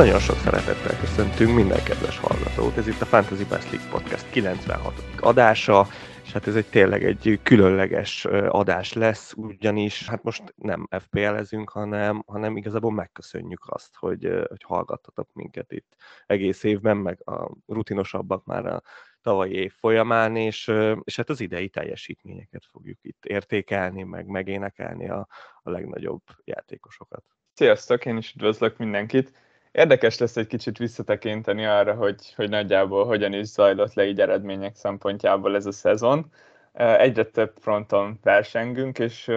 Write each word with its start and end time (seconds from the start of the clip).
Nagyon 0.00 0.18
sok 0.18 0.36
szeretettel 0.36 0.98
köszöntünk 0.98 1.54
minden 1.54 1.82
kedves 1.82 2.18
hallgatót. 2.18 2.76
Ez 2.76 2.86
itt 2.86 3.00
a 3.00 3.04
Fantasy 3.04 3.44
Best 3.44 3.70
League 3.70 3.90
Podcast 3.90 4.30
96. 4.30 4.94
adása, 5.20 5.86
és 6.24 6.32
hát 6.32 6.46
ez 6.46 6.56
egy 6.56 6.66
tényleg 6.66 7.04
egy 7.04 7.40
különleges 7.42 8.24
adás 8.48 8.92
lesz, 8.92 9.32
ugyanis 9.36 10.08
hát 10.08 10.22
most 10.22 10.54
nem 10.56 10.88
FPL-ezünk, 10.90 11.70
hanem, 11.70 12.22
hanem 12.26 12.56
igazából 12.56 12.92
megköszönjük 12.92 13.64
azt, 13.66 13.96
hogy, 13.96 14.44
hogy 14.48 14.62
hallgattatok 14.62 15.28
minket 15.32 15.72
itt 15.72 15.96
egész 16.26 16.62
évben, 16.62 16.96
meg 16.96 17.28
a 17.28 17.50
rutinosabbak 17.66 18.44
már 18.44 18.66
a 18.66 18.82
tavalyi 19.22 19.54
év 19.54 19.72
folyamán, 19.72 20.36
és, 20.36 20.72
és 21.04 21.16
hát 21.16 21.30
az 21.30 21.40
idei 21.40 21.68
teljesítményeket 21.68 22.66
fogjuk 22.70 22.98
itt 23.02 23.24
értékelni, 23.24 24.02
meg 24.02 24.26
megénekelni 24.26 25.08
a, 25.08 25.28
a 25.62 25.70
legnagyobb 25.70 26.22
játékosokat. 26.44 27.24
Sziasztok, 27.54 28.04
én 28.04 28.16
is 28.16 28.32
üdvözlök 28.34 28.76
mindenkit! 28.76 29.48
Érdekes 29.72 30.18
lesz 30.18 30.36
egy 30.36 30.46
kicsit 30.46 30.78
visszatekinteni 30.78 31.64
arra, 31.64 31.94
hogy, 31.94 32.34
hogy 32.34 32.48
nagyjából 32.48 33.06
hogyan 33.06 33.32
is 33.32 33.46
zajlott 33.46 33.94
le 33.94 34.06
így 34.06 34.20
eredmények 34.20 34.76
szempontjából 34.76 35.54
ez 35.54 35.66
a 35.66 35.72
szezon. 35.72 36.32
Egyre 36.72 37.24
több 37.24 37.52
fronton 37.60 38.18
versengünk, 38.22 38.98
és, 38.98 39.30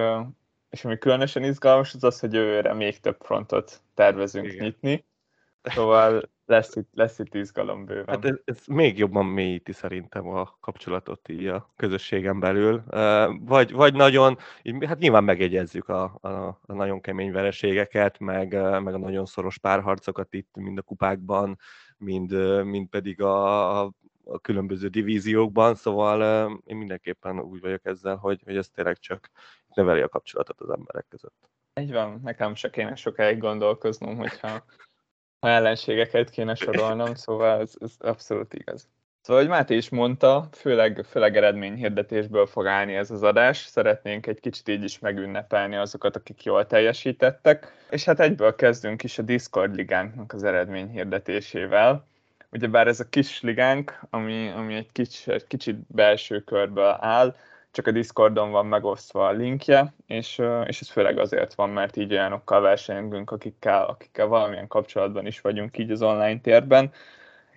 és 0.70 0.86
ami 0.86 0.98
különösen 0.98 1.44
izgalmas, 1.44 1.94
az 1.94 2.04
az, 2.04 2.20
hogy 2.20 2.34
jövőre 2.34 2.74
még 2.74 3.00
több 3.00 3.18
frontot 3.20 3.82
tervezünk 3.94 4.46
Igen. 4.46 4.64
nyitni. 4.64 5.06
Szóval 5.64 6.30
lesz 6.46 6.76
itt, 6.76 6.90
lesz 6.94 7.20
itt 7.20 7.34
izgalom 7.34 7.86
bőven. 7.86 8.08
Hát 8.08 8.26
ez, 8.26 8.36
ez 8.46 8.66
még 8.68 8.98
jobban 8.98 9.26
mélyíti 9.26 9.72
szerintem 9.72 10.28
a 10.28 10.58
kapcsolatot 10.60 11.30
így 11.30 11.48
a 11.48 11.74
közösségen 11.76 12.40
belül. 12.40 12.84
Vagy, 13.40 13.72
vagy 13.72 13.94
nagyon, 13.94 14.38
hát 14.86 15.00
nyilván 15.00 15.24
megjegyezzük 15.24 15.90
a, 15.90 16.18
a, 16.22 16.28
a 16.62 16.74
nagyon 16.74 17.02
kemény 17.02 17.32
vereségeket, 17.32 18.20
meg, 18.20 18.54
meg 18.82 18.94
a 18.94 18.98
nagyon 18.98 19.26
szoros 19.26 19.58
párharcokat 19.58 20.34
itt, 20.34 20.56
mind 20.56 20.78
a 20.78 20.82
kupákban, 20.82 21.58
mind, 21.98 22.64
mind 22.66 22.90
pedig 22.90 23.22
a, 23.22 23.82
a 23.82 23.92
a 24.26 24.40
különböző 24.40 24.88
divíziókban, 24.88 25.76
szóval 25.76 26.50
én 26.66 26.78
mindenképpen 26.78 27.40
úgy 27.40 27.60
vagyok 27.60 27.86
ezzel, 27.86 28.16
hogy, 28.16 28.42
hogy 28.46 28.58
ez 28.58 28.70
tényleg 28.70 28.98
csak 29.00 29.30
növeli 29.74 30.02
a 30.02 30.10
kapcsolatot 30.10 30.62
az 30.62 30.70
emberek 30.70 31.06
között. 31.10 31.50
Egy 31.74 31.92
van, 31.92 32.20
nekem 32.24 32.56
se 32.56 32.70
kéne 32.70 32.96
sokáig 32.96 33.38
gondolkoznom, 33.38 34.18
hogyha 34.18 34.64
ha 35.44 35.50
ellenségeket 35.50 36.30
kéne 36.30 36.56
sorolnom, 36.56 37.16
szóval 37.16 37.60
ez, 37.60 37.74
ez 37.80 37.92
abszolút 38.00 38.54
igaz. 38.54 38.88
Szóval, 39.22 39.42
hogy 39.42 39.52
Máté 39.52 39.76
is 39.76 39.90
mondta, 39.90 40.48
főleg, 40.52 41.06
főleg 41.10 41.38
eredményhirdetésből 41.38 42.46
fog 42.46 42.68
állni 42.68 42.96
ez 42.96 43.12
az 43.12 43.24
adás. 43.24 43.58
Szeretnénk 43.58 44.28
egy 44.28 44.40
kicsit 44.40 44.68
így 44.70 44.84
is 44.84 45.00
megünnepelni 45.00 45.76
azokat, 45.76 46.16
akik 46.16 46.44
jól 46.44 46.68
teljesítettek. 46.68 47.86
És 47.90 48.04
hát 48.04 48.20
egyből 48.20 48.56
kezdünk 48.56 49.04
is 49.04 49.18
a 49.18 49.22
Discord 49.22 49.76
ligánknak 49.76 50.34
az 50.34 50.44
eredményhirdetésével. 50.44 52.08
Ugyebár 52.52 52.88
ez 52.88 53.00
a 53.00 53.10
kis 53.10 53.42
ligánk, 53.42 54.00
ami, 54.10 54.50
ami 54.50 54.76
egy, 54.76 54.92
kicsi, 54.92 55.32
egy 55.32 55.48
kicsit 55.48 55.76
belső 55.88 56.40
körből 56.40 56.98
áll, 57.00 57.36
csak 57.74 57.88
a 57.88 57.92
Discordon 57.92 58.52
van 58.52 58.66
megosztva 58.66 59.28
a 59.28 59.32
linkje, 59.32 59.94
és, 60.08 60.42
és 60.66 60.82
ez 60.82 60.90
főleg 60.90 61.18
azért 61.18 61.54
van, 61.54 61.70
mert 61.70 61.98
így 61.98 62.14
olyanokkal 62.14 62.62
versenyünk, 62.62 63.32
akikkel, 63.32 63.86
akikkel 63.86 64.28
valamilyen 64.28 64.68
kapcsolatban 64.68 65.26
is 65.26 65.42
vagyunk 65.42 65.78
így 65.78 65.92
az 65.92 66.02
online 66.02 66.40
térben, 66.40 66.92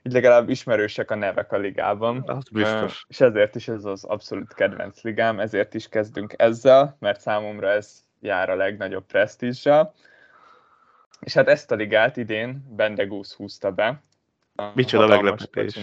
így 0.02 0.12
legalább 0.12 0.48
ismerősek 0.48 1.10
a 1.10 1.14
nevek 1.14 1.52
a 1.52 1.56
ligában. 1.56 2.22
Az 2.26 2.48
biztos. 2.48 3.04
És 3.08 3.20
ezért 3.20 3.54
is 3.54 3.68
ez 3.68 3.84
az 3.84 4.04
abszolút 4.04 4.54
kedvenc 4.54 5.02
ligám, 5.02 5.40
ezért 5.40 5.74
is 5.74 5.88
kezdünk 5.88 6.34
ezzel, 6.36 6.96
mert 6.98 7.20
számomra 7.20 7.68
ez 7.68 8.04
jár 8.20 8.50
a 8.50 8.56
legnagyobb 8.56 9.06
presztízsel. 9.06 9.94
És 11.20 11.34
hát 11.34 11.48
ezt 11.48 11.70
a 11.70 11.74
ligát 11.74 12.16
idén 12.16 12.74
Bendegúz 12.76 13.32
húzta 13.32 13.70
be. 13.70 14.02
Micsoda 14.74 15.06
meglepetés. 15.06 15.78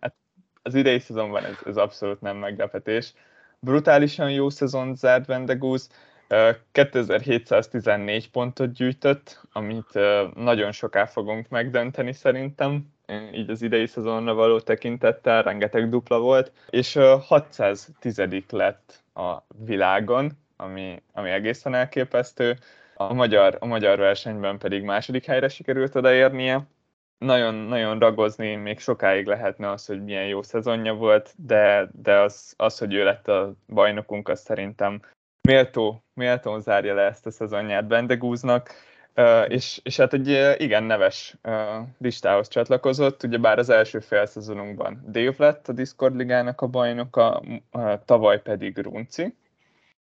Hát 0.00 0.14
az 0.62 0.74
idei 0.74 0.98
szezonban 0.98 1.44
ez, 1.44 1.58
ez 1.64 1.76
abszolút 1.76 2.20
nem 2.20 2.36
meglepetés 2.36 3.14
brutálisan 3.64 4.30
jó 4.30 4.50
szezon 4.50 4.94
zárt 4.94 5.26
Vendegúz, 5.26 5.88
2714 6.72 8.30
pontot 8.30 8.72
gyűjtött, 8.72 9.40
amit 9.52 9.98
nagyon 10.34 10.72
soká 10.72 11.06
fogunk 11.06 11.48
megdönteni 11.48 12.12
szerintem, 12.12 12.92
így 13.32 13.50
az 13.50 13.62
idei 13.62 13.86
szezonra 13.86 14.34
való 14.34 14.60
tekintettel, 14.60 15.42
rengeteg 15.42 15.88
dupla 15.88 16.18
volt, 16.18 16.52
és 16.70 16.98
610 17.26 18.22
lett 18.50 19.02
a 19.14 19.36
világon, 19.64 20.32
ami, 20.56 21.02
ami 21.12 21.30
egészen 21.30 21.74
elképesztő. 21.74 22.58
A 22.94 23.12
magyar, 23.12 23.56
a 23.60 23.66
magyar 23.66 23.98
versenyben 23.98 24.58
pedig 24.58 24.82
második 24.82 25.24
helyre 25.24 25.48
sikerült 25.48 25.94
odaérnie, 25.94 26.66
nagyon, 27.18 27.54
nagyon 27.54 27.98
ragozni 27.98 28.54
még 28.54 28.78
sokáig 28.78 29.26
lehetne 29.26 29.70
az, 29.70 29.86
hogy 29.86 30.04
milyen 30.04 30.26
jó 30.26 30.42
szezonja 30.42 30.94
volt, 30.94 31.34
de, 31.36 31.88
de 31.92 32.18
az, 32.18 32.54
az, 32.56 32.78
hogy 32.78 32.94
ő 32.94 33.04
lett 33.04 33.28
a 33.28 33.54
bajnokunk, 33.68 34.28
az 34.28 34.40
szerintem 34.40 35.00
méltó, 35.48 36.04
méltó 36.14 36.58
zárja 36.58 36.94
le 36.94 37.02
ezt 37.02 37.26
a 37.26 37.30
szezonját 37.30 37.86
Bendegúznak, 37.86 38.70
és, 39.48 39.80
és 39.82 39.96
hát 39.96 40.12
egy 40.12 40.60
igen 40.60 40.82
neves 40.82 41.36
listához 41.98 42.48
csatlakozott, 42.48 43.22
ugyebár 43.22 43.58
az 43.58 43.68
első 43.68 44.00
felszezonunkban 44.00 45.04
Dave 45.08 45.34
lett 45.36 45.68
a 45.68 45.72
Discord 45.72 46.16
ligának 46.16 46.60
a 46.60 46.66
bajnoka, 46.66 47.42
tavaly 48.04 48.42
pedig 48.42 48.78
Runci, 48.78 49.34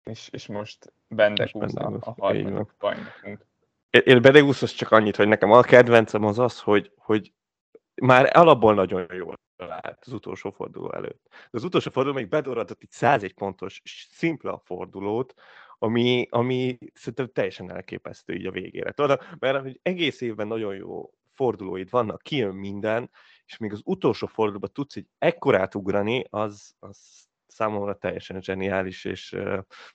és, 0.03 0.29
és 0.31 0.47
most 0.47 0.93
Bendegúz 1.07 1.77
a, 1.77 1.97
a 1.99 2.15
harmadik 2.17 2.73
bajnokunk. 2.79 3.47
Én 3.89 4.21
Bedeguszhoz 4.21 4.71
csak 4.71 4.91
annyit, 4.91 5.15
hogy 5.15 5.27
nekem 5.27 5.51
a 5.51 5.61
kedvencem 5.61 6.23
az 6.23 6.39
az, 6.39 6.59
hogy, 6.59 6.91
hogy 6.95 7.33
már 8.01 8.37
alapból 8.37 8.73
nagyon 8.73 9.05
jól 9.13 9.39
lát 9.57 10.03
az 10.05 10.13
utolsó 10.13 10.51
forduló 10.51 10.93
előtt. 10.93 11.27
De 11.29 11.49
az 11.51 11.63
utolsó 11.63 11.91
forduló 11.91 12.15
még 12.15 12.27
bedorratott 12.27 12.81
egy 12.81 12.91
101 12.91 13.33
pontos 13.33 13.81
szimpla 14.11 14.61
fordulót, 14.65 15.33
ami, 15.77 16.27
ami 16.29 16.77
szerintem 16.93 17.29
teljesen 17.33 17.71
elképesztő 17.71 18.33
így 18.33 18.45
a 18.45 18.51
végére. 18.51 18.91
Tudod, 18.91 19.21
mert 19.39 19.61
hogy 19.61 19.79
egész 19.81 20.21
évben 20.21 20.47
nagyon 20.47 20.75
jó 20.75 21.13
fordulóid 21.33 21.89
vannak, 21.89 22.21
kijön 22.21 22.55
minden, 22.55 23.09
és 23.45 23.57
még 23.57 23.71
az 23.71 23.81
utolsó 23.83 24.27
fordulóban 24.27 24.69
tudsz 24.73 24.95
egy 24.95 25.07
ekkorát 25.17 25.75
ugrani, 25.75 26.25
az, 26.29 26.75
az 26.79 27.28
számomra 27.51 27.97
teljesen 27.97 28.41
zseniális, 28.41 29.05
és 29.05 29.37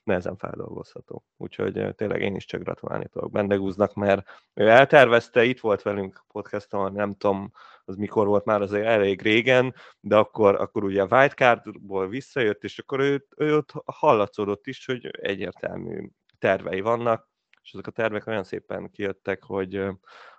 nehezen 0.03 0.37
feldolgozható. 0.37 1.23
Úgyhogy 1.37 1.95
tényleg 1.95 2.21
én 2.21 2.35
is 2.35 2.45
csak 2.45 2.61
gratulálni 2.61 3.07
tudok 3.07 3.31
Bendegúznak, 3.31 3.93
mert 3.93 4.27
ő 4.53 4.67
eltervezte, 4.67 5.43
itt 5.43 5.59
volt 5.59 5.81
velünk 5.81 6.23
podcaston, 6.27 6.93
nem 6.93 7.15
tudom, 7.15 7.51
az 7.85 7.95
mikor 7.95 8.27
volt 8.27 8.45
már 8.45 8.61
azért 8.61 8.85
elég 8.85 9.21
régen, 9.21 9.75
de 9.99 10.15
akkor, 10.15 10.55
akkor 10.55 10.83
ugye 10.83 11.01
a 11.01 11.15
wildcardból 11.15 12.07
visszajött, 12.07 12.63
és 12.63 12.79
akkor 12.79 12.99
ő, 12.99 13.27
ő 13.37 13.55
ott 13.55 13.71
hallatszódott 13.85 14.67
is, 14.67 14.85
hogy 14.85 15.05
egyértelmű 15.05 16.09
tervei 16.39 16.81
vannak, 16.81 17.29
és 17.61 17.73
ezek 17.73 17.87
a 17.87 17.91
tervek 17.91 18.27
olyan 18.27 18.43
szépen 18.43 18.91
kijöttek, 18.91 19.43
hogy, 19.43 19.85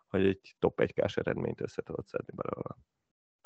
hogy 0.07 0.27
egy 0.27 0.57
top 0.59 0.81
1 0.81 0.93
eredményt 1.15 1.61
össze 1.61 1.83
tudott 1.83 2.07
szedni 2.07 2.33
belőle. 2.37 2.77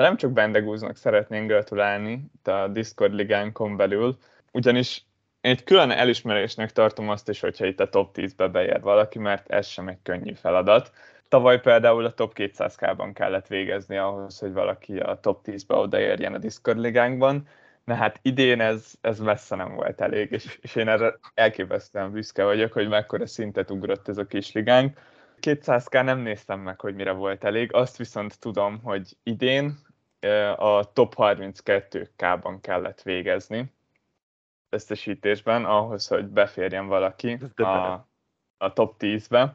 De 0.01 0.07
nem 0.07 0.17
csak 0.17 0.33
Bendegúznak 0.33 0.97
szeretnénk 0.97 1.49
gratulálni 1.49 2.31
itt 2.35 2.49
a 2.49 2.69
Discord 2.69 3.15
ligánkon 3.15 3.77
belül, 3.77 4.19
ugyanis 4.53 5.05
egy 5.41 5.65
külön 5.65 5.91
elismerésnek 5.91 6.73
tartom 6.73 7.09
azt 7.09 7.29
is, 7.29 7.41
hogyha 7.41 7.67
itt 7.67 7.81
a 7.81 7.89
top 7.89 8.17
10-be 8.17 8.49
beér 8.49 8.81
valaki, 8.81 9.19
mert 9.19 9.51
ez 9.51 9.67
sem 9.67 9.89
egy 9.89 9.99
könnyű 10.03 10.35
feladat. 10.35 10.91
Tavaly 11.29 11.61
például 11.61 12.05
a 12.05 12.11
top 12.11 12.33
200k-ban 12.37 13.11
kellett 13.15 13.47
végezni 13.47 13.97
ahhoz, 13.97 14.39
hogy 14.39 14.53
valaki 14.53 14.99
a 14.99 15.21
top 15.21 15.41
10-be 15.45 15.75
odaérjen 15.75 16.35
a 16.35 16.39
Discord 16.39 16.79
ligánkban, 16.79 17.47
na 17.85 17.95
hát 17.95 18.19
idén 18.23 18.61
ez, 18.61 18.93
ez 19.01 19.19
messze 19.19 19.57
nem 19.57 19.75
volt 19.75 20.01
elég, 20.01 20.31
és, 20.33 20.59
és 20.61 20.75
én 20.75 20.89
erre 20.89 21.19
elképesztően 21.35 22.13
büszke 22.13 22.45
vagyok, 22.45 22.73
hogy 22.73 22.89
mekkora 22.89 23.27
szintet 23.27 23.71
ugrott 23.71 24.09
ez 24.09 24.19
a 24.19 24.27
kis 24.27 24.53
ligánk. 24.53 24.99
200k 25.41 26.05
nem 26.05 26.19
néztem 26.19 26.61
meg, 26.61 26.81
hogy 26.81 26.95
mire 26.95 27.13
volt 27.13 27.45
elég, 27.45 27.75
azt 27.75 27.97
viszont 27.97 28.39
tudom, 28.39 28.81
hogy 28.83 29.17
idén 29.23 29.89
a 30.57 30.93
top 30.93 31.15
32K-ban 31.17 32.59
kellett 32.61 33.03
végezni 33.03 33.73
összesítésben, 34.69 35.65
ahhoz, 35.65 36.07
hogy 36.07 36.27
beférjen 36.27 36.87
valaki 36.87 37.39
a, 37.57 38.07
a 38.57 38.73
top 38.73 38.95
10-be. 38.99 39.55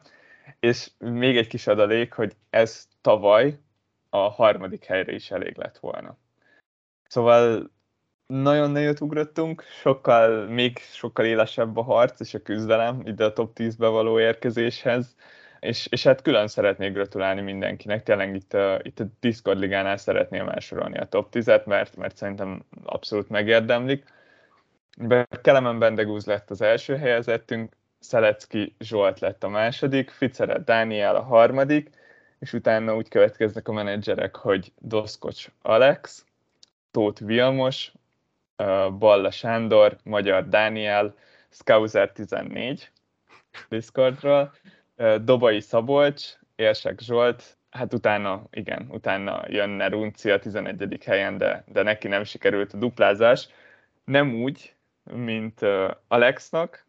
És 0.60 0.90
még 0.98 1.36
egy 1.36 1.46
kis 1.46 1.66
adalék, 1.66 2.12
hogy 2.12 2.36
ez 2.50 2.88
tavaly 3.00 3.58
a 4.08 4.18
harmadik 4.18 4.84
helyre 4.84 5.12
is 5.12 5.30
elég 5.30 5.56
lett 5.56 5.78
volna. 5.78 6.16
Szóval 7.08 7.70
nagyon 8.26 8.70
nagyot 8.70 9.00
ugrottunk, 9.00 9.62
sokkal, 9.62 10.46
még 10.46 10.78
sokkal 10.78 11.24
élesebb 11.24 11.76
a 11.76 11.82
harc 11.82 12.20
és 12.20 12.34
a 12.34 12.42
küzdelem 12.42 13.00
ide 13.04 13.24
a 13.24 13.32
top 13.32 13.50
10-be 13.54 13.88
való 13.88 14.20
érkezéshez 14.20 15.16
és, 15.66 15.86
és 15.90 16.02
hát 16.02 16.22
külön 16.22 16.48
szeretnék 16.48 16.92
gratulálni 16.92 17.40
mindenkinek, 17.40 18.02
tényleg 18.02 18.34
itt 18.34 18.54
a, 18.54 18.78
itt 18.82 19.00
a 19.00 19.06
Discord 19.20 19.58
ligánál 19.58 19.96
szeretném 19.96 20.48
elsorolni 20.48 20.98
a 20.98 21.04
top 21.04 21.28
10-et, 21.32 21.64
mert, 21.64 21.96
mert 21.96 22.16
szerintem 22.16 22.64
abszolút 22.84 23.28
megérdemlik. 23.28 24.04
Kelemen 25.42 25.78
Bendegúz 25.78 26.26
lett 26.26 26.50
az 26.50 26.60
első 26.60 26.96
helyezettünk, 26.96 27.76
Szelecki 27.98 28.74
Zsolt 28.78 29.20
lett 29.20 29.44
a 29.44 29.48
második, 29.48 30.10
Ficeret 30.10 30.64
Dániel 30.64 31.16
a 31.16 31.22
harmadik, 31.22 31.90
és 32.38 32.52
utána 32.52 32.96
úgy 32.96 33.08
következnek 33.08 33.68
a 33.68 33.72
menedzserek, 33.72 34.36
hogy 34.36 34.72
Doszkocs 34.78 35.46
Alex, 35.62 36.24
Tóth 36.90 37.24
Vilmos, 37.24 37.92
Balla 38.98 39.30
Sándor, 39.30 39.96
Magyar 40.04 40.48
Dániel, 40.48 41.14
Scouser 41.50 42.12
14 42.12 42.90
Discordról, 43.68 44.52
Dobai 45.22 45.60
Szabolcs, 45.60 46.38
Érsek 46.54 47.00
Zsolt, 47.00 47.56
hát 47.70 47.92
utána, 47.94 48.42
igen, 48.50 48.86
utána 48.90 49.44
jönne 49.48 49.88
Runci 49.88 50.30
a 50.30 50.38
11. 50.38 51.04
helyen, 51.04 51.38
de, 51.38 51.64
de 51.66 51.82
neki 51.82 52.08
nem 52.08 52.24
sikerült 52.24 52.72
a 52.72 52.76
duplázás. 52.76 53.48
Nem 54.04 54.34
úgy, 54.34 54.74
mint 55.02 55.60
Alexnak, 56.08 56.86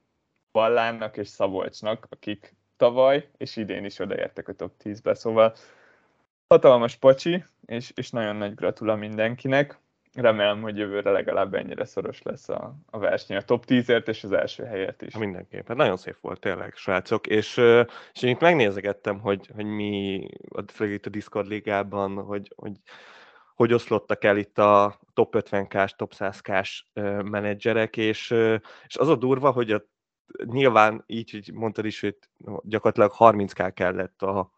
Ballának 0.51 1.17
és 1.17 1.27
Szabolcsnak, 1.27 2.07
akik 2.09 2.55
tavaly 2.77 3.29
és 3.37 3.55
idén 3.55 3.85
is 3.85 3.99
odaértek 3.99 4.47
a 4.47 4.53
top 4.53 4.73
10-be, 4.83 5.13
szóval 5.13 5.55
hatalmas 6.47 6.95
pacsi, 6.95 7.43
és, 7.65 7.91
és 7.95 8.09
nagyon 8.09 8.35
nagy 8.35 8.55
gratula 8.55 8.95
mindenkinek. 8.95 9.77
Remélem, 10.21 10.61
hogy 10.61 10.77
jövőre 10.77 11.11
legalább 11.11 11.53
ennyire 11.53 11.85
szoros 11.85 12.21
lesz 12.21 12.49
a, 12.49 12.75
a 12.89 12.97
verseny, 12.97 13.37
a 13.37 13.41
top 13.41 13.63
10-ért 13.67 14.07
és 14.07 14.23
az 14.23 14.31
első 14.31 14.63
helyet 14.63 15.01
is. 15.01 15.17
Mindenképpen. 15.17 15.75
Nagyon 15.75 15.97
szép 15.97 16.17
volt 16.21 16.39
tényleg, 16.39 16.75
srácok. 16.75 17.27
És, 17.27 17.57
és 18.13 18.21
én 18.21 18.29
itt 18.29 18.39
megnézegettem, 18.39 19.19
hogy, 19.19 19.49
hogy 19.55 19.65
mi 19.65 20.27
a, 20.49 20.83
itt 20.83 21.05
a 21.05 21.09
Discord 21.09 21.47
ligában, 21.47 22.23
hogy, 22.23 22.53
hogy 22.55 22.71
hogy 23.55 23.73
oszlottak 23.73 24.23
el 24.23 24.37
itt 24.37 24.57
a 24.57 24.99
top 25.13 25.35
50k-s, 25.37 25.95
top 25.95 26.13
100k-s 26.17 26.85
menedzserek, 27.23 27.97
és, 27.97 28.31
és 28.87 28.97
az 28.97 29.07
a 29.07 29.15
durva, 29.15 29.51
hogy 29.51 29.71
a, 29.71 29.83
nyilván 30.43 31.03
így, 31.05 31.31
hogy 31.31 31.51
mondtad 31.53 31.85
is, 31.85 31.99
hogy 31.99 32.17
gyakorlatilag 32.61 33.11
30k 33.17 33.71
kellett 33.73 34.21
a, 34.21 34.51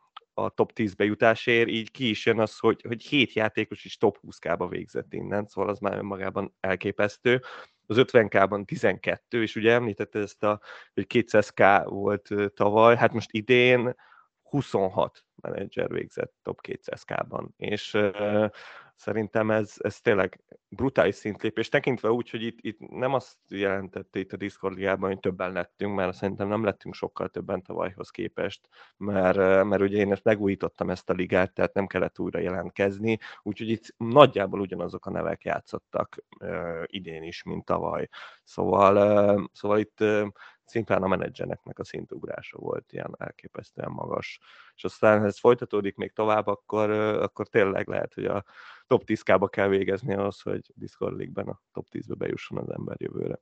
a 0.43 0.49
top 0.49 0.73
10 0.73 0.93
jutásért, 0.97 1.69
így 1.69 1.91
ki 1.91 2.09
is 2.09 2.25
jön 2.25 2.39
az, 2.39 2.57
hogy, 2.57 2.81
hogy 2.87 3.03
7 3.03 3.33
játékos 3.33 3.85
is 3.85 3.97
top 3.97 4.19
20k-ba 4.27 4.67
végzett 4.69 5.13
innen, 5.13 5.45
szóval 5.45 5.69
az 5.69 5.79
már 5.79 5.97
önmagában 5.97 6.55
elképesztő. 6.59 7.41
Az 7.85 7.97
50k-ban 7.99 8.65
12, 8.65 9.41
és 9.41 9.55
ugye 9.55 9.73
említette 9.73 10.19
ezt, 10.19 10.43
a, 10.43 10.61
hogy 10.93 11.05
200k 11.13 11.85
volt 11.85 12.29
tavaly, 12.53 12.95
hát 12.95 13.13
most 13.13 13.31
idén 13.31 13.95
26 14.43 15.25
menedzser 15.35 15.89
végzett 15.89 16.33
top 16.41 16.59
200k-ban, 16.67 17.47
és 17.57 17.93
uh, 17.93 18.49
szerintem 18.95 19.51
ez, 19.51 19.73
ez 19.77 20.01
tényleg 20.01 20.39
brutális 20.69 21.15
szintlépés, 21.15 21.69
tekintve 21.69 22.11
úgy, 22.11 22.29
hogy 22.29 22.41
itt, 22.41 22.57
itt 22.61 22.79
nem 22.79 23.13
azt 23.13 23.37
jelentette 23.47 24.19
itt 24.19 24.33
a 24.33 24.37
Discord 24.37 24.75
ligában, 24.75 25.09
hogy 25.09 25.19
többen 25.19 25.51
lettünk, 25.51 25.95
mert 25.95 26.15
szerintem 26.15 26.47
nem 26.47 26.63
lettünk 26.63 26.93
sokkal 26.93 27.29
többen 27.29 27.61
tavalyhoz 27.61 28.09
képest, 28.09 28.67
mert, 28.97 29.37
mert 29.63 29.81
ugye 29.81 29.97
én 29.97 30.11
ezt 30.11 30.23
megújítottam 30.23 30.89
ezt 30.89 31.09
a 31.09 31.13
ligát, 31.13 31.53
tehát 31.53 31.73
nem 31.73 31.87
kellett 31.87 32.19
újra 32.19 32.39
jelentkezni, 32.39 33.17
úgyhogy 33.41 33.69
itt 33.69 33.93
nagyjából 33.97 34.59
ugyanazok 34.59 35.05
a 35.05 35.11
nevek 35.11 35.43
játszottak 35.43 36.17
uh, 36.39 36.83
idén 36.85 37.23
is, 37.23 37.43
mint 37.43 37.65
tavaly. 37.65 38.09
Szóval, 38.43 38.95
uh, 39.35 39.45
szóval 39.53 39.79
itt 39.79 40.01
uh, 40.01 40.27
szimplán 40.69 41.03
a 41.03 41.07
menedzseneknek 41.07 41.79
a 41.79 41.83
szintugrása 41.83 42.57
volt 42.57 42.93
ilyen 42.93 43.15
elképesztően 43.17 43.91
magas. 43.91 44.39
És 44.75 44.83
aztán, 44.83 45.19
ha 45.19 45.25
ez 45.25 45.39
folytatódik 45.39 45.95
még 45.95 46.13
tovább, 46.13 46.47
akkor, 46.47 46.89
akkor 46.89 47.47
tényleg 47.47 47.87
lehet, 47.87 48.13
hogy 48.13 48.25
a 48.25 48.43
top 48.87 49.03
10 49.03 49.21
kába 49.21 49.47
kell 49.47 49.67
végezni 49.67 50.13
ahhoz, 50.13 50.41
hogy 50.41 50.58
Discord 50.75 51.17
League-ben 51.17 51.47
a 51.47 51.61
top 51.71 51.87
10-be 51.91 52.15
bejusson 52.15 52.57
az 52.57 52.69
ember 52.69 52.95
jövőre. 52.99 53.39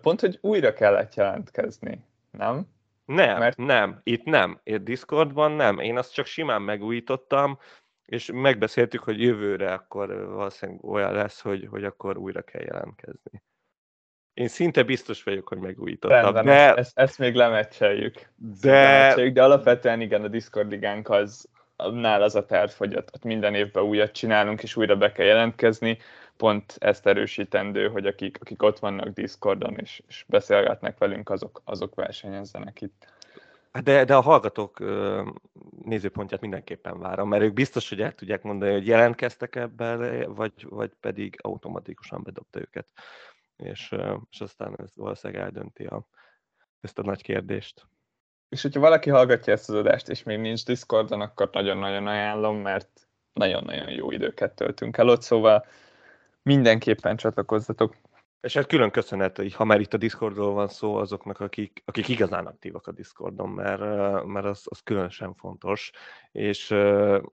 Pont, 0.00 0.20
hogy 0.20 0.38
újra 0.40 0.72
kellett 0.72 1.14
jelentkezni, 1.14 2.06
nem? 2.30 2.66
Nem, 3.04 3.38
Mert... 3.38 3.56
nem, 3.56 4.00
itt 4.02 4.24
nem. 4.24 4.60
Itt 4.62 4.84
Discordban 4.84 5.52
nem. 5.52 5.78
Én 5.78 5.98
azt 5.98 6.12
csak 6.12 6.26
simán 6.26 6.62
megújítottam, 6.62 7.58
és 8.04 8.30
megbeszéltük, 8.32 9.02
hogy 9.02 9.20
jövőre 9.20 9.72
akkor 9.72 10.26
valószínűleg 10.26 10.84
olyan 10.84 11.12
lesz, 11.12 11.40
hogy, 11.40 11.66
hogy 11.70 11.84
akkor 11.84 12.16
újra 12.16 12.42
kell 12.42 12.62
jelentkezni. 12.62 13.42
Én 14.34 14.48
szinte 14.48 14.82
biztos 14.82 15.22
vagyok, 15.22 15.48
hogy 15.48 15.58
megújítottam. 15.58 16.22
Rendben, 16.22 16.44
de... 16.44 16.74
ezt, 16.74 16.98
ezt 16.98 17.18
még 17.18 17.34
lemecseljük. 17.34 18.32
De... 18.60 19.30
de 19.30 19.42
alapvetően 19.42 20.00
igen, 20.00 20.24
a 20.24 20.28
Discord 20.28 20.70
ligánk 20.70 21.08
az, 21.08 21.48
nál 21.76 22.22
az 22.22 22.34
a 22.34 22.46
terv, 22.46 22.70
hogy 22.70 22.96
ott 22.96 23.24
minden 23.24 23.54
évben 23.54 23.84
újat 23.84 24.12
csinálunk, 24.12 24.62
és 24.62 24.76
újra 24.76 24.96
be 24.96 25.12
kell 25.12 25.26
jelentkezni. 25.26 25.98
Pont 26.36 26.76
ezt 26.78 27.06
erősítendő, 27.06 27.88
hogy 27.88 28.06
akik, 28.06 28.38
akik 28.40 28.62
ott 28.62 28.78
vannak 28.78 29.08
Discordon, 29.08 29.76
és, 29.78 30.02
és 30.08 30.24
beszélgetnek 30.28 30.98
velünk, 30.98 31.30
azok, 31.30 31.62
azok 31.64 31.94
versenyezzenek 31.94 32.80
itt. 32.80 33.12
Hát 33.72 33.82
de, 33.82 34.04
de 34.04 34.14
a 34.14 34.20
hallgatók 34.20 34.84
nézőpontját 35.84 36.40
mindenképpen 36.40 36.98
várom, 36.98 37.28
mert 37.28 37.42
ők 37.42 37.52
biztos, 37.52 37.88
hogy 37.88 38.00
el 38.00 38.12
tudják 38.12 38.42
mondani, 38.42 38.72
hogy 38.72 38.86
jelentkeztek 38.86 39.56
ebben, 39.56 40.24
vagy, 40.34 40.52
vagy 40.68 40.90
pedig 41.00 41.38
automatikusan 41.42 42.22
bedobta 42.22 42.60
őket 42.60 42.86
és, 43.56 43.94
és 44.30 44.40
aztán 44.40 44.74
ez 44.78 44.96
valószínűleg 44.96 45.42
eldönti 45.42 45.84
a, 45.84 46.06
ezt 46.80 46.98
a 46.98 47.02
nagy 47.02 47.22
kérdést. 47.22 47.86
És 48.54 48.62
hogyha 48.62 48.80
valaki 48.80 49.10
hallgatja 49.10 49.52
ezt 49.52 49.68
az 49.68 49.74
adást, 49.74 50.08
és 50.08 50.22
még 50.22 50.38
nincs 50.38 50.64
Discordon, 50.64 51.20
akkor 51.20 51.48
nagyon-nagyon 51.52 52.06
ajánlom, 52.06 52.56
mert 52.56 52.88
nagyon-nagyon 53.32 53.90
jó 53.90 54.10
időket 54.10 54.52
töltünk 54.52 54.96
el 54.96 55.08
ott, 55.08 55.22
szóval 55.22 55.66
mindenképpen 56.42 57.16
csatlakozzatok. 57.16 57.96
És 58.44 58.54
hát 58.54 58.66
külön 58.66 58.90
köszönet, 58.90 59.36
hogy 59.36 59.54
ha 59.54 59.64
már 59.64 59.80
itt 59.80 59.94
a 59.94 59.96
Discordról 59.96 60.52
van 60.52 60.68
szó, 60.68 60.94
azoknak, 60.94 61.40
akik, 61.40 61.82
akik 61.84 62.08
igazán 62.08 62.46
aktívak 62.46 62.86
a 62.86 62.92
Discordon, 62.92 63.48
mert, 63.48 64.24
mert 64.24 64.46
az, 64.46 64.62
az 64.64 64.80
különösen 64.80 65.34
fontos. 65.34 65.90
És, 66.32 66.74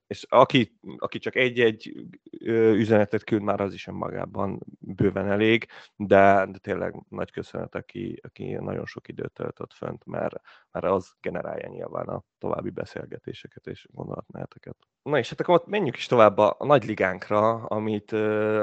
és 0.07 0.25
aki, 0.29 0.77
aki 0.97 1.19
csak 1.19 1.35
egy-egy 1.35 2.05
üzenetet 2.49 3.23
küld, 3.23 3.41
már 3.41 3.61
az 3.61 3.73
is 3.73 3.87
önmagában 3.87 4.59
bőven 4.79 5.31
elég, 5.31 5.67
de, 5.95 6.45
de 6.51 6.57
tényleg 6.57 7.03
nagy 7.09 7.31
köszönet, 7.31 7.75
aki, 7.75 8.19
aki 8.23 8.53
nagyon 8.53 8.85
sok 8.85 9.07
időt 9.07 9.33
töltött 9.33 9.73
fönt, 9.73 10.05
mert, 10.05 10.35
mert 10.71 10.85
az 10.85 11.11
generálja 11.21 11.67
nyilván 11.67 12.07
a 12.07 12.23
további 12.41 12.69
beszélgetéseket 12.69 13.67
és 13.67 13.87
gondolatmeneteket. 13.91 14.75
Na 15.03 15.17
és 15.17 15.29
hát 15.29 15.39
akkor 15.39 15.63
menjünk 15.65 15.97
is 15.97 16.05
tovább 16.05 16.37
a, 16.37 16.55
a 16.57 16.65
nagy 16.65 16.85
ligánkra, 16.85 17.53
amit, 17.53 18.11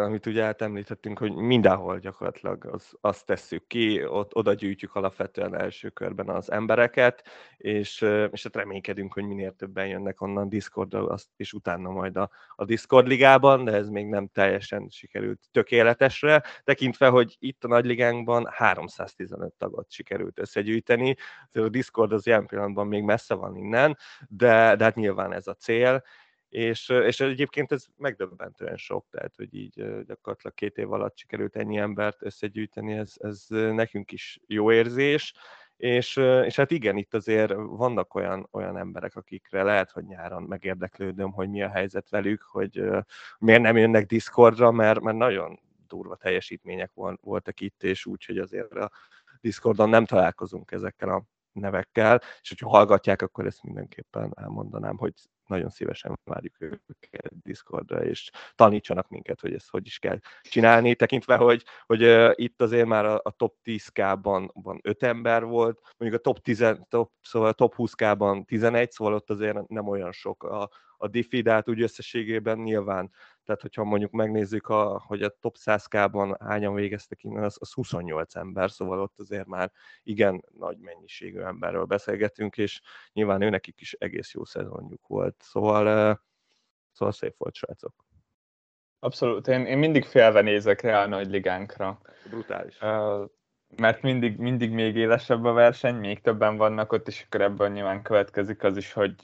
amit 0.05 0.27
ugye 0.27 0.53
említettünk, 0.53 1.19
hogy 1.19 1.35
mindenhol 1.35 1.99
gyakorlatilag 1.99 2.65
az, 2.65 2.93
azt 3.01 3.27
tesszük 3.27 3.67
ki, 3.67 4.07
ott, 4.07 4.35
oda 4.35 4.53
gyűjtjük 4.53 4.95
alapvetően 4.95 5.61
első 5.61 5.89
körben 5.89 6.29
az 6.29 6.51
embereket, 6.51 7.23
és, 7.57 8.01
és 8.31 8.43
hát 8.43 8.57
reménykedünk, 8.57 9.13
hogy 9.13 9.25
minél 9.25 9.53
többen 9.53 9.87
jönnek 9.87 10.21
onnan 10.21 10.49
Discordra, 10.49 11.15
és 11.37 11.53
utána 11.53 11.91
majd 11.91 12.17
a, 12.17 12.31
a 12.55 12.65
Discord 12.65 13.07
ligában, 13.07 13.65
de 13.65 13.73
ez 13.73 13.89
még 13.89 14.07
nem 14.07 14.27
teljesen 14.27 14.89
sikerült 14.91 15.41
tökéletesre, 15.51 16.43
tekintve, 16.65 17.09
hogy 17.09 17.37
itt 17.39 17.65
a 17.65 17.69
nagy 17.69 17.85
ligánkban 17.85 18.47
315 18.51 19.53
tagot 19.53 19.91
sikerült 19.91 20.39
összegyűjteni, 20.39 21.17
a 21.53 21.69
Discord 21.69 22.13
az 22.13 22.27
ilyen 22.27 22.47
pillanatban 22.47 22.87
még 22.87 23.03
messze 23.03 23.35
van 23.35 23.57
innen, 23.69 23.97
de, 24.29 24.77
de 24.77 24.85
hát 24.85 24.95
nyilván 24.95 25.33
ez 25.33 25.47
a 25.47 25.55
cél, 25.55 26.03
és, 26.49 26.89
és 26.89 27.21
egyébként 27.21 27.73
ez 27.73 27.85
megdöbbentően 27.97 28.77
sok, 28.77 29.07
tehát 29.11 29.35
hogy 29.37 29.55
így 29.55 30.05
gyakorlatilag 30.07 30.55
két 30.55 30.77
év 30.79 30.93
alatt 30.93 31.19
sikerült 31.19 31.57
ennyi 31.57 31.77
embert 31.77 32.23
összegyűjteni, 32.23 32.93
ez, 32.93 33.13
ez 33.17 33.45
nekünk 33.49 34.13
is 34.13 34.41
jó 34.47 34.73
érzés, 34.73 35.35
és, 35.77 36.17
és 36.45 36.57
hát 36.57 36.71
igen, 36.71 36.97
itt 36.97 37.15
azért 37.15 37.53
vannak 37.57 38.15
olyan, 38.15 38.49
olyan 38.51 38.77
emberek, 38.77 39.17
akikre 39.17 39.63
lehet, 39.63 39.91
hogy 39.91 40.05
nyáron 40.05 40.43
megérdeklődöm, 40.43 41.33
hogy 41.33 41.49
mi 41.49 41.63
a 41.63 41.69
helyzet 41.69 42.09
velük, 42.11 42.43
hogy 42.43 42.83
miért 43.39 43.63
nem 43.63 43.77
jönnek 43.77 44.07
Discordra, 44.07 44.71
mert, 44.71 45.01
mert 45.01 45.17
nagyon 45.17 45.61
durva 45.87 46.17
teljesítmények 46.17 46.91
voltak 47.21 47.61
itt, 47.61 47.83
és 47.83 48.07
úgy, 48.07 48.25
hogy 48.25 48.39
azért 48.39 48.73
a 48.73 48.91
Discordon 49.41 49.89
nem 49.89 50.05
találkozunk 50.05 50.71
ezekkel 50.71 51.09
a 51.09 51.23
nevekkel, 51.59 52.23
és 52.41 52.49
hogyha 52.49 52.69
hallgatják, 52.69 53.23
akkor 53.23 53.47
ezt 53.47 53.63
mindenképpen 53.63 54.33
elmondanám, 54.37 54.97
hogy 54.97 55.13
nagyon 55.47 55.69
szívesen 55.69 56.19
várjuk 56.25 56.61
őket 56.61 57.43
Discordra, 57.43 58.05
és 58.05 58.31
tanítsanak 58.55 59.09
minket, 59.09 59.41
hogy 59.41 59.55
ezt 59.55 59.71
hogy 59.71 59.87
is 59.87 59.99
kell 59.99 60.19
csinálni, 60.43 60.95
tekintve, 60.95 61.37
hogy, 61.37 61.65
hogy 61.87 62.05
uh, 62.05 62.33
itt 62.35 62.63
azért 62.63 62.87
már 62.87 63.05
a, 63.05 63.21
a 63.23 63.31
top 63.31 63.55
10K-ban 63.65 64.49
van 64.53 64.81
5 64.83 65.03
ember 65.03 65.45
volt, 65.45 65.81
mondjuk 65.97 66.21
a 66.21 66.25
top, 66.25 66.39
10, 66.39 66.65
top, 66.89 67.13
szóval 67.23 67.49
a 67.49 67.53
top 67.53 67.75
20K-ban 67.77 68.45
11, 68.45 68.91
szóval 68.91 69.15
ott 69.15 69.31
azért 69.31 69.69
nem 69.69 69.89
olyan 69.89 70.13
sok 70.13 70.43
a, 70.43 70.71
a 70.99 71.09
diffi, 71.09 71.41
de 71.41 71.53
hát 71.53 71.69
úgy 71.69 71.83
összességében 71.83 72.59
nyilván 72.59 73.11
tehát, 73.49 73.63
hogyha 73.63 73.85
mondjuk 73.85 74.11
megnézzük, 74.11 74.69
a, 74.69 75.03
hogy 75.07 75.23
a 75.23 75.29
top 75.41 75.57
100K-ban 75.65 76.37
hányan 76.41 76.75
végeztek 76.75 77.25
innen, 77.25 77.43
az, 77.43 77.57
az 77.61 77.73
28 77.73 78.37
ember, 78.37 78.71
szóval 78.71 79.01
ott 79.01 79.19
azért 79.19 79.47
már 79.47 79.73
igen 80.03 80.45
nagy 80.59 80.79
mennyiségű 80.79 81.41
emberről 81.41 81.85
beszélgetünk, 81.85 82.57
és 82.57 82.81
nyilván 83.13 83.43
őnekik 83.43 83.81
is 83.81 83.93
egész 83.93 84.35
jó 84.35 84.45
szezonjuk 84.45 85.07
volt. 85.07 85.35
Szóval, 85.39 85.85
szóval 86.93 87.15
szép 87.15 87.35
volt, 87.37 87.55
srácok. 87.55 87.95
Abszolút. 88.99 89.49
Én, 89.49 89.67
én 89.67 89.79
mindig 89.79 90.05
félve 90.05 90.41
nézek 90.41 90.81
rá 90.81 91.03
a 91.03 91.07
nagy 91.07 91.31
ligánkra. 91.31 92.01
Brutális. 92.31 92.81
Uh, 92.81 93.25
mert 93.77 94.03
mindig, 94.03 94.37
mindig 94.39 94.71
még 94.71 94.97
élesebb 94.97 95.45
a 95.45 95.53
verseny, 95.53 95.95
még 95.95 96.21
többen 96.21 96.57
vannak 96.57 96.93
ott, 96.93 97.09
és 97.09 97.25
akkor 97.27 97.41
ebből 97.41 97.69
nyilván 97.69 98.03
következik 98.03 98.63
az 98.63 98.77
is, 98.77 98.93
hogy 98.93 99.15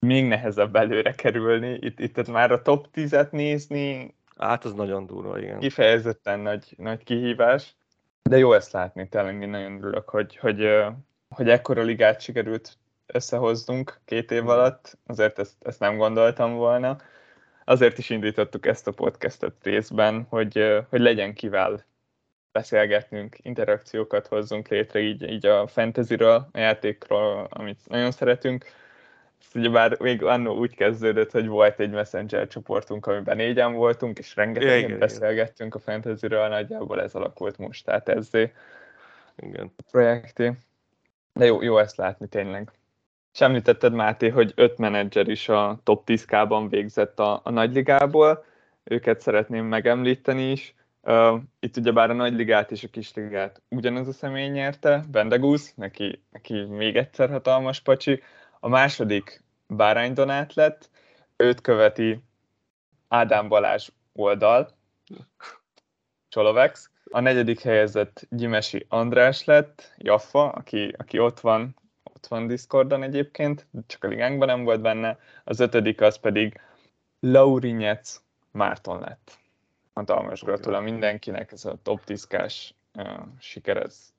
még 0.00 0.26
nehezebb 0.26 0.76
előre 0.76 1.14
kerülni. 1.14 1.78
Itt, 1.80 2.00
itt 2.00 2.28
már 2.28 2.52
a 2.52 2.62
top 2.62 2.86
10-et 2.94 3.30
nézni. 3.30 4.14
Hát 4.38 4.64
az 4.64 4.72
nagyon 4.72 5.06
durva, 5.06 5.38
igen. 5.38 5.58
Kifejezetten 5.58 6.40
nagy, 6.40 6.74
nagy 6.76 7.04
kihívás. 7.04 7.74
De 8.22 8.38
jó 8.38 8.52
ezt 8.52 8.72
látni, 8.72 9.08
tényleg 9.08 9.42
én 9.42 9.48
nagyon 9.48 9.78
örülök, 9.78 10.08
hogy, 10.08 10.36
hogy, 10.36 10.84
hogy 11.28 11.48
ekkora 11.48 11.82
ligát 11.82 12.20
sikerült 12.20 12.78
összehoznunk 13.06 14.00
két 14.04 14.30
év 14.30 14.48
alatt. 14.48 14.98
Azért 15.06 15.38
ezt, 15.38 15.54
ezt 15.60 15.80
nem 15.80 15.96
gondoltam 15.96 16.54
volna. 16.54 16.96
Azért 17.64 17.98
is 17.98 18.10
indítottuk 18.10 18.66
ezt 18.66 18.86
a 18.86 18.92
podcastet 18.92 19.54
részben, 19.62 20.26
hogy, 20.28 20.84
hogy 20.88 21.00
legyen 21.00 21.34
kivel 21.34 21.84
beszélgetnünk, 22.52 23.36
interakciókat 23.42 24.26
hozzunk 24.26 24.68
létre 24.68 25.00
így, 25.00 25.22
így 25.22 25.46
a 25.46 25.66
fantasyről, 25.66 26.48
a 26.52 26.58
játékról, 26.58 27.46
amit 27.50 27.80
nagyon 27.88 28.10
szeretünk. 28.10 28.64
Ezt 29.40 29.54
ugyebár 29.54 30.00
még 30.00 30.22
annó 30.22 30.58
úgy 30.58 30.74
kezdődött, 30.74 31.30
hogy 31.30 31.46
volt 31.46 31.80
egy 31.80 31.90
messenger 31.90 32.46
csoportunk, 32.46 33.06
amiben 33.06 33.36
négyen 33.36 33.72
voltunk, 33.72 34.18
és 34.18 34.36
rengeteget 34.36 34.98
beszélgettünk 34.98 35.74
a 35.74 35.78
fantasyről, 35.78 36.48
nagyjából 36.48 37.02
ez 37.02 37.14
alakult 37.14 37.58
most, 37.58 37.84
tehát 37.84 38.08
ezzé 38.08 38.52
igen. 39.36 39.74
projekté. 39.90 40.52
De 41.32 41.44
jó, 41.44 41.62
jó 41.62 41.78
ezt 41.78 41.96
látni 41.96 42.26
tényleg. 42.28 42.70
És 43.32 43.40
említetted, 43.40 43.92
Máté, 43.92 44.28
hogy 44.28 44.52
öt 44.54 44.78
menedzser 44.78 45.28
is 45.28 45.48
a 45.48 45.80
top 45.82 46.02
10K-ban 46.06 46.66
végzett 46.70 47.18
a, 47.18 47.40
a 47.44 47.50
nagyligából, 47.50 48.44
őket 48.84 49.20
szeretném 49.20 49.64
megemlíteni 49.64 50.50
is. 50.50 50.74
Uh, 51.02 51.40
itt 51.60 51.76
ugyebár 51.76 52.10
a 52.10 52.14
nagyligát 52.14 52.70
és 52.70 52.84
a 52.84 52.88
kisligát 52.88 53.62
ugyanaz 53.68 54.08
a 54.08 54.12
személy 54.12 54.48
nyerte, 54.48 55.04
Bendegúz, 55.10 55.72
neki, 55.76 56.22
neki 56.30 56.64
még 56.64 56.96
egyszer 56.96 57.30
hatalmas 57.30 57.80
pacsi. 57.80 58.22
A 58.60 58.68
második 58.68 59.42
Bárány 59.66 60.12
Donát 60.12 60.54
lett, 60.54 60.90
őt 61.36 61.60
követi 61.60 62.22
Ádám 63.08 63.48
Balázs 63.48 63.88
oldal, 64.12 64.76
Csolovex. 66.28 66.90
A 67.04 67.20
negyedik 67.20 67.60
helyezett 67.60 68.26
Gyimesi 68.30 68.86
András 68.88 69.44
lett, 69.44 69.94
Jaffa, 69.96 70.48
aki, 70.48 70.94
aki 70.98 71.18
ott 71.18 71.40
van, 71.40 71.76
ott 72.02 72.26
van 72.26 72.46
Discordon 72.46 73.02
egyébként, 73.02 73.66
csak 73.86 74.04
a 74.04 74.08
ligánkban 74.08 74.48
nem 74.48 74.64
volt 74.64 74.80
benne. 74.80 75.18
Az 75.44 75.60
ötödik 75.60 76.00
az 76.00 76.18
pedig 76.18 76.60
Laurinyec 77.20 78.22
Márton 78.50 79.00
lett. 79.00 79.38
Hatalmas 79.92 80.42
gratula 80.42 80.80
mindenkinek, 80.80 81.52
ez 81.52 81.64
a 81.64 81.78
top 81.82 82.04
10 82.04 82.26
uh, 82.94 83.04
siker, 83.38 83.76
ez, 83.76 84.12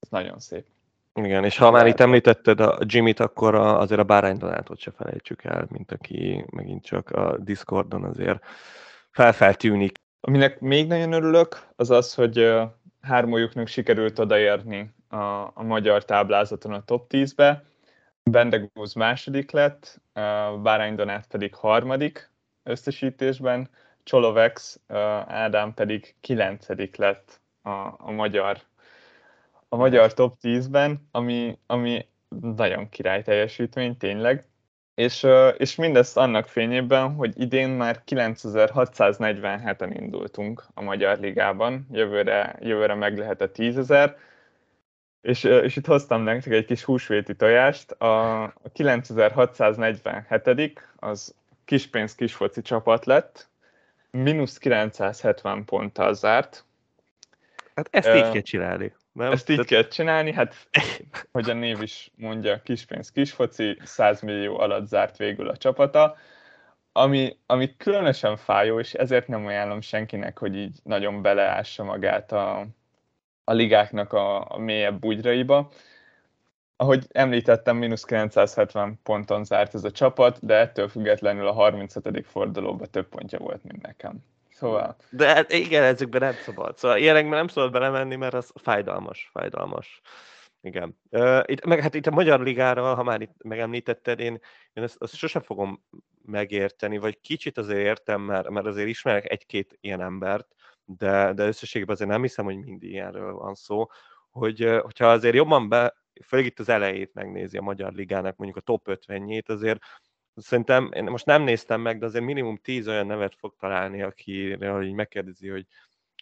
ez 0.00 0.08
nagyon 0.08 0.38
szép. 0.38 0.66
Igen, 1.14 1.44
és 1.44 1.56
ha 1.56 1.70
már 1.70 1.86
itt 1.86 2.00
említetted 2.00 2.60
a 2.60 2.78
Jimmy-t, 2.80 3.20
akkor 3.20 3.54
a, 3.54 3.80
azért 3.80 4.00
a 4.00 4.04
Bárány 4.04 4.36
Donátot 4.36 4.78
se 4.78 4.90
felejtsük 4.90 5.44
el, 5.44 5.66
mint 5.68 5.92
aki 5.92 6.44
megint 6.50 6.84
csak 6.84 7.10
a 7.10 7.36
Discordon 7.38 8.04
azért 8.04 8.44
felfeltűnik. 9.10 9.98
Aminek 10.20 10.60
még 10.60 10.86
nagyon 10.86 11.12
örülök, 11.12 11.66
az 11.76 11.90
az, 11.90 12.14
hogy 12.14 12.52
hármójuknak 13.00 13.66
sikerült 13.66 14.18
odaérni 14.18 14.94
a, 15.08 15.16
a 15.54 15.62
magyar 15.62 16.04
táblázaton 16.04 16.72
a 16.72 16.84
top 16.84 17.06
10-be. 17.08 17.64
Bendegúz 18.22 18.94
második 18.94 19.50
lett, 19.50 20.00
Bárány 20.62 20.94
Donát 20.94 21.26
pedig 21.26 21.54
harmadik 21.54 22.30
összesítésben, 22.62 23.70
Csolovex 24.02 24.80
Ádám 25.26 25.74
pedig 25.74 26.14
kilencedik 26.20 26.96
lett 26.96 27.40
a, 27.62 27.70
a 27.98 28.10
magyar 28.10 28.60
a 29.72 29.76
magyar 29.76 30.14
top 30.14 30.36
10-ben, 30.42 31.08
ami, 31.10 31.58
ami 31.66 32.06
nagyon 32.56 32.88
király 32.88 33.22
teljesítmény, 33.22 33.96
tényleg. 33.96 34.44
És, 34.94 35.26
és 35.56 35.74
mindezt 35.74 36.16
annak 36.16 36.46
fényében, 36.46 37.14
hogy 37.14 37.40
idén 37.40 37.68
már 37.68 38.02
9647-en 38.06 39.96
indultunk 40.00 40.64
a 40.74 40.82
Magyar 40.82 41.18
Ligában, 41.18 41.86
jövőre, 41.92 42.56
jövőre 42.60 42.94
meg 42.94 43.18
lehet 43.18 43.40
a 43.40 43.50
10.000, 43.50 44.14
és, 45.20 45.44
és 45.44 45.76
itt 45.76 45.86
hoztam 45.86 46.22
nektek 46.22 46.52
egy 46.52 46.64
kis 46.64 46.84
húsvéti 46.84 47.34
tojást. 47.34 47.90
A, 47.90 48.42
a 48.42 48.52
9647 48.72 50.82
az 50.96 51.34
kispénz 51.64 52.14
kisfoci 52.14 52.62
csapat 52.62 53.04
lett, 53.04 53.48
mínusz 54.10 54.58
970 54.58 55.64
ponttal 55.64 56.14
zárt. 56.14 56.64
Hát 57.74 57.88
ezt 57.90 58.08
így 58.08 58.30
kell 58.30 58.40
csinálni. 58.40 58.92
Nem? 59.12 59.32
Ezt 59.32 59.48
így 59.48 59.56
Tehát... 59.66 59.70
kell 59.70 59.92
csinálni, 59.92 60.32
hát 60.32 60.54
hogy 61.32 61.50
a 61.50 61.54
név 61.54 61.82
is 61.82 62.10
mondja, 62.16 62.62
kispénz, 62.62 63.10
kisfoci, 63.10 63.78
100 63.84 64.20
millió 64.20 64.58
alatt 64.58 64.86
zárt 64.86 65.16
végül 65.16 65.48
a 65.48 65.56
csapata, 65.56 66.16
ami, 66.92 67.38
ami 67.46 67.76
különösen 67.76 68.36
fájó, 68.36 68.78
és 68.78 68.94
ezért 68.94 69.28
nem 69.28 69.46
ajánlom 69.46 69.80
senkinek, 69.80 70.38
hogy 70.38 70.56
így 70.56 70.78
nagyon 70.82 71.22
beleássa 71.22 71.84
magát 71.84 72.32
a, 72.32 72.66
a 73.44 73.52
ligáknak 73.52 74.12
a, 74.12 74.54
a 74.54 74.58
mélyebb 74.58 75.00
bugyraiba. 75.00 75.70
Ahogy 76.76 77.06
említettem, 77.12 77.76
mínusz 77.76 78.04
970 78.04 79.00
ponton 79.02 79.44
zárt 79.44 79.74
ez 79.74 79.84
a 79.84 79.90
csapat, 79.90 80.46
de 80.46 80.54
ettől 80.54 80.88
függetlenül 80.88 81.46
a 81.46 81.52
35. 81.52 82.26
fordulóban 82.26 82.90
több 82.90 83.08
pontja 83.08 83.38
volt, 83.38 83.64
mint 83.64 83.82
nekem. 83.82 84.24
Szóval... 84.60 84.96
De 85.10 85.26
hát 85.26 85.52
igen, 85.52 85.82
ezekben 85.82 86.20
nem 86.20 86.34
szabad. 86.44 86.78
Szóval 86.78 86.98
ilyenekben 86.98 87.38
nem 87.38 87.48
szabad 87.48 87.72
belemenni, 87.72 88.16
mert 88.16 88.34
az 88.34 88.52
fájdalmas, 88.54 89.28
fájdalmas. 89.32 90.00
Igen. 90.60 90.98
Uh, 91.10 91.42
itt, 91.44 91.64
meg 91.64 91.80
hát 91.80 91.94
itt 91.94 92.06
a 92.06 92.10
Magyar 92.10 92.40
Ligára, 92.40 92.94
ha 92.94 93.02
már 93.02 93.20
itt 93.20 93.42
megemlítetted, 93.42 94.20
én, 94.20 94.40
én 94.72 94.82
ezt, 94.82 94.96
ezt 95.00 95.14
sose 95.14 95.40
fogom 95.40 95.84
megérteni, 96.24 96.98
vagy 96.98 97.20
kicsit 97.20 97.58
azért 97.58 97.80
értem, 97.80 98.20
mert, 98.20 98.48
mert 98.48 98.66
azért 98.66 98.88
ismerek 98.88 99.30
egy-két 99.30 99.78
ilyen 99.80 100.00
embert, 100.00 100.46
de, 100.84 101.32
de 101.32 101.46
összességében 101.46 101.94
azért 101.94 102.10
nem 102.10 102.22
hiszem, 102.22 102.44
hogy 102.44 102.56
mindig 102.56 102.90
ilyenről 102.90 103.32
van 103.32 103.54
szó, 103.54 103.86
hogy, 104.30 104.80
hogyha 104.82 105.10
azért 105.10 105.34
jobban 105.34 105.68
be, 105.68 105.96
főleg 106.26 106.46
itt 106.46 106.58
az 106.58 106.68
elejét 106.68 107.14
megnézi 107.14 107.56
a 107.56 107.62
Magyar 107.62 107.92
Ligának, 107.92 108.36
mondjuk 108.36 108.58
a 108.58 108.72
top 108.72 108.88
50-jét, 108.90 109.48
azért 109.48 109.80
Szerintem, 110.40 110.90
én 110.92 111.04
most 111.04 111.26
nem 111.26 111.42
néztem 111.42 111.80
meg, 111.80 111.98
de 111.98 112.06
azért 112.06 112.24
minimum 112.24 112.56
tíz 112.56 112.88
olyan 112.88 113.06
nevet 113.06 113.34
fog 113.34 113.54
találni, 113.58 114.02
akire 114.02 114.82
így 114.82 114.92
megkérdezi, 114.92 115.48
hogy, 115.48 115.66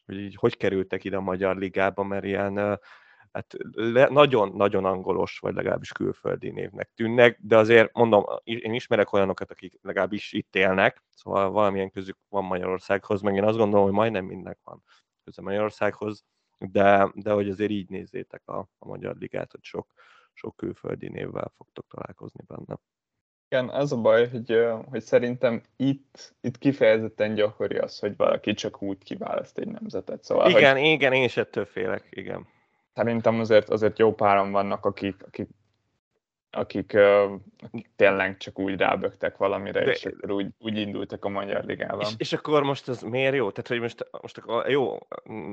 hogy 0.06 0.18
így 0.18 0.34
hogy 0.34 0.56
kerültek 0.56 1.04
ide 1.04 1.16
a 1.16 1.20
Magyar 1.20 1.56
Ligába, 1.56 2.02
mert 2.02 2.24
ilyen 2.24 2.80
hát 3.32 3.56
nagyon-nagyon 4.10 4.84
angolos, 4.84 5.38
vagy 5.38 5.54
legalábbis 5.54 5.92
külföldi 5.92 6.50
névnek 6.50 6.90
tűnnek, 6.94 7.38
de 7.40 7.56
azért 7.56 7.92
mondom, 7.92 8.24
én 8.44 8.74
ismerek 8.74 9.12
olyanokat, 9.12 9.50
akik 9.50 9.78
legalábbis 9.82 10.32
itt 10.32 10.56
élnek, 10.56 11.02
szóval 11.10 11.50
valamilyen 11.50 11.90
közük 11.90 12.16
van 12.28 12.44
Magyarországhoz, 12.44 13.20
meg 13.20 13.34
én 13.34 13.44
azt 13.44 13.56
gondolom, 13.56 13.84
hogy 13.84 13.94
majdnem 13.94 14.24
mindnek 14.24 14.58
van 14.64 14.82
köze 15.24 15.42
Magyarországhoz, 15.42 16.24
de, 16.58 17.10
de 17.14 17.32
hogy 17.32 17.48
azért 17.48 17.70
így 17.70 17.88
nézzétek 17.88 18.42
a, 18.48 18.58
a 18.78 18.86
Magyar 18.86 19.16
Ligát, 19.16 19.50
hogy 19.50 19.64
sok, 19.64 19.92
sok 20.32 20.56
külföldi 20.56 21.08
névvel 21.08 21.52
fogtok 21.56 21.86
találkozni 21.88 22.44
benne. 22.46 22.78
Igen, 23.50 23.68
az 23.68 23.92
a 23.92 23.96
baj, 23.96 24.28
hogy, 24.28 24.58
hogy 24.90 25.00
szerintem 25.00 25.62
itt, 25.76 26.34
itt 26.40 26.58
kifejezetten 26.58 27.34
gyakori 27.34 27.76
az, 27.76 27.98
hogy 27.98 28.16
valaki 28.16 28.54
csak 28.54 28.82
úgy 28.82 28.98
kiválaszt 29.04 29.58
egy 29.58 29.68
nemzetet. 29.68 30.24
Szóval, 30.24 30.50
igen, 30.50 30.76
hogy 30.76 30.86
igen, 30.86 31.12
én 31.12 31.24
is 31.24 31.36
ettől 31.36 31.64
félek, 31.64 32.06
igen. 32.10 32.46
Szerintem 32.94 33.40
azért, 33.40 33.68
azért 33.68 33.98
jó 33.98 34.14
páran 34.14 34.50
vannak, 34.50 34.84
akik, 34.84 35.22
akik 35.26 35.48
akik, 36.50 36.96
akik 37.62 37.90
tényleg 37.96 38.36
csak 38.36 38.58
úgy 38.58 38.76
rábögtek 38.76 39.36
valamire, 39.36 39.84
De, 39.84 39.90
és 39.90 40.08
úgy, 40.20 40.46
úgy 40.58 40.78
indultak 40.78 41.24
a 41.24 41.28
Magyar 41.28 41.64
Ligában. 41.64 42.00
És, 42.00 42.14
és 42.16 42.32
akkor 42.32 42.62
most 42.62 42.88
ez 42.88 43.02
miért 43.02 43.34
jó? 43.34 43.50
Tehát, 43.50 43.68
hogy 43.68 43.80
most, 43.80 44.08
most 44.22 44.38
akkor 44.38 44.70
jó, 44.70 44.98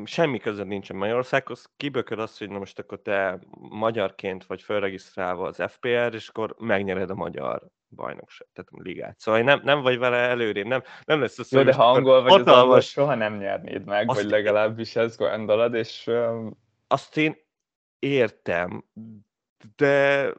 semmi 0.04 0.40
között 0.40 0.68
nincsen 0.68 0.98
Magyarországhoz, 0.98 1.72
kibököd 1.78 2.20
azt, 2.20 2.40
hogy 2.40 2.50
na 2.50 2.58
most 2.58 2.80
akkor 2.80 3.02
te 3.02 3.40
magyarként 3.70 4.46
vagy 4.46 4.62
felregisztrálva 4.62 5.48
az 5.48 5.64
FPR, 5.68 6.14
és 6.14 6.28
akkor 6.28 6.56
megnyered 6.60 7.10
a 7.10 7.16
magyar 7.16 7.68
bajnokság, 7.96 8.48
tehát 8.54 8.70
a 8.74 8.82
ligát. 8.82 9.20
Szóval 9.20 9.42
nem, 9.42 9.62
nem 9.64 9.82
vagy 9.82 9.98
vele 9.98 10.18
előrébb, 10.18 10.66
nem, 10.66 10.84
nem 11.06 11.20
lesz 11.20 11.40
az, 11.40 11.52
Jó, 11.52 11.64
de 11.64 11.74
ha 11.74 11.92
angol 11.92 12.22
vagy 12.22 12.32
hatalmas... 12.32 12.56
az 12.58 12.64
angol, 12.64 12.80
soha 12.80 13.16
nem 13.16 13.38
nyernéd 13.38 13.86
meg, 13.86 14.10
azt 14.10 14.22
vagy 14.22 14.30
legalábbis 14.30 14.96
ez 14.96 15.18
gondolod, 15.18 15.74
és... 15.74 16.12
Azt 16.88 17.18
én 17.18 17.36
értem, 18.00 18.84
de 19.75 20.32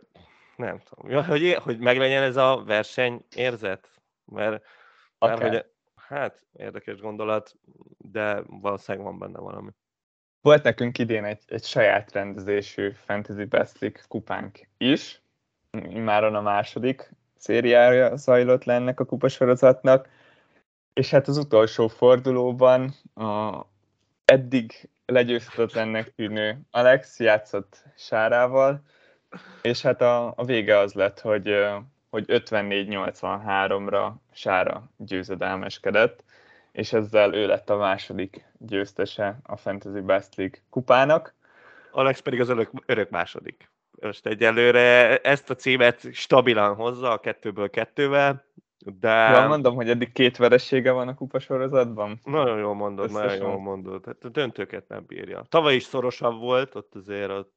nem 0.57 0.81
tudom, 0.89 1.11
ja, 1.11 1.25
hogy, 1.25 1.55
hogy 1.55 1.79
meglegyen 1.79 2.23
ez 2.23 2.37
a 2.37 2.63
verseny 2.67 3.25
érzet, 3.35 3.91
mert, 4.25 4.65
okay. 5.19 5.39
mert 5.39 5.53
hogy, 5.53 5.65
hát 5.95 6.47
érdekes 6.53 7.01
gondolat, 7.01 7.55
de 7.99 8.43
valószínűleg 8.47 9.07
van 9.07 9.19
benne 9.19 9.39
valami. 9.39 9.71
Volt 10.41 10.63
nekünk 10.63 10.99
idén 10.99 11.25
egy, 11.25 11.43
egy 11.47 11.65
saját 11.65 12.13
rendezésű 12.13 12.91
Fantasy 12.91 13.45
Best 13.45 13.81
League 13.81 14.01
kupánk 14.09 14.69
is, 14.79 15.23
immáron 15.71 16.35
a 16.35 16.41
második 16.41 17.11
szériája 17.37 18.17
zajlott 18.17 18.65
le 18.65 18.75
ennek 18.75 19.01
a 19.01 19.05
kupasorozatnak, 19.05 20.09
és 20.93 21.11
hát 21.11 21.29
az 21.29 21.37
utolsó 21.37 21.89
fordulóban 21.89 22.95
a 23.15 23.61
eddig 24.25 24.89
legyőzhetetlennek 25.07 26.15
tűnő 26.15 26.59
Alex 26.71 27.21
játszott 27.21 27.83
Sárával, 27.97 28.83
és 29.63 29.83
hát 29.83 30.01
a, 30.01 30.33
a 30.37 30.45
vége 30.45 30.79
az 30.79 30.93
lett, 30.93 31.21
hogy, 31.21 31.67
hogy 32.11 32.25
54-83-ra 32.29 34.13
Sára 34.33 34.91
győzedelmeskedett, 34.97 36.25
és 36.73 36.93
ezzel 36.93 37.35
ő 37.35 37.47
lett 37.47 37.71
a 37.71 37.77
második 37.77 38.45
győztese 38.59 39.39
a 39.43 39.57
Fantasy 39.57 40.01
Best 40.01 40.37
League 40.37 40.59
kupának. 40.71 41.35
Alex 41.91 42.21
pedig 42.21 42.41
az 42.41 42.49
örök, 42.49 42.71
örök 42.87 43.11
második. 43.11 43.71
Most 44.01 44.27
egyelőre 44.27 45.19
ezt 45.19 45.51
a 45.51 45.55
címet 45.55 46.13
stabilan 46.13 46.75
hozza 46.75 47.11
a 47.11 47.19
kettőből 47.19 47.71
kettővel, 47.71 48.45
de... 48.79 49.09
Ja, 49.09 49.47
mondom, 49.47 49.75
hogy 49.75 49.91
eddig 49.91 50.13
két 50.13 50.37
veressége 50.37 50.91
van 50.93 51.09
a 51.09 51.15
kupasorozatban. 51.15 52.21
Nagyon 52.25 52.59
jól 52.59 52.75
mondod, 52.75 53.05
Összesen. 53.05 53.27
nagyon 53.27 53.51
jól 53.51 53.61
mondod. 53.61 54.05
Hát 54.05 54.25
a 54.25 54.29
döntőket 54.29 54.89
nem 54.89 55.05
bírja. 55.07 55.45
Tavaly 55.49 55.75
is 55.75 55.83
szorosabb 55.83 56.39
volt, 56.39 56.75
ott 56.75 56.95
azért 56.95 57.31
ott, 57.31 57.55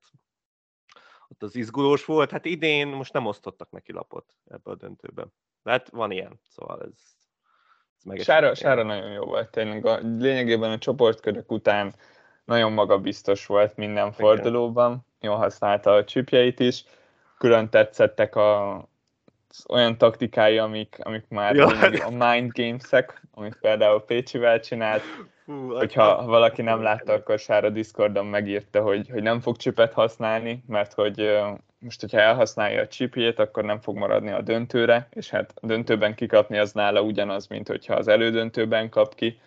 ott 1.27 1.43
az 1.43 1.55
izgulós 1.55 2.05
volt. 2.05 2.31
Hát 2.31 2.45
idén 2.45 2.87
most 2.87 3.13
nem 3.13 3.25
osztottak 3.25 3.71
neki 3.71 3.93
lapot 3.93 4.25
ebbe 4.45 4.71
a 4.71 4.75
döntőben. 4.75 5.33
De 5.63 5.71
hát 5.71 5.89
van 5.89 6.11
ilyen, 6.11 6.39
szóval 6.47 6.81
ez, 6.81 6.93
ez 8.03 8.23
Sára, 8.23 8.55
Sára 8.55 8.83
nagyon 8.83 9.11
jó 9.11 9.23
volt, 9.23 9.49
tényleg. 9.49 9.85
A, 9.85 9.97
lényegében 9.97 10.71
a 10.71 10.77
csoportkörök 10.77 11.51
után 11.51 11.95
nagyon 12.49 12.71
magabiztos 12.71 13.45
volt 13.45 13.77
minden 13.77 14.11
fordulóban, 14.11 15.05
jól 15.21 15.35
használta 15.35 15.93
a 15.93 16.03
csipjeit 16.03 16.59
is, 16.59 16.83
külön 17.37 17.69
tetszettek 17.69 18.35
a, 18.35 18.83
olyan 19.67 19.97
taktikái, 19.97 20.57
amik, 20.57 20.97
amik 20.99 21.25
már 21.29 21.55
ja. 21.55 21.65
a 22.05 22.09
mind 22.09 22.51
games-ek, 22.53 23.21
amit 23.33 23.57
például 23.61 24.05
Pécsivel 24.05 24.59
csinált, 24.59 25.01
Hú, 25.45 25.73
hogyha 25.73 26.15
ha 26.15 26.25
valaki 26.25 26.61
nem 26.61 26.81
látta, 26.81 27.13
akkor 27.13 27.39
Sára 27.39 27.69
Discordon 27.69 28.25
megírta, 28.25 28.81
hogy, 28.81 29.09
hogy 29.09 29.23
nem 29.23 29.39
fog 29.39 29.57
csipet 29.57 29.93
használni, 29.93 30.63
mert 30.67 30.93
hogy 30.93 31.39
most, 31.79 32.01
hogyha 32.01 32.19
elhasználja 32.19 32.81
a 32.81 32.87
csipjét, 32.87 33.39
akkor 33.39 33.63
nem 33.63 33.79
fog 33.79 33.97
maradni 33.97 34.31
a 34.31 34.41
döntőre, 34.41 35.07
és 35.09 35.29
hát 35.29 35.53
a 35.61 35.65
döntőben 35.65 36.15
kikapni 36.15 36.57
az 36.57 36.71
nála 36.71 37.01
ugyanaz, 37.01 37.47
mint 37.47 37.67
hogyha 37.67 37.93
az 37.93 38.07
elődöntőben 38.07 38.89
kap 38.89 39.15
ki. 39.15 39.39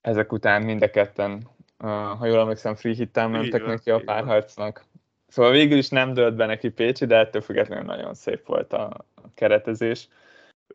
Ezek 0.00 0.32
után 0.32 0.62
mind 0.62 0.82
a 0.82 0.90
ketten, 0.90 1.48
ha 1.88 2.26
jól 2.26 2.38
emlékszem, 2.38 2.74
free 2.74 2.94
hittel 2.94 3.28
mentek 3.28 3.64
neki 3.64 3.90
a 3.90 4.00
párharcnak. 4.04 4.84
Szóval 5.28 5.50
végül 5.50 5.78
is 5.78 5.88
nem 5.88 6.14
dölt 6.14 6.34
be 6.34 6.46
neki 6.46 6.68
Pécsi, 6.68 7.06
de 7.06 7.16
ettől 7.16 7.42
függetlenül 7.42 7.84
nagyon 7.84 8.14
szép 8.14 8.46
volt 8.46 8.72
a 8.72 9.06
keretezés. 9.34 10.08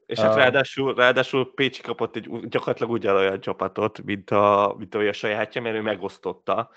És 0.06 0.20
hát 0.20 0.36
ráadásul, 0.36 0.96
ráadásul 0.96 1.54
Pécsi 1.54 1.82
kapott 1.82 2.16
egy 2.16 2.30
gyakorlatilag 2.48 2.92
ugyanolyan 2.92 3.40
csapatot, 3.40 4.04
mint 4.04 4.32
a, 4.32 4.76
mint 4.78 4.96
a 4.96 5.14
sajátja, 5.14 5.62
mert 5.62 5.76
ő 5.76 5.82
megosztotta, 5.82 6.70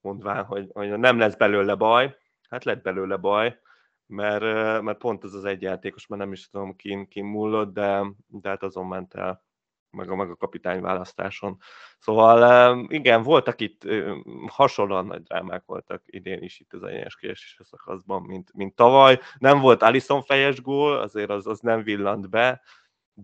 mondván, 0.00 0.44
hogy, 0.44 0.68
hogy 0.72 0.98
nem 0.98 1.18
lesz 1.18 1.36
belőle 1.36 1.74
baj. 1.74 2.16
Hát 2.50 2.64
lett 2.64 2.82
belőle 2.82 3.16
baj, 3.16 3.58
mert, 4.06 4.42
mert 4.82 4.98
pont 4.98 5.24
ez 5.24 5.32
az 5.32 5.44
egy 5.44 5.62
játékos, 5.62 6.06
mert 6.06 6.22
nem 6.22 6.32
is 6.32 6.50
tudom, 6.50 6.76
ki, 6.76 7.06
ki 7.10 7.20
múlott, 7.20 7.72
de, 7.72 8.04
de 8.26 8.48
hát 8.48 8.62
azon 8.62 8.86
ment 8.86 9.14
el 9.14 9.46
meg 9.90 10.10
a, 10.10 10.14
meg 10.14 10.30
a 10.30 10.36
kapitány 10.36 10.80
választáson. 10.80 11.58
Szóval 11.98 12.86
igen, 12.88 13.22
voltak 13.22 13.60
itt 13.60 13.82
hasonlóan 14.46 15.06
nagy 15.06 15.22
drámák 15.22 15.62
voltak 15.66 16.02
idén 16.06 16.42
is 16.42 16.60
itt 16.60 16.72
az 16.72 16.82
egyenes 16.82 17.16
kiesés 17.16 17.58
szakaszban, 17.62 18.22
mint, 18.22 18.50
mint 18.54 18.74
tavaly. 18.74 19.20
Nem 19.38 19.60
volt 19.60 19.82
Alison 19.82 20.22
fejes 20.22 20.60
gól, 20.60 20.98
azért 20.98 21.30
az, 21.30 21.46
az 21.46 21.60
nem 21.60 21.82
villant 21.82 22.30
be, 22.30 22.62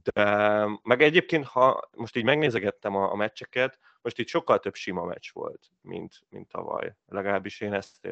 de 0.02 0.66
meg 0.82 1.02
egyébként, 1.02 1.44
ha 1.44 1.88
most 1.96 2.16
így 2.16 2.24
megnézegettem 2.24 2.96
a, 2.96 3.12
a 3.12 3.14
meccseket, 3.14 3.78
most 4.02 4.18
itt 4.18 4.28
sokkal 4.28 4.58
több 4.58 4.74
sima 4.74 5.04
meccs 5.04 5.32
volt, 5.32 5.70
mint, 5.80 6.20
mint 6.28 6.48
tavaly. 6.48 6.96
Legalábbis 7.06 7.60
én 7.60 7.72
ezt 7.72 8.08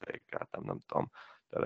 értékeltem, 0.00 0.62
nem 0.64 0.78
tudom, 0.86 1.10
te 1.48 1.58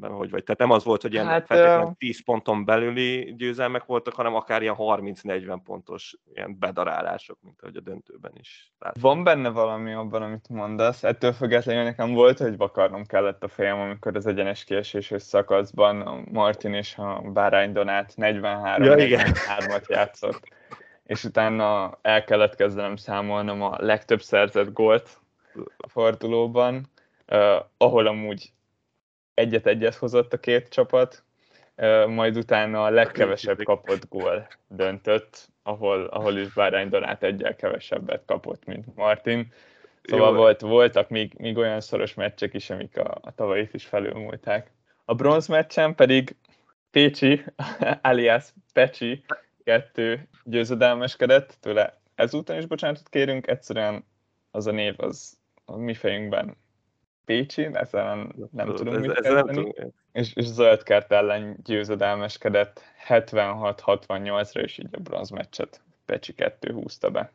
hogy 0.00 0.30
vagy. 0.30 0.44
Tehát 0.44 0.60
nem 0.60 0.70
az 0.70 0.84
volt, 0.84 1.02
hogy 1.02 1.12
ilyen 1.12 1.26
hát, 1.26 1.46
feltétlenül 1.46 1.94
10 1.98 2.24
ponton 2.24 2.64
belüli 2.64 3.34
győzelmek 3.36 3.84
voltak, 3.84 4.14
hanem 4.14 4.34
akár 4.34 4.62
ilyen 4.62 4.74
30-40 4.78 5.58
pontos 5.64 6.16
ilyen 6.34 6.58
bedarálások, 6.58 7.38
mint 7.42 7.62
ahogy 7.62 7.76
a 7.76 7.80
döntőben 7.80 8.32
is. 8.34 8.72
Látom. 8.78 9.02
Van 9.02 9.24
benne 9.24 9.48
valami 9.48 9.92
abban, 9.92 10.22
amit 10.22 10.48
mondasz. 10.48 11.04
Ettől 11.04 11.32
függetlenül 11.32 11.82
nekem 11.82 12.12
volt, 12.12 12.38
hogy 12.38 12.56
vakarnom 12.56 13.06
kellett 13.06 13.42
a 13.42 13.48
fejem, 13.48 13.78
amikor 13.78 14.16
az 14.16 14.26
egyenes 14.26 14.64
kieséses 14.64 15.22
szakaszban 15.22 16.00
a 16.00 16.20
Martin 16.30 16.74
és 16.74 16.96
a 16.96 17.22
Bárány 17.32 17.72
Donát 17.72 18.14
43-43-at 18.16 19.88
ja, 19.88 19.96
játszott. 19.96 20.48
És 21.04 21.24
utána 21.24 21.98
el 22.02 22.24
kellett 22.24 22.54
kezdenem 22.54 22.96
számolnom 22.96 23.62
a 23.62 23.76
legtöbb 23.78 24.20
szerzett 24.20 24.72
gólt 24.72 25.20
a 25.76 25.88
fordulóban, 25.88 26.90
uh, 27.28 27.56
ahol 27.76 28.06
amúgy 28.06 28.52
egyet-egyet 29.36 29.94
hozott 29.94 30.32
a 30.32 30.40
két 30.40 30.68
csapat, 30.68 31.24
majd 32.06 32.36
utána 32.36 32.84
a 32.84 32.90
legkevesebb 32.90 33.62
kapott 33.62 34.08
gól 34.08 34.46
döntött, 34.68 35.48
ahol, 35.62 36.04
ahol 36.04 36.36
is 36.36 36.52
Bárány 36.52 36.88
Donát 36.88 37.22
egyel 37.22 37.56
kevesebbet 37.56 38.22
kapott, 38.26 38.64
mint 38.64 38.94
Martin. 38.94 39.52
Szóval 40.02 40.30
Jó. 40.30 40.36
volt, 40.36 40.60
voltak 40.60 41.08
még, 41.08 41.34
még 41.38 41.56
olyan 41.56 41.80
szoros 41.80 42.14
meccsek 42.14 42.54
is, 42.54 42.70
amik 42.70 42.98
a, 42.98 43.18
a 43.20 43.34
tavalyit 43.34 43.74
is 43.74 43.84
felülmúlták. 43.84 44.70
A 45.04 45.14
bronz 45.14 45.46
meccsen 45.46 45.94
pedig 45.94 46.36
Pécsi, 46.90 47.44
alias 48.02 48.52
Pecsi 48.72 49.24
kettő 49.64 50.28
győzedelmeskedett, 50.44 51.56
tőle 51.60 52.00
ezúton 52.14 52.56
is 52.56 52.66
bocsánatot 52.66 53.08
kérünk, 53.08 53.46
egyszerűen 53.46 54.04
az 54.50 54.66
a 54.66 54.70
név 54.70 54.94
az 54.96 55.38
a 55.64 55.76
mi 55.76 55.94
fejünkben 55.94 56.56
Pécsi, 57.26 57.68
ezzel 57.72 58.34
nem 58.52 58.74
tudunk 58.74 58.98
mit 58.98 59.10
ezzel 59.10 59.34
nem 59.34 59.46
tudunk. 59.46 59.92
És, 60.12 60.34
és 60.34 60.44
Zöldkert 60.44 61.12
ellen 61.12 61.56
győzedelmeskedett 61.64 62.82
76-68-ra, 63.08 64.62
és 64.62 64.78
így 64.78 64.88
a 64.92 65.00
bronz 65.00 65.30
meccset 65.30 65.80
Pecsi 66.04 66.34
2 66.34 66.72
húzta 66.72 67.10
be. 67.10 67.32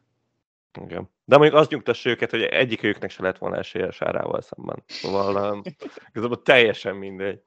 Igen. 0.82 1.10
De 1.26 1.38
mondjuk 1.38 1.60
azt 1.60 1.70
nyugtassa 1.70 2.10
őket, 2.10 2.30
hogy 2.30 2.42
egyik 2.42 2.84
őknek 2.84 3.10
se 3.10 3.24
lett 3.24 3.38
volna 3.38 3.58
esélye 3.58 3.92
Sárával 3.92 4.42
szemben. 4.42 4.84
Szóval 4.86 5.52
um, 5.52 5.62
igazából 6.10 6.42
teljesen 6.42 6.96
mindegy. 6.96 7.42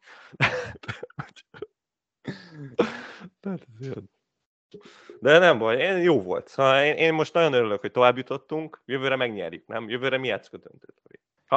De 5.20 5.38
nem 5.38 5.58
baj, 5.58 5.80
én 5.80 5.96
jó 5.96 6.22
volt. 6.22 6.48
Szóval 6.48 6.84
én, 6.84 6.94
én 6.94 7.14
most 7.14 7.32
nagyon 7.34 7.52
örülök, 7.52 7.80
hogy 7.80 7.92
tovább 7.92 8.16
jutottunk. 8.16 8.82
Jövőre 8.84 9.16
megnyerjük, 9.16 9.66
nem? 9.66 9.88
Jövőre 9.88 10.18
mi 10.18 10.26
játszunk 10.26 10.64
a 10.64 10.68
döntőt. 10.68 11.02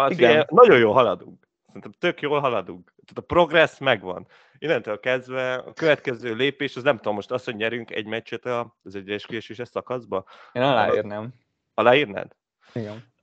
Hát 0.02 0.12
Igen. 0.12 0.32
Ugye, 0.32 0.46
nagyon 0.50 0.78
jól 0.78 0.94
haladunk. 0.94 1.48
Szerintem 1.66 1.92
tök 1.92 2.22
jól 2.22 2.40
haladunk. 2.40 2.94
Tehát 3.06 3.18
a 3.18 3.34
progress 3.34 3.78
megvan. 3.78 4.28
Innentől 4.58 5.00
kezdve 5.00 5.54
a 5.54 5.74
következő 5.74 6.36
lépés, 6.36 6.76
az 6.76 6.84
nem 6.84 6.96
tudom, 6.96 7.14
most 7.14 7.32
azt, 7.32 7.46
hogy 7.46 7.56
nyerünk 7.56 7.92
egy 7.92 8.06
meccset 8.06 8.46
az 8.46 8.96
egyes 8.96 9.26
kieséses 9.26 9.68
szakaszba. 9.68 10.26
Én 10.52 10.62
aláírnám. 10.62 11.34
Aláírnád? 11.74 12.36
Igen. 12.74 13.14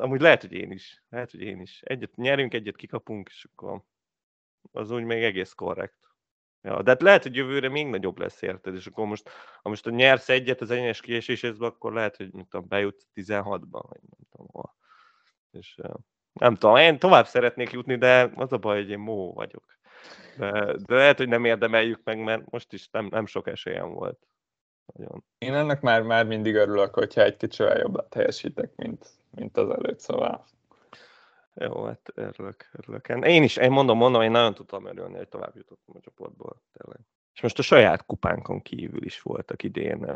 Amúgy 0.00 0.20
lehet, 0.20 0.40
hogy 0.40 0.52
én 0.52 0.70
is. 0.70 1.02
Lehet, 1.08 1.30
hogy 1.30 1.40
én 1.40 1.60
is. 1.60 1.82
Egyet 1.82 2.16
nyerünk, 2.16 2.54
egyet 2.54 2.76
kikapunk, 2.76 3.28
és 3.28 3.46
akkor 3.52 3.82
az 4.72 4.90
úgy 4.90 5.04
még 5.04 5.22
egész 5.22 5.52
korrekt. 5.52 5.98
Ja, 6.62 6.82
de 6.82 6.90
hát 6.90 7.02
lehet, 7.02 7.22
hogy 7.22 7.36
jövőre 7.36 7.68
még 7.68 7.86
nagyobb 7.86 8.18
lesz, 8.18 8.42
érted? 8.42 8.74
És 8.74 8.86
akkor 8.86 9.06
most, 9.06 9.28
ha 9.62 9.68
most 9.68 9.90
nyersz 9.90 10.28
egyet 10.28 10.60
az 10.60 10.70
egyenes 10.70 11.00
kiesésbe, 11.00 11.66
akkor 11.66 11.92
lehet, 11.92 12.16
hogy 12.16 12.32
mit 12.32 12.46
tudom, 12.48 12.68
bejutsz 12.68 13.06
16-ba, 13.14 13.82
vagy 13.88 14.00
nem 14.00 14.28
tudom 14.30 14.46
hol. 14.52 14.76
És 15.50 15.80
nem 16.38 16.54
tudom, 16.54 16.76
én 16.76 16.98
tovább 16.98 17.26
szeretnék 17.26 17.70
jutni, 17.70 17.96
de 17.96 18.30
az 18.34 18.52
a 18.52 18.58
baj, 18.58 18.76
hogy 18.76 18.90
én 18.90 18.98
mó 18.98 19.32
vagyok. 19.32 19.78
De, 20.36 20.50
de 20.86 20.94
lehet, 20.94 21.16
hogy 21.16 21.28
nem 21.28 21.44
érdemeljük 21.44 22.00
meg, 22.04 22.18
mert 22.18 22.50
most 22.50 22.72
is 22.72 22.88
nem, 22.90 23.06
nem 23.10 23.26
sok 23.26 23.46
esélyem 23.46 23.92
volt. 23.92 24.18
Nagyon. 24.94 25.24
Én 25.38 25.54
ennek 25.54 25.80
már, 25.80 26.02
már 26.02 26.26
mindig 26.26 26.54
örülök, 26.54 26.94
hogyha 26.94 27.22
egy 27.22 27.36
kicsivel 27.36 27.78
jobban 27.78 28.06
teljesítek, 28.08 28.70
mint, 28.76 29.08
mint 29.30 29.56
az 29.56 29.70
előtt, 29.70 30.00
szóval. 30.00 30.44
Jó, 31.54 31.84
hát 31.84 32.12
örülök, 32.14 32.70
örülök. 32.72 33.08
Én 33.08 33.42
is, 33.42 33.56
én 33.56 33.70
mondom, 33.70 33.96
mondom, 33.96 34.22
én 34.22 34.30
nagyon 34.30 34.54
tudtam 34.54 34.86
örülni, 34.86 35.16
hogy 35.16 35.28
tovább 35.28 35.56
jutottam 35.56 35.94
a 35.96 36.00
csoportból, 36.00 36.62
tényleg. 36.72 37.00
És 37.36 37.42
most 37.42 37.58
a 37.58 37.62
saját 37.62 38.06
kupánkon 38.06 38.62
kívül 38.62 39.04
is 39.04 39.22
voltak 39.22 39.62
idén 39.62 40.06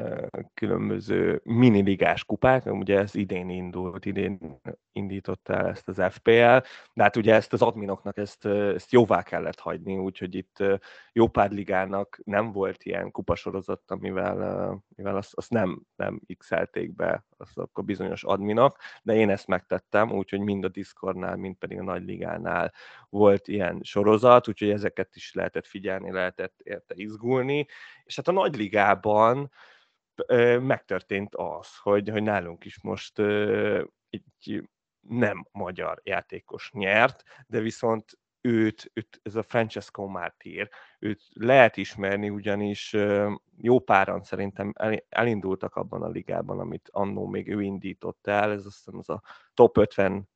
különböző 0.55 1.41
miniligás 1.45 2.25
kupák, 2.25 2.67
ugye 2.67 2.99
ez 2.99 3.15
idén 3.15 3.49
indult, 3.49 4.05
idén 4.05 4.61
indította 4.93 5.55
el 5.55 5.69
ezt 5.69 5.89
az 5.89 6.03
FPL, 6.11 6.57
de 6.93 7.03
hát 7.03 7.17
ugye 7.17 7.35
ezt 7.35 7.53
az 7.53 7.63
adminoknak 7.63 8.17
ezt, 8.17 8.45
ezt 8.47 8.93
jóvá 8.93 9.23
kellett 9.23 9.59
hagyni, 9.59 9.97
úgyhogy 9.97 10.35
itt 10.35 10.65
jó 11.13 11.29
pár 11.29 11.51
ligának 11.51 12.21
nem 12.25 12.53
volt 12.53 12.85
ilyen 12.85 13.11
kupasorozat, 13.11 13.91
amivel, 13.91 14.85
mivel 14.97 15.17
azt, 15.17 15.35
azt 15.35 15.51
nem, 15.51 15.83
nem 15.97 16.21
x-elték 16.39 16.95
be 16.95 17.25
azok 17.41 17.79
a 17.79 17.83
bizonyos 17.83 18.25
adminok, 18.25 18.77
de 19.03 19.15
én 19.15 19.31
ezt 19.31 19.47
megtettem, 19.47 20.13
úgyhogy 20.13 20.41
mind 20.41 20.65
a 20.65 20.69
Discordnál, 20.69 21.37
mind 21.37 21.57
pedig 21.57 21.79
a 21.79 21.83
nagy 21.83 22.05
ligánál 22.05 22.73
volt 23.09 23.49
ilyen 23.49 23.81
sorozat, 23.83 24.49
úgyhogy 24.49 24.71
ezeket 24.71 25.17
is 25.17 25.33
lehetett 25.33 25.67
figyelni, 25.67 26.13
lehetett 26.13 26.61
érte 26.63 26.95
izgulni, 26.97 27.67
és 28.05 28.17
hát 28.17 28.29
a 28.29 28.33
nagy 28.33 28.57
ligában 28.57 29.51
megtörtént 30.61 31.35
az, 31.35 31.77
hogy, 31.77 32.09
hogy 32.09 32.23
nálunk 32.23 32.65
is 32.65 32.83
most 32.83 33.19
egy 34.11 34.69
nem 35.01 35.47
magyar 35.53 36.01
játékos 36.05 36.71
nyert, 36.73 37.23
de 37.47 37.61
viszont 37.61 38.19
őt, 38.41 38.91
őt, 38.95 39.21
ez 39.23 39.35
a 39.35 39.43
Francesco 39.43 40.07
Martir, 40.07 40.69
őt 40.99 41.23
lehet 41.33 41.77
ismerni, 41.77 42.31
ugyanis 42.31 42.97
jó 43.57 43.79
páran 43.79 44.23
szerintem 44.23 44.73
elindultak 45.09 45.75
abban 45.75 46.03
a 46.03 46.09
ligában, 46.09 46.59
amit 46.59 46.89
annó 46.93 47.27
még 47.27 47.49
ő 47.49 47.63
indított 47.63 48.27
el, 48.27 48.53
ez 48.53 48.67
azt 48.67 48.89
az 48.89 49.09
a 49.09 49.23
top 49.55 49.77
50 49.77 50.29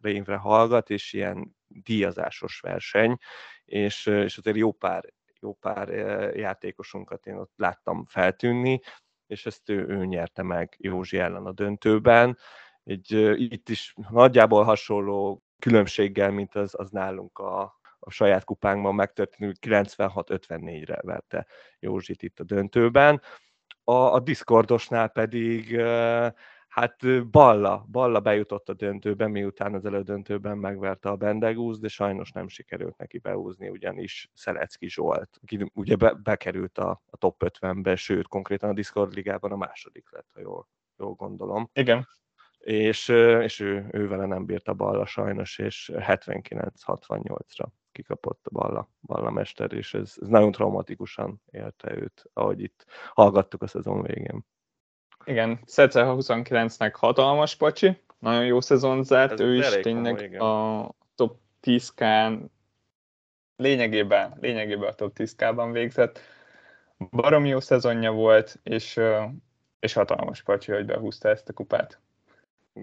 névre 0.00 0.36
hallgat, 0.36 0.90
és 0.90 1.12
ilyen 1.12 1.56
díjazásos 1.66 2.60
verseny, 2.60 3.16
és, 3.64 4.06
és 4.06 4.38
azért 4.38 4.56
jó 4.56 4.72
pár, 4.72 5.04
jó 5.40 5.54
pár 5.54 5.88
játékosunkat 6.36 7.26
én 7.26 7.36
ott 7.36 7.52
láttam 7.56 8.04
feltűnni, 8.06 8.80
és 9.26 9.46
ezt 9.46 9.68
ő, 9.68 9.86
ő 9.88 10.04
nyerte 10.04 10.42
meg 10.42 10.76
Józsi 10.78 11.18
ellen 11.18 11.46
a 11.46 11.52
döntőben. 11.52 12.38
Egy, 12.84 13.12
itt 13.52 13.68
is 13.68 13.94
nagyjából 14.10 14.64
hasonló 14.64 15.42
különbséggel, 15.58 16.30
mint 16.30 16.54
az, 16.54 16.74
az 16.76 16.90
nálunk 16.90 17.38
a, 17.38 17.78
a 17.98 18.10
saját 18.10 18.44
kupánkban 18.44 18.94
megtörténő 18.94 19.52
96-54-re 19.60 20.98
verte 21.02 21.46
Józsit 21.78 22.22
itt 22.22 22.40
a 22.40 22.44
döntőben. 22.44 23.22
A, 23.84 23.92
a 23.92 24.20
Discordosnál 24.20 25.08
pedig 25.08 25.80
hát 26.68 27.28
Balla, 27.30 27.86
Balla 27.90 28.20
bejutott 28.20 28.68
a 28.68 28.74
döntőbe, 28.74 29.26
miután 29.26 29.74
az 29.74 29.84
elődöntőben 29.84 30.58
megverte 30.58 31.08
a 31.08 31.16
Bendegúz, 31.16 31.78
de 31.78 31.88
sajnos 31.88 32.30
nem 32.32 32.48
sikerült 32.48 32.96
neki 32.96 33.18
beúzni, 33.18 33.68
ugyanis 33.68 34.30
Szelecki 34.34 34.88
Zsolt, 34.88 35.38
aki 35.42 35.70
ugye 35.74 35.96
be, 35.96 36.12
bekerült 36.12 36.78
a, 36.78 37.02
a 37.06 37.16
top 37.16 37.42
50-be, 37.44 37.96
sőt, 37.96 38.28
konkrétan 38.28 38.70
a 38.70 38.72
Discord 38.72 39.14
ligában 39.14 39.52
a 39.52 39.56
második 39.56 40.10
lett, 40.10 40.28
ha 40.34 40.40
jól, 40.40 40.68
jól 40.96 41.12
gondolom. 41.12 41.70
Igen 41.72 42.06
és, 42.68 43.08
és 43.42 43.60
ő, 43.60 43.88
ő 43.90 44.08
vele 44.08 44.26
nem 44.26 44.44
bírt 44.44 44.68
a 44.68 44.74
balla 44.74 45.06
sajnos, 45.06 45.58
és 45.58 45.92
79-68-ra 45.94 47.66
kikapott 47.92 48.46
a 48.46 48.50
balla, 48.52 48.90
balla 49.00 49.30
mester, 49.30 49.72
és 49.72 49.94
ez, 49.94 50.14
ez 50.20 50.28
nagyon 50.28 50.52
traumatikusan 50.52 51.42
élte 51.50 51.96
őt, 51.96 52.24
ahogy 52.32 52.62
itt 52.62 52.84
hallgattuk 53.12 53.62
a 53.62 53.66
szezon 53.66 54.02
végén. 54.02 54.46
Igen, 55.24 55.60
Szece 55.64 56.04
29-nek 56.06 56.92
hatalmas 56.98 57.56
pacsi, 57.56 58.00
nagyon 58.18 58.44
jó 58.44 58.60
szezon 58.60 59.04
zárt, 59.04 59.32
ez 59.32 59.40
ő 59.40 59.56
is 59.56 59.68
tényleg 59.80 60.14
komoly, 60.14 60.36
a 60.36 60.94
top 61.14 61.38
10-kán 61.62 62.50
lényegében, 63.56 64.36
lényegében 64.40 64.88
a 64.88 64.94
top 64.94 65.12
10-kában 65.16 65.72
végzett. 65.72 66.20
Baromi 67.10 67.48
jó 67.48 67.60
szezonja 67.60 68.12
volt, 68.12 68.60
és, 68.62 69.00
és 69.80 69.92
hatalmas 69.92 70.42
pacsi, 70.42 70.72
hogy 70.72 70.86
behúzta 70.86 71.28
ezt 71.28 71.48
a 71.48 71.52
kupát. 71.52 72.00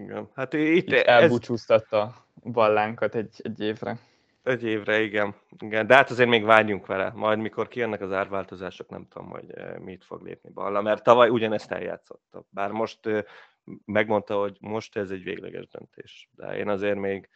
Igen. 0.02 0.28
Hát 0.34 0.52
itt, 0.52 0.88
itt 0.88 0.92
elbúcsúztatta 0.92 2.14
ez... 2.44 2.52
ballánkat 2.52 3.14
egy, 3.14 3.40
egy 3.42 3.60
évre. 3.60 3.98
Egy 4.42 4.62
évre, 4.64 5.00
igen. 5.00 5.34
igen. 5.58 5.86
De 5.86 5.94
hát 5.94 6.10
azért 6.10 6.28
még 6.28 6.44
vágyjunk 6.44 6.86
vele. 6.86 7.12
Majd 7.14 7.38
mikor 7.38 7.68
kijönnek 7.68 8.00
az 8.00 8.12
árváltozások, 8.12 8.88
nem 8.88 9.06
tudom, 9.08 9.30
hogy 9.30 9.50
eh, 9.50 9.78
mit 9.78 10.04
fog 10.04 10.22
lépni 10.22 10.50
Balla, 10.50 10.82
mert 10.82 11.02
tavaly 11.02 11.28
ugyanezt 11.28 11.72
eljátszotta. 11.72 12.44
Bár 12.50 12.70
most 12.70 13.06
eh, 13.06 13.22
megmondta, 13.84 14.38
hogy 14.38 14.56
most 14.60 14.96
ez 14.96 15.10
egy 15.10 15.22
végleges 15.22 15.66
döntés. 15.68 16.28
De 16.32 16.56
én 16.56 16.68
azért 16.68 16.98
még 16.98 17.28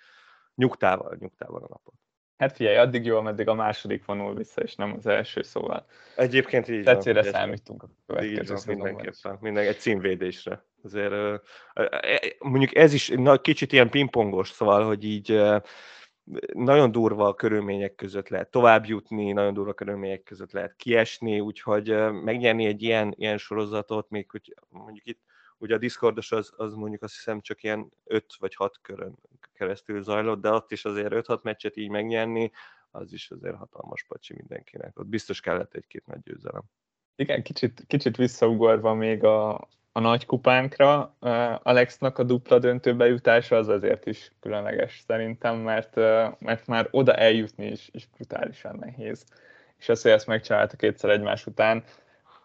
nyugtával, 0.55 1.17
nyugtával 1.19 1.63
a 1.63 1.69
napot. 1.69 1.95
Hát 2.41 2.57
figyelj, 2.57 2.77
addig 2.77 3.05
jó, 3.05 3.17
ameddig 3.17 3.49
a 3.49 3.55
második 3.55 4.05
vonul 4.05 4.35
vissza, 4.35 4.63
és 4.63 4.75
nem 4.75 4.95
az 4.99 5.07
első, 5.07 5.43
szóval. 5.43 5.87
Egyébként 6.17 6.69
így 6.69 6.85
Tetszére 6.85 7.23
van. 7.23 7.31
számítunk 7.31 7.83
a 7.83 7.89
következő 8.07 8.55
van, 8.55 8.63
mindenképpen. 8.67 9.39
Minden, 9.41 9.67
egy 9.67 9.79
címvédésre. 9.79 10.65
Azért 10.83 11.43
mondjuk 12.39 12.75
ez 12.75 12.93
is 12.93 13.09
na, 13.09 13.41
kicsit 13.41 13.73
ilyen 13.73 13.91
pingpongos, 13.91 14.51
szóval, 14.51 14.87
hogy 14.87 15.05
így 15.05 15.43
nagyon 16.53 16.93
durva 16.93 17.27
a 17.27 17.35
körülmények 17.35 17.95
között 17.95 18.29
lehet 18.29 18.51
tovább 18.51 18.87
jutni, 18.87 19.33
nagyon 19.33 19.55
durva 19.55 19.73
körülmények 19.73 20.23
között 20.23 20.53
lehet 20.53 20.77
kiesni, 20.77 21.41
úgyhogy 21.41 21.95
megnyerni 22.25 22.67
egy 22.67 22.83
ilyen, 22.83 23.15
ilyen 23.17 23.39
sorozatot, 23.39 24.11
még 24.11 24.31
hogy 24.31 24.55
mondjuk 24.69 25.07
itt 25.07 25.21
ugye 25.61 25.75
a 25.75 25.79
Discordos 25.79 26.33
az, 26.33 26.53
az 26.57 26.75
mondjuk 26.75 27.03
azt 27.03 27.15
hiszem 27.15 27.41
csak 27.41 27.63
ilyen 27.63 27.93
5 28.05 28.25
vagy 28.39 28.55
6 28.55 28.79
körön 28.83 29.15
keresztül 29.53 30.03
zajlott, 30.03 30.41
de 30.41 30.51
ott 30.51 30.71
is 30.73 30.85
azért 30.85 31.13
5-6 31.15 31.43
meccset 31.43 31.77
így 31.77 31.89
megnyerni, 31.89 32.51
az 32.91 33.13
is 33.13 33.31
azért 33.31 33.57
hatalmas 33.57 34.05
pacsi 34.09 34.35
mindenkinek. 34.37 34.99
Ott 34.99 35.07
biztos 35.07 35.41
kellett 35.41 35.75
egy-két 35.75 36.07
nagy 36.07 36.21
győzelem. 36.23 36.63
Igen, 37.17 37.43
kicsit, 37.43 37.85
kicsit 37.87 38.17
visszaugorva 38.17 38.95
még 38.95 39.25
a, 39.25 39.69
a 39.93 40.01
nagy 40.01 40.27
kupánkra, 40.27 41.17
Alexnak 41.63 42.19
a 42.19 42.23
dupla 42.23 42.59
döntőbe 42.59 43.07
jutása 43.07 43.57
az 43.57 43.69
azért 43.69 44.07
is 44.07 44.33
különleges 44.41 45.03
szerintem, 45.07 45.57
mert, 45.57 45.95
mert 46.39 46.67
már 46.67 46.89
oda 46.91 47.15
eljutni 47.15 47.67
is, 47.67 47.89
is 47.93 48.07
brutálisan 48.07 48.77
nehéz. 48.77 49.25
És 49.79 49.89
azt, 49.89 50.03
hogy 50.03 50.11
ezt 50.11 50.27
megcsinálta 50.27 50.77
kétszer 50.77 51.11
egymás 51.11 51.47
után, 51.47 51.85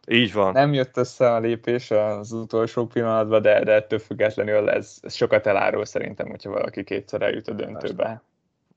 így 0.07 0.33
van. 0.33 0.51
Nem 0.51 0.73
jött 0.73 0.97
össze 0.97 1.33
a 1.33 1.39
lépés 1.39 1.91
az 1.91 2.31
utolsó 2.31 2.85
pillanatban, 2.85 3.41
de, 3.41 3.63
de 3.63 3.71
ettől 3.71 3.99
függetlenül 3.99 4.69
ez, 4.69 4.99
ez 5.01 5.13
sokat 5.13 5.47
elárul 5.47 5.85
szerintem, 5.85 6.29
hogyha 6.29 6.49
valaki 6.49 6.83
kétszer 6.83 7.21
eljut 7.21 7.47
a 7.47 7.53
döntőbe. 7.53 8.21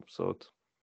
Abszolút. 0.01 0.53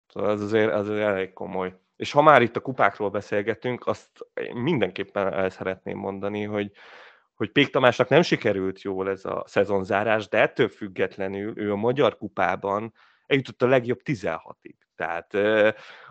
Szóval 0.08 0.30
ez 0.30 0.40
azért, 0.40 0.72
ez 0.72 0.88
azért 0.88 1.06
elég 1.06 1.32
komoly. 1.32 1.74
És 1.96 2.12
ha 2.12 2.22
már 2.22 2.42
itt 2.42 2.56
a 2.56 2.60
kupákról 2.60 3.10
beszélgetünk, 3.10 3.86
azt 3.86 4.26
mindenképpen 4.54 5.32
el 5.32 5.50
szeretném 5.50 5.98
mondani, 5.98 6.42
hogy, 6.42 6.72
hogy 7.34 7.50
Pék 7.50 7.70
Tamásnak 7.70 8.08
nem 8.08 8.22
sikerült 8.22 8.82
jól 8.82 9.10
ez 9.10 9.24
a 9.24 9.44
szezonzárás, 9.46 10.28
de 10.28 10.40
ettől 10.40 10.68
függetlenül 10.68 11.58
ő 11.58 11.72
a 11.72 11.76
Magyar 11.76 12.16
Kupában 12.16 12.92
eljutott 13.26 13.62
a 13.62 13.66
legjobb 13.66 14.00
16-ig. 14.04 14.74
Tehát 14.96 15.34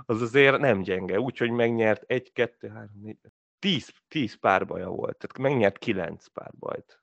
az 0.06 0.22
azért 0.22 0.58
nem 0.58 0.82
gyenge, 0.82 1.20
úgyhogy 1.20 1.50
megnyert 1.50 2.04
1, 2.08 2.32
2, 2.34 2.68
3, 2.68 2.90
4, 3.02 3.18
10, 3.64 3.94
10 4.08 4.34
párbaja 4.40 4.90
volt, 4.90 5.18
tehát 5.18 5.38
megnyert 5.38 5.78
9 5.78 6.28
párbajt. 6.28 7.02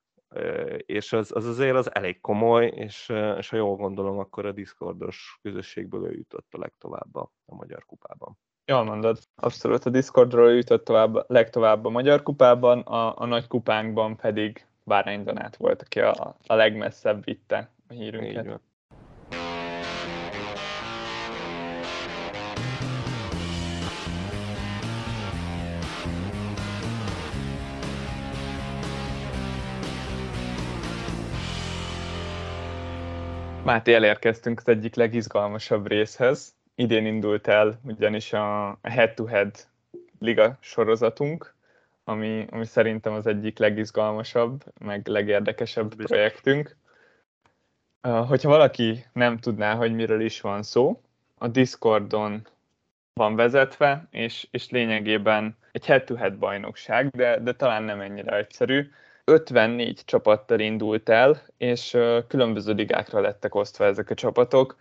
És 0.86 1.12
az, 1.12 1.36
az 1.36 1.44
azért 1.44 1.76
az 1.76 1.94
elég 1.94 2.20
komoly, 2.20 2.66
és, 2.66 3.12
és 3.38 3.48
ha 3.48 3.56
jól 3.56 3.76
gondolom, 3.76 4.18
akkor 4.18 4.46
a 4.46 4.52
Discordos 4.52 5.38
közösségből 5.42 6.06
ő 6.06 6.12
jutott 6.12 6.46
a 6.50 6.58
legtovább 6.58 7.14
a, 7.16 7.32
a 7.46 7.54
Magyar 7.54 7.84
Kupában. 7.86 8.38
Jól 8.64 8.84
mondod, 8.84 9.18
abszolút 9.34 9.84
a 9.84 9.90
Discordról 9.90 10.52
jutott 10.52 10.84
tovább, 10.84 11.30
legtovább 11.30 11.84
a 11.84 11.90
Magyar 11.90 12.22
Kupában, 12.22 12.80
a, 12.80 13.18
a 13.18 13.26
nagy 13.26 13.46
kupánkban 13.46 14.16
pedig 14.16 14.66
Bárány 14.84 15.24
Donát 15.24 15.56
volt, 15.56 15.82
aki 15.82 16.00
a, 16.00 16.36
a 16.46 16.54
legmesszebb 16.54 17.24
vitte 17.24 17.70
a 17.88 17.92
hírünket. 17.92 18.44
Így 18.44 18.50
van. 18.50 18.60
Máté, 33.64 33.94
elérkeztünk 33.94 34.58
az 34.58 34.68
egyik 34.68 34.94
legizgalmasabb 34.94 35.86
részhez. 35.86 36.54
Idén 36.74 37.06
indult 37.06 37.46
el 37.46 37.80
ugyanis 37.84 38.32
a 38.32 38.78
head-to-head 38.82 39.54
liga 40.18 40.56
sorozatunk, 40.60 41.54
ami, 42.04 42.46
ami 42.50 42.64
szerintem 42.64 43.12
az 43.12 43.26
egyik 43.26 43.58
legizgalmasabb, 43.58 44.64
meg 44.78 45.06
legérdekesebb 45.06 45.88
Biztos. 45.88 46.06
projektünk. 46.06 46.76
Hogyha 48.00 48.48
valaki 48.48 49.04
nem 49.12 49.38
tudná, 49.38 49.74
hogy 49.74 49.94
miről 49.94 50.20
is 50.20 50.40
van 50.40 50.62
szó, 50.62 51.00
a 51.38 51.48
Discordon 51.48 52.46
van 53.12 53.36
vezetve, 53.36 54.06
és, 54.10 54.46
és 54.50 54.70
lényegében 54.70 55.56
egy 55.72 55.86
head-to-head 55.86 56.38
bajnokság, 56.38 57.08
de, 57.08 57.38
de 57.38 57.52
talán 57.52 57.82
nem 57.82 58.00
ennyire 58.00 58.36
egyszerű. 58.36 58.90
54 59.24 60.04
csapattal 60.04 60.60
indult 60.60 61.08
el, 61.08 61.42
és 61.58 61.96
különböző 62.28 62.72
ligákra 62.72 63.20
lettek 63.20 63.54
osztva 63.54 63.84
ezek 63.84 64.10
a 64.10 64.14
csapatok. 64.14 64.76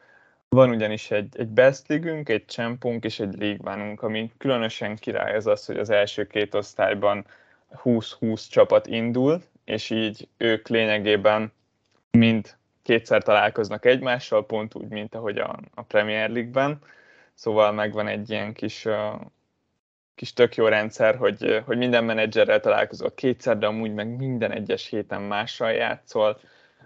Van 0.50 0.70
ugyanis 0.70 1.12
egy, 1.12 1.36
egy 1.38 1.48
Best 1.48 1.88
Ligünk, 1.88 2.30
egy 2.30 2.46
Champunk 2.48 3.04
és 3.04 3.20
egy 3.20 3.38
League 3.38 3.96
ami 4.02 4.32
különösen 4.38 4.96
király 4.96 5.36
az 5.36 5.48
az, 5.48 5.66
hogy 5.66 5.78
az 5.78 5.90
első 5.90 6.28
két 6.28 6.56
osztályban 6.56 7.26
20-20 7.84 8.50
csapat 8.50 8.88
indul, 8.88 9.42
és 9.66 9.90
így 9.90 10.28
ők 10.38 10.68
lényegében 10.68 11.52
mind 12.12 12.58
kétszer 12.82 13.24
találkoznak 13.24 13.86
egymással, 13.86 14.46
pont 14.46 14.76
úgy, 14.76 14.88
mint 14.88 15.16
ahogy 15.16 15.38
a, 15.38 15.60
a 15.74 15.82
Premier 15.82 16.30
League-ben. 16.30 16.80
Szóval 17.34 17.72
megvan 17.72 18.08
egy 18.08 18.30
ilyen 18.30 18.54
kis 18.54 18.88
kis 20.20 20.34
tök 20.34 20.56
jó 20.56 20.68
rendszer, 20.68 21.16
hogy, 21.16 21.64
hogy 21.66 21.78
minden 21.78 22.04
menedzserrel 22.04 22.60
találkozol 22.60 23.12
kétszer, 23.14 23.58
de 23.58 23.66
amúgy 23.66 23.94
meg 23.94 24.08
minden 24.08 24.52
egyes 24.52 24.88
héten 24.88 25.22
mással 25.22 25.72
játszol. 25.72 26.40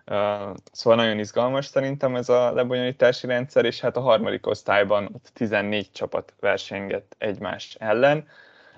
Uh, 0.05 0.55
szóval 0.71 0.95
nagyon 0.95 1.19
izgalmas 1.19 1.65
szerintem 1.65 2.15
ez 2.15 2.29
a 2.29 2.51
lebonyolítási 2.53 3.27
rendszer, 3.27 3.65
és 3.65 3.79
hát 3.79 3.97
a 3.97 4.01
harmadik 4.01 4.47
osztályban 4.47 5.09
ott 5.13 5.29
14 5.33 5.91
csapat 5.91 6.33
versengett 6.39 7.15
egymás 7.17 7.75
ellen. 7.79 8.27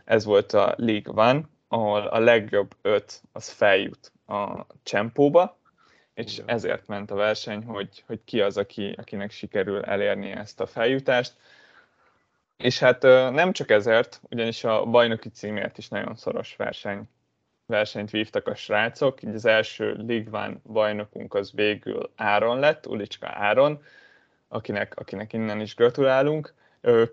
Ez 0.06 0.26
volt 0.26 0.54
a 0.54 0.74
League 0.78 1.30
One, 1.30 1.42
ahol 1.68 2.02
a 2.02 2.20
legjobb 2.20 2.76
öt 2.82 3.22
az 3.32 3.50
feljut 3.50 4.12
a 4.28 4.66
csempóba, 4.84 5.58
és 6.14 6.42
ezért 6.46 6.88
ment 6.88 7.12
a 7.12 7.16
verseny, 7.16 7.64
hogy, 7.64 8.04
hogy 8.08 8.20
ki 8.26 8.42
az, 8.42 8.58
aki, 8.58 8.96
akinek 8.98 9.32
sikerül 9.32 9.84
elérni 9.84 10.32
ezt 10.32 10.60
a 10.60 10.66
feljutást. 10.66 11.34
És 12.58 12.80
hát 12.80 13.02
nem 13.32 13.52
csak 13.52 13.70
ezért, 13.70 14.22
ugyanis 14.30 14.64
a 14.64 14.86
bajnoki 14.86 15.30
címért 15.30 15.78
is 15.78 15.88
nagyon 15.88 16.16
szoros 16.16 16.56
verseny, 16.56 17.10
versenyt 17.66 18.10
vívtak 18.10 18.48
a 18.48 18.56
srácok. 18.56 19.24
Így 19.24 19.34
az 19.34 19.46
első 19.46 19.96
Ligván 20.08 20.62
bajnokunk 20.66 21.34
az 21.34 21.52
végül 21.54 22.12
Áron 22.16 22.60
lett, 22.60 22.88
Ulicska 22.88 23.28
Áron, 23.28 23.84
akinek, 24.48 24.94
akinek 24.96 25.34
innen 25.34 25.60
is 25.60 25.76
gratulálunk. 25.76 26.54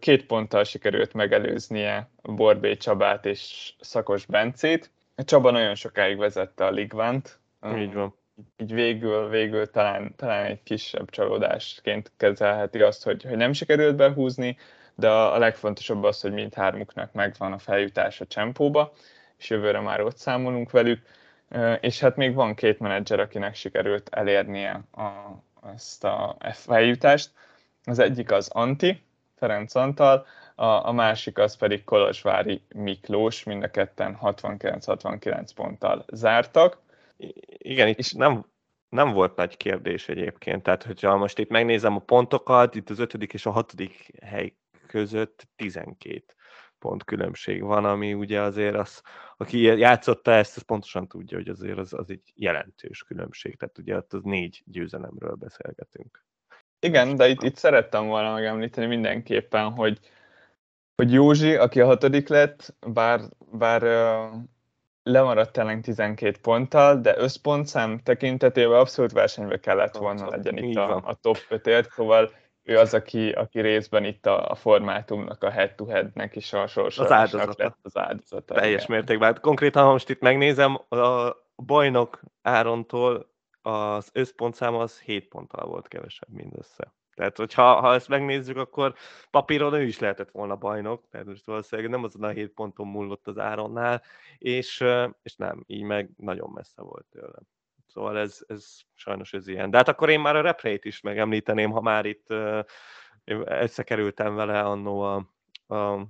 Két 0.01 0.27
ponttal 0.27 0.65
sikerült 0.65 1.13
megelőznie 1.13 2.09
Borbé 2.23 2.77
Csabát 2.77 3.27
és 3.27 3.73
Szakos 3.81 4.27
Bencét. 4.27 4.91
Csaba 5.17 5.51
nagyon 5.51 5.75
sokáig 5.75 6.17
vezette 6.17 6.65
a 6.65 6.71
Ligvánt. 6.71 7.39
Így 7.77 7.95
van. 7.95 8.15
Így 8.57 8.73
végül, 8.73 9.29
végül 9.29 9.71
talán, 9.71 10.15
talán 10.17 10.45
egy 10.45 10.63
kisebb 10.63 11.11
csalódásként 11.11 12.13
kezelheti 12.17 12.81
azt, 12.81 13.05
hogy, 13.05 13.23
hogy 13.23 13.37
nem 13.37 13.53
sikerült 13.53 13.97
behúzni, 13.97 14.57
de 14.95 15.11
a, 15.11 15.39
legfontosabb 15.39 16.03
az, 16.03 16.21
hogy 16.21 16.33
mindhármuknak 16.33 17.13
megvan 17.13 17.53
a 17.53 17.59
feljutás 17.59 18.21
a 18.21 18.27
csempóba, 18.27 18.93
és 19.39 19.51
jövőre 19.51 19.81
már 19.81 20.01
ott 20.01 20.17
számolunk 20.17 20.71
velük. 20.71 21.03
És 21.81 22.01
hát 22.01 22.17
még 22.17 22.35
van 22.35 22.55
két 22.55 22.79
menedzser, 22.79 23.21
akinek 23.21 23.55
sikerült 23.55 24.09
elérnie 24.09 24.81
a, 24.93 25.11
ezt 25.75 26.05
a 26.05 26.37
feljutást. 26.53 27.31
Az 27.85 27.99
egyik 27.99 28.31
az 28.31 28.49
Anti, 28.49 29.03
Ferenc 29.37 29.75
Antal, 29.75 30.27
a, 30.55 30.65
a 30.65 30.93
másik 30.93 31.39
az 31.39 31.57
pedig 31.57 31.85
Kolozsvári 31.85 32.63
Miklós, 32.75 33.43
mind 33.45 33.63
a 33.63 33.71
ketten 33.71 34.19
69-69 34.23 35.49
ponttal 35.55 36.05
zártak. 36.13 36.79
Igen, 37.59 37.89
itt 37.89 37.99
és 37.99 38.13
nem, 38.13 38.45
nem 38.89 39.13
volt 39.13 39.37
nagy 39.37 39.57
kérdés 39.57 40.09
egyébként, 40.09 40.63
tehát 40.63 40.83
hogyha 40.83 41.17
most 41.17 41.39
itt 41.39 41.51
megnézem 41.51 41.97
a 41.97 41.99
pontokat, 41.99 42.75
itt 42.75 42.91
az 42.91 42.99
ötödik 42.99 43.33
és 43.33 43.47
a 43.47 43.51
hatodik 43.51 44.13
hely 44.25 44.53
között 44.93 45.49
12 45.57 46.25
pont 46.79 47.05
különbség 47.05 47.63
van, 47.63 47.85
ami 47.85 48.15
ugye 48.15 48.41
azért 48.41 48.75
az, 48.75 49.03
aki 49.37 49.61
játszotta 49.61 50.33
ezt, 50.33 50.57
az 50.57 50.63
pontosan 50.63 51.09
tudja, 51.09 51.37
hogy 51.37 51.49
azért 51.49 51.79
az, 51.79 51.93
az 51.93 52.11
egy 52.11 52.33
jelentős 52.35 53.03
különbség, 53.03 53.57
tehát 53.57 53.79
ugye 53.79 53.97
ott 53.97 54.13
az 54.13 54.23
négy 54.23 54.63
győzelemről 54.67 55.35
beszélgetünk. 55.35 56.25
Igen, 56.81 57.17
de 57.17 57.29
itt, 57.29 57.43
itt 57.43 57.57
szerettem 57.57 58.07
volna 58.07 58.33
megemlíteni 58.33 58.87
mindenképpen, 58.87 59.71
hogy, 59.71 59.99
hogy 60.95 61.13
Józsi, 61.13 61.55
aki 61.55 61.81
a 61.81 61.87
hatodik 61.87 62.29
lett, 62.29 62.75
bár, 62.87 63.21
bár 63.53 63.83
lemaradt 65.03 65.57
ellen 65.57 65.83
12 65.83 66.39
ponttal, 66.43 67.01
de 67.01 67.19
összpontszám 67.19 67.99
tekintetében 67.99 68.79
abszolút 68.79 69.13
versenybe 69.13 69.61
kellett 69.61 69.97
volna 69.97 70.29
legyen 70.29 70.57
itt 70.57 70.77
a, 70.77 70.97
a 70.97 71.15
top 71.15 71.39
5 71.49 71.91
szóval 71.91 72.31
ő 72.63 72.79
az, 72.79 72.95
aki, 72.95 73.31
aki 73.31 73.61
részben 73.61 74.05
itt 74.05 74.27
a, 74.27 74.51
a 74.51 74.55
formátumnak, 74.55 75.43
a 75.43 75.51
head-to-headnek 75.51 76.37
is 76.37 76.53
a 76.53 76.67
sorsolásnak 76.67 77.59
lett 77.59 77.77
az 77.83 77.97
áldozata. 77.97 78.55
Teljes 78.55 78.87
mértékben. 78.87 79.33
Hát 79.33 79.41
konkrétan, 79.41 79.85
ha 79.85 79.91
most 79.91 80.11
itt 80.11 80.21
megnézem, 80.21 80.75
a 80.89 81.37
bajnok 81.57 82.21
Árontól 82.43 83.31
az 83.63 84.11
összpontszám 84.13 84.75
az 84.75 85.01
7 85.01 85.29
ponttal 85.29 85.67
volt 85.67 85.89
kevesebb 85.89 86.29
mindössze. 86.29 86.95
Tehát, 87.15 87.37
hogyha 87.37 87.81
ha 87.81 87.95
ezt 87.95 88.09
megnézzük, 88.09 88.57
akkor 88.57 88.95
papíron 89.31 89.75
ő 89.75 89.83
is 89.83 89.99
lehetett 89.99 90.31
volna 90.31 90.57
bajnok, 90.57 91.09
tehát 91.11 91.27
most 91.27 91.47
valószínűleg 91.47 91.91
nem 91.91 92.05
azon 92.05 92.23
a 92.23 92.29
7 92.29 92.53
ponton 92.53 92.87
múlott 92.87 93.27
az 93.27 93.39
Áronnál, 93.39 94.03
és, 94.39 94.85
és 95.23 95.37
nem, 95.37 95.65
így 95.67 95.83
meg 95.83 96.11
nagyon 96.17 96.51
messze 96.51 96.83
volt 96.83 97.07
tőlem. 97.11 97.47
Szóval 97.93 98.19
ez, 98.19 98.39
ez 98.47 98.79
sajnos 98.95 99.33
ez 99.33 99.49
ilyen. 99.49 99.71
De 99.71 99.77
hát 99.77 99.89
akkor 99.89 100.11
én 100.11 100.21
már 100.21 100.37
a 100.37 100.41
replay 100.41 100.79
is 100.83 101.01
megemlíteném, 101.01 101.71
ha 101.71 101.81
már 101.81 102.07
itt 102.07 102.27
uh, 102.31 102.65
összekerültem 103.45 104.35
vele 104.35 104.61
annó 104.61 105.01
a, 105.01 105.27
a 105.75 106.09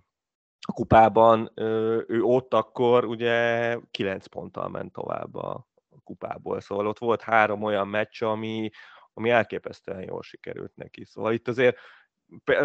kupában, 0.73 1.51
uh, 1.57 2.03
ő 2.07 2.23
ott 2.23 2.55
akkor 2.55 3.05
ugye 3.05 3.79
9 3.91 4.27
ponttal 4.27 4.69
ment 4.69 4.93
tovább 4.93 5.35
a, 5.35 5.69
a 5.91 6.01
kupából. 6.05 6.61
Szóval 6.61 6.87
ott 6.87 6.99
volt 6.99 7.23
három 7.23 7.63
olyan 7.63 7.89
meccs, 7.89 8.23
ami, 8.23 8.71
ami 9.13 9.31
elképesztően 9.31 10.03
jól 10.03 10.23
sikerült 10.23 10.77
neki. 10.77 11.05
Szóval 11.05 11.33
itt 11.33 11.49
azért 11.49 11.79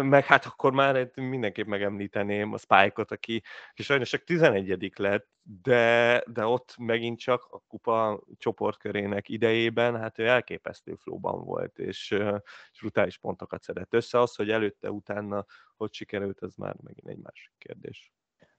meg 0.02 0.24
hát 0.24 0.44
akkor 0.44 0.72
már 0.72 1.10
mindenképp 1.14 1.66
megemlíteném 1.66 2.52
a 2.52 2.58
Spike-ot, 2.58 3.10
aki, 3.10 3.42
aki 3.70 3.82
sajnos 3.82 4.08
csak 4.08 4.24
11 4.24 4.92
lett, 4.96 5.28
de, 5.62 6.22
de 6.26 6.44
ott 6.44 6.74
megint 6.78 7.18
csak 7.18 7.46
a 7.50 7.62
kupa 7.68 8.20
csoportkörének 8.38 9.28
idejében, 9.28 10.00
hát 10.00 10.18
ő 10.18 10.26
elképesztő 10.26 10.94
flóban 10.94 11.44
volt, 11.44 11.78
és, 11.78 12.10
és 12.72 12.80
brutális 12.80 13.18
pontokat 13.18 13.62
szedett 13.62 13.94
össze. 13.94 14.20
Az, 14.20 14.34
hogy 14.34 14.50
előtte, 14.50 14.90
utána 14.90 15.44
hogy 15.76 15.92
sikerült, 15.92 16.40
az 16.40 16.54
már 16.54 16.76
megint 16.82 17.08
egy 17.08 17.18
másik 17.22 17.52
kérdés. 17.58 18.12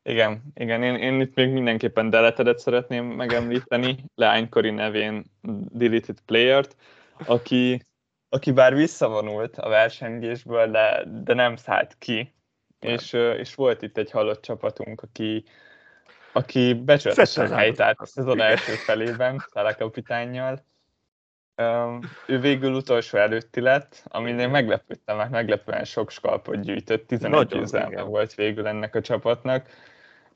Igen, 0.04 0.42
igen, 0.54 0.84
én, 0.84 0.96
én 0.96 1.22
itt 1.22 1.36
még 1.36 1.52
mindenképpen 1.52 2.10
Deletedet 2.10 2.60
szeretném 2.60 3.06
megemlíteni, 3.06 4.04
leánykori 4.16 4.70
nevén 4.70 5.24
Deleted 5.72 6.20
Player-t, 6.26 6.76
aki 7.26 7.82
aki 8.30 8.52
bár 8.52 8.76
visszavonult 8.76 9.58
a 9.58 9.70
versengésből, 9.70 10.72
de, 10.72 11.04
de 11.24 11.34
nem 11.34 11.56
szállt 11.56 11.96
ki. 11.98 12.34
És, 12.80 13.14
és 13.14 13.56
volt 13.56 13.82
itt 13.82 13.98
egy 13.98 14.12
halott 14.12 14.42
csapatunk, 14.42 15.02
aki, 15.02 15.44
aki 16.34 16.74
becsületesen 16.74 17.54
helytált 17.54 18.00
a 18.00 18.06
szezon 18.06 18.42
első 18.42 18.72
felében, 18.72 19.44
Szala 19.54 19.76
kapitánnyal. 19.76 20.68
Ő 22.26 22.40
végül 22.40 22.74
utolsó 22.74 23.18
előtti 23.18 23.62
lett, 23.62 24.04
amin 24.08 24.40
én 24.40 24.50
meglepődtem, 24.50 25.18
mert 25.18 25.30
meglepően 25.30 25.84
sok 25.84 26.12
skalpot 26.12 26.62
gyűjtött, 26.62 27.08
11 27.08 27.48
győzelme 27.48 28.02
volt 28.02 28.34
végül 28.34 28.68
ennek 28.68 28.96
a 28.96 29.02
csapatnak. 29.02 29.68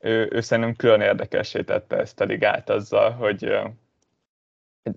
Ő, 0.00 0.28
ő 0.30 0.40
szerintem 0.40 0.76
külön 0.76 1.00
érdekessé 1.00 1.62
tette 1.62 1.96
ezt 1.96 2.20
a 2.20 2.24
ligát 2.24 2.70
azzal, 2.70 3.10
hogy 3.10 3.58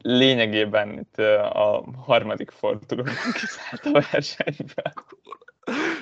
lényegében 0.01 0.99
itt 0.99 1.17
a 1.17 1.85
harmadik 2.05 2.51
fordulóban 2.51 3.13
kiszállt 3.39 3.85
a 3.85 4.05
versenybe. 4.11 4.93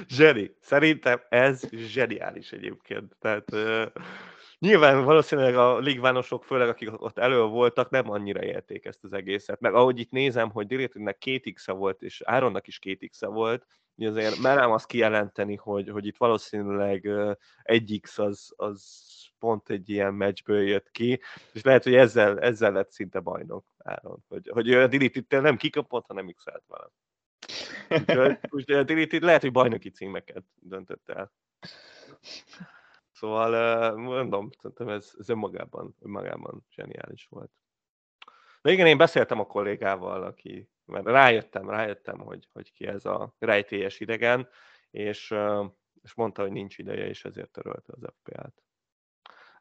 Zseni. 0.08 0.56
Szerintem 0.60 1.22
ez 1.30 1.70
zseniális 1.72 2.52
egyébként. 2.52 3.16
Tehát 3.20 3.52
nyilván 4.60 5.04
valószínűleg 5.04 5.56
a 5.56 5.78
ligvánosok, 5.78 6.44
főleg 6.44 6.68
akik 6.68 7.02
ott 7.02 7.18
elő 7.18 7.42
voltak, 7.42 7.90
nem 7.90 8.10
annyira 8.10 8.44
élték 8.44 8.86
ezt 8.86 9.04
az 9.04 9.14
egészet. 9.14 9.60
Meg 9.60 9.74
ahogy 9.74 10.00
itt 10.00 10.12
nézem, 10.12 10.50
hogy 10.50 10.68
Dirétűnek 10.68 11.18
két 11.18 11.54
x 11.54 11.66
volt, 11.68 12.02
és 12.02 12.22
Áronnak 12.26 12.68
is 12.68 12.80
két 12.80 13.10
x 13.10 13.26
volt, 13.26 13.66
azért 13.98 14.40
merem 14.40 14.72
azt 14.72 14.86
kijelenteni, 14.86 15.56
hogy, 15.56 15.90
hogy 15.90 16.06
itt 16.06 16.18
valószínűleg 16.18 17.10
egy 17.64 18.00
X 18.02 18.18
az, 18.18 18.54
az 18.56 19.04
pont 19.40 19.70
egy 19.70 19.90
ilyen 19.90 20.14
meccsből 20.14 20.62
jött 20.62 20.92
ki, 20.92 21.22
és 21.54 21.62
lehet, 21.62 21.84
hogy 21.84 21.96
ezzel, 21.96 22.40
ezzel 22.40 22.72
lett 22.72 22.92
szinte 22.92 23.20
bajnok 23.20 23.66
Áron, 23.78 24.24
hogy, 24.28 24.50
hogy 24.54 24.74
a 24.74 24.88
Dilitit 24.88 25.42
nem 25.42 25.58
kikapott, 25.58 26.06
hanem 26.06 26.32
x 26.32 26.44
vele. 26.68 26.90
Úgyhogy, 27.90 28.40
úgyhogy 28.50 28.76
a 28.76 28.84
Dilitit 28.84 29.22
lehet, 29.22 29.42
hogy 29.42 29.52
bajnoki 29.52 29.90
címeket 29.90 30.44
döntött 30.56 31.10
el. 31.10 31.32
Szóval 33.12 33.96
mondom, 33.96 34.50
szerintem 34.58 34.90
ez, 34.90 35.14
ez 35.18 35.30
önmagában, 35.30 35.96
önmagában 36.02 36.66
zseniális 36.70 37.26
volt. 37.30 37.52
De 38.62 38.72
igen, 38.72 38.88
én 38.88 38.98
beszéltem 38.98 39.40
a 39.40 39.46
kollégával, 39.46 40.24
aki, 40.24 40.70
mert 40.86 41.06
rájöttem, 41.06 41.70
rájöttem, 41.70 42.20
hogy, 42.20 42.48
hogy 42.54 42.72
ki 42.72 42.88
ez 42.88 43.06
a 43.06 43.36
rejtélyes 43.40 44.00
idegen, 44.00 44.48
és, 44.92 45.36
és 46.04 46.14
mondta, 46.14 46.42
hogy 46.42 46.52
nincs 46.52 46.78
ideje, 46.78 47.08
és 47.08 47.26
ezért 47.26 47.52
törölte 47.52 47.94
az 47.94 48.14
FPL-t 48.20 48.66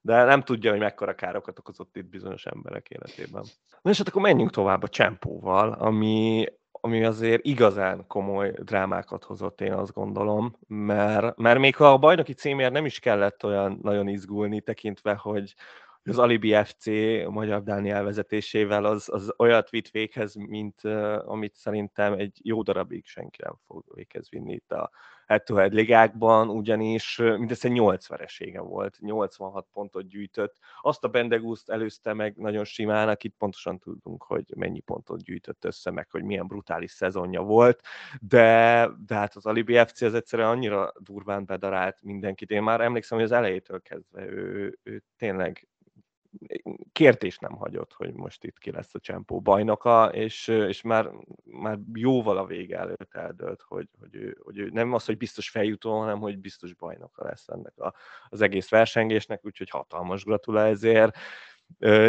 de 0.05 0.25
nem 0.25 0.43
tudja, 0.43 0.71
hogy 0.71 0.81
mekkora 0.81 1.15
károkat 1.15 1.59
okozott 1.59 1.97
itt 1.97 2.07
bizonyos 2.07 2.47
emberek 2.47 2.91
életében. 2.91 3.45
Na 3.83 3.91
és 3.91 3.99
hát 3.99 4.09
akkor 4.09 4.23
menjünk 4.23 4.51
tovább 4.51 4.83
a 4.83 4.89
csempóval, 4.89 5.73
ami, 5.73 6.47
ami 6.71 7.05
azért 7.05 7.45
igazán 7.45 8.07
komoly 8.07 8.51
drámákat 8.51 9.25
hozott, 9.25 9.61
én 9.61 9.73
azt 9.73 9.93
gondolom, 9.93 10.57
mert, 10.67 11.37
mert 11.37 11.59
még 11.59 11.77
ha 11.77 11.93
a 11.93 11.99
bajnoki 11.99 12.33
címért 12.33 12.73
nem 12.73 12.85
is 12.85 12.99
kellett 12.99 13.45
olyan 13.45 13.79
nagyon 13.83 14.09
izgulni, 14.09 14.61
tekintve, 14.61 15.15
hogy 15.15 15.55
az 16.05 16.19
Alibi 16.19 16.55
FC 16.64 16.87
Magyar 17.29 17.62
Dániel 17.62 18.05
vezetésével 18.05 18.85
az, 18.85 19.09
az 19.12 19.35
olyat 19.37 19.71
vitt 19.71 19.88
véghez, 19.88 20.35
mint 20.35 20.85
uh, 20.85 21.31
amit 21.31 21.55
szerintem 21.55 22.12
egy 22.12 22.40
jó 22.43 22.62
darabig 22.62 23.07
senki 23.07 23.40
nem 23.43 23.55
fog 23.67 23.85
véghez 23.95 24.31
vinni 24.31 24.53
itt 24.53 24.73
a 24.73 24.90
head-to-head 25.27 25.73
ligákban, 25.73 26.49
ugyanis 26.49 27.17
mindössze 27.17 27.69
8 27.69 28.07
veresége 28.07 28.61
volt, 28.61 28.99
86 29.01 29.67
pontot 29.73 30.09
gyűjtött. 30.09 30.57
Azt 30.83 31.05
a 31.05 31.09
Bendegúzt 31.09 31.71
előzte 31.71 32.12
meg 32.12 32.37
nagyon 32.37 32.64
simán, 32.64 33.09
akit 33.09 33.35
pontosan 33.38 33.79
tudunk, 33.79 34.23
hogy 34.23 34.53
mennyi 34.57 34.81
pontot 34.81 35.23
gyűjtött 35.23 35.64
össze, 35.64 35.90
meg 35.90 36.11
hogy 36.11 36.23
milyen 36.23 36.47
brutális 36.47 36.90
szezonja 36.90 37.43
volt, 37.43 37.81
de, 38.21 38.88
de 39.07 39.14
hát 39.14 39.37
az 39.37 39.47
Alibi 39.47 39.79
FC 39.87 40.01
az 40.01 40.14
egyszerűen 40.14 40.49
annyira 40.49 40.93
durván 40.99 41.45
bedarált 41.45 42.03
mindenkit. 42.03 42.51
Én 42.51 42.62
már 42.62 42.81
emlékszem, 42.81 43.19
hogy 43.19 43.27
az 43.27 43.33
elejétől 43.33 43.81
kezdve 43.83 44.27
ő, 44.27 44.79
ő 44.83 45.03
tényleg 45.17 45.69
kérdés 46.92 47.38
nem 47.38 47.53
hagyott, 47.53 47.92
hogy 47.92 48.12
most 48.12 48.44
itt 48.44 48.59
ki 48.59 48.70
lesz 48.70 48.94
a 48.94 48.99
Csempó 48.99 49.40
bajnoka, 49.40 50.05
és, 50.12 50.49
és 50.49 50.83
már, 50.83 51.11
már 51.44 51.79
jóval 51.94 52.38
a 52.38 52.47
vége 52.47 52.79
előtt 52.79 53.14
eldölt, 53.14 53.62
hogy, 53.68 53.88
hogy, 54.01 54.14
ő, 54.14 54.38
hogy 54.44 54.59
ő 54.59 54.68
nem 54.73 54.92
az, 54.92 55.05
hogy 55.05 55.16
biztos 55.16 55.51
feljutó, 55.51 55.99
hanem 55.99 56.18
hogy 56.18 56.38
biztos 56.38 56.75
bajnoka 56.75 57.25
lesz 57.25 57.49
ennek 57.49 57.79
a, 57.79 57.94
az 58.29 58.40
egész 58.40 58.68
versengésnek, 58.68 59.44
úgyhogy 59.44 59.70
hatalmas 59.70 60.25
gratula 60.25 60.66
ezért. 60.66 61.16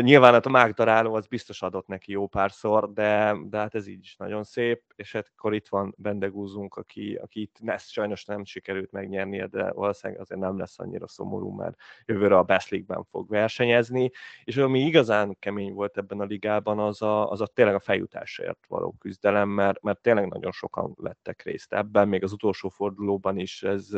Nyilván 0.01 0.33
hát 0.33 0.45
a 0.45 0.49
mágdaráló 0.49 1.13
az 1.13 1.27
biztos 1.27 1.61
adott 1.61 1.87
neki 1.87 2.11
jó 2.11 2.27
párszor, 2.27 2.93
de, 2.93 3.35
de 3.43 3.57
hát 3.57 3.75
ez 3.75 3.87
így 3.87 3.99
is 3.99 4.15
nagyon 4.15 4.43
szép, 4.43 4.81
és 4.95 5.11
hát 5.11 5.31
akkor 5.35 5.53
itt 5.53 5.67
van 5.67 5.93
Bendegúzunk, 5.97 6.75
aki, 6.75 7.15
aki 7.15 7.41
itt 7.41 7.57
ezt 7.65 7.91
sajnos 7.91 8.25
nem 8.25 8.45
sikerült 8.45 8.91
megnyernie, 8.91 9.47
de 9.47 9.71
valószínűleg 9.71 10.21
azért 10.21 10.39
nem 10.39 10.57
lesz 10.57 10.79
annyira 10.79 11.07
szomorú, 11.07 11.49
mert 11.49 11.75
jövőre 12.05 12.37
a 12.37 12.43
Best 12.43 12.69
League-ben 12.69 13.03
fog 13.03 13.29
versenyezni, 13.29 14.11
és 14.43 14.57
ami 14.57 14.79
igazán 14.79 15.37
kemény 15.39 15.73
volt 15.73 15.97
ebben 15.97 16.19
a 16.19 16.25
ligában, 16.25 16.79
az 16.79 17.01
a, 17.01 17.29
az 17.31 17.41
a 17.41 17.47
tényleg 17.47 17.75
a 17.75 17.79
feljutásért 17.79 18.65
való 18.67 18.95
küzdelem, 18.99 19.49
mert, 19.49 19.81
mert 19.81 20.01
tényleg 20.01 20.27
nagyon 20.27 20.51
sokan 20.51 20.95
lettek 20.97 21.43
részt 21.43 21.73
ebben, 21.73 22.07
még 22.07 22.23
az 22.23 22.31
utolsó 22.31 22.69
fordulóban 22.69 23.37
is 23.37 23.63
ez 23.63 23.89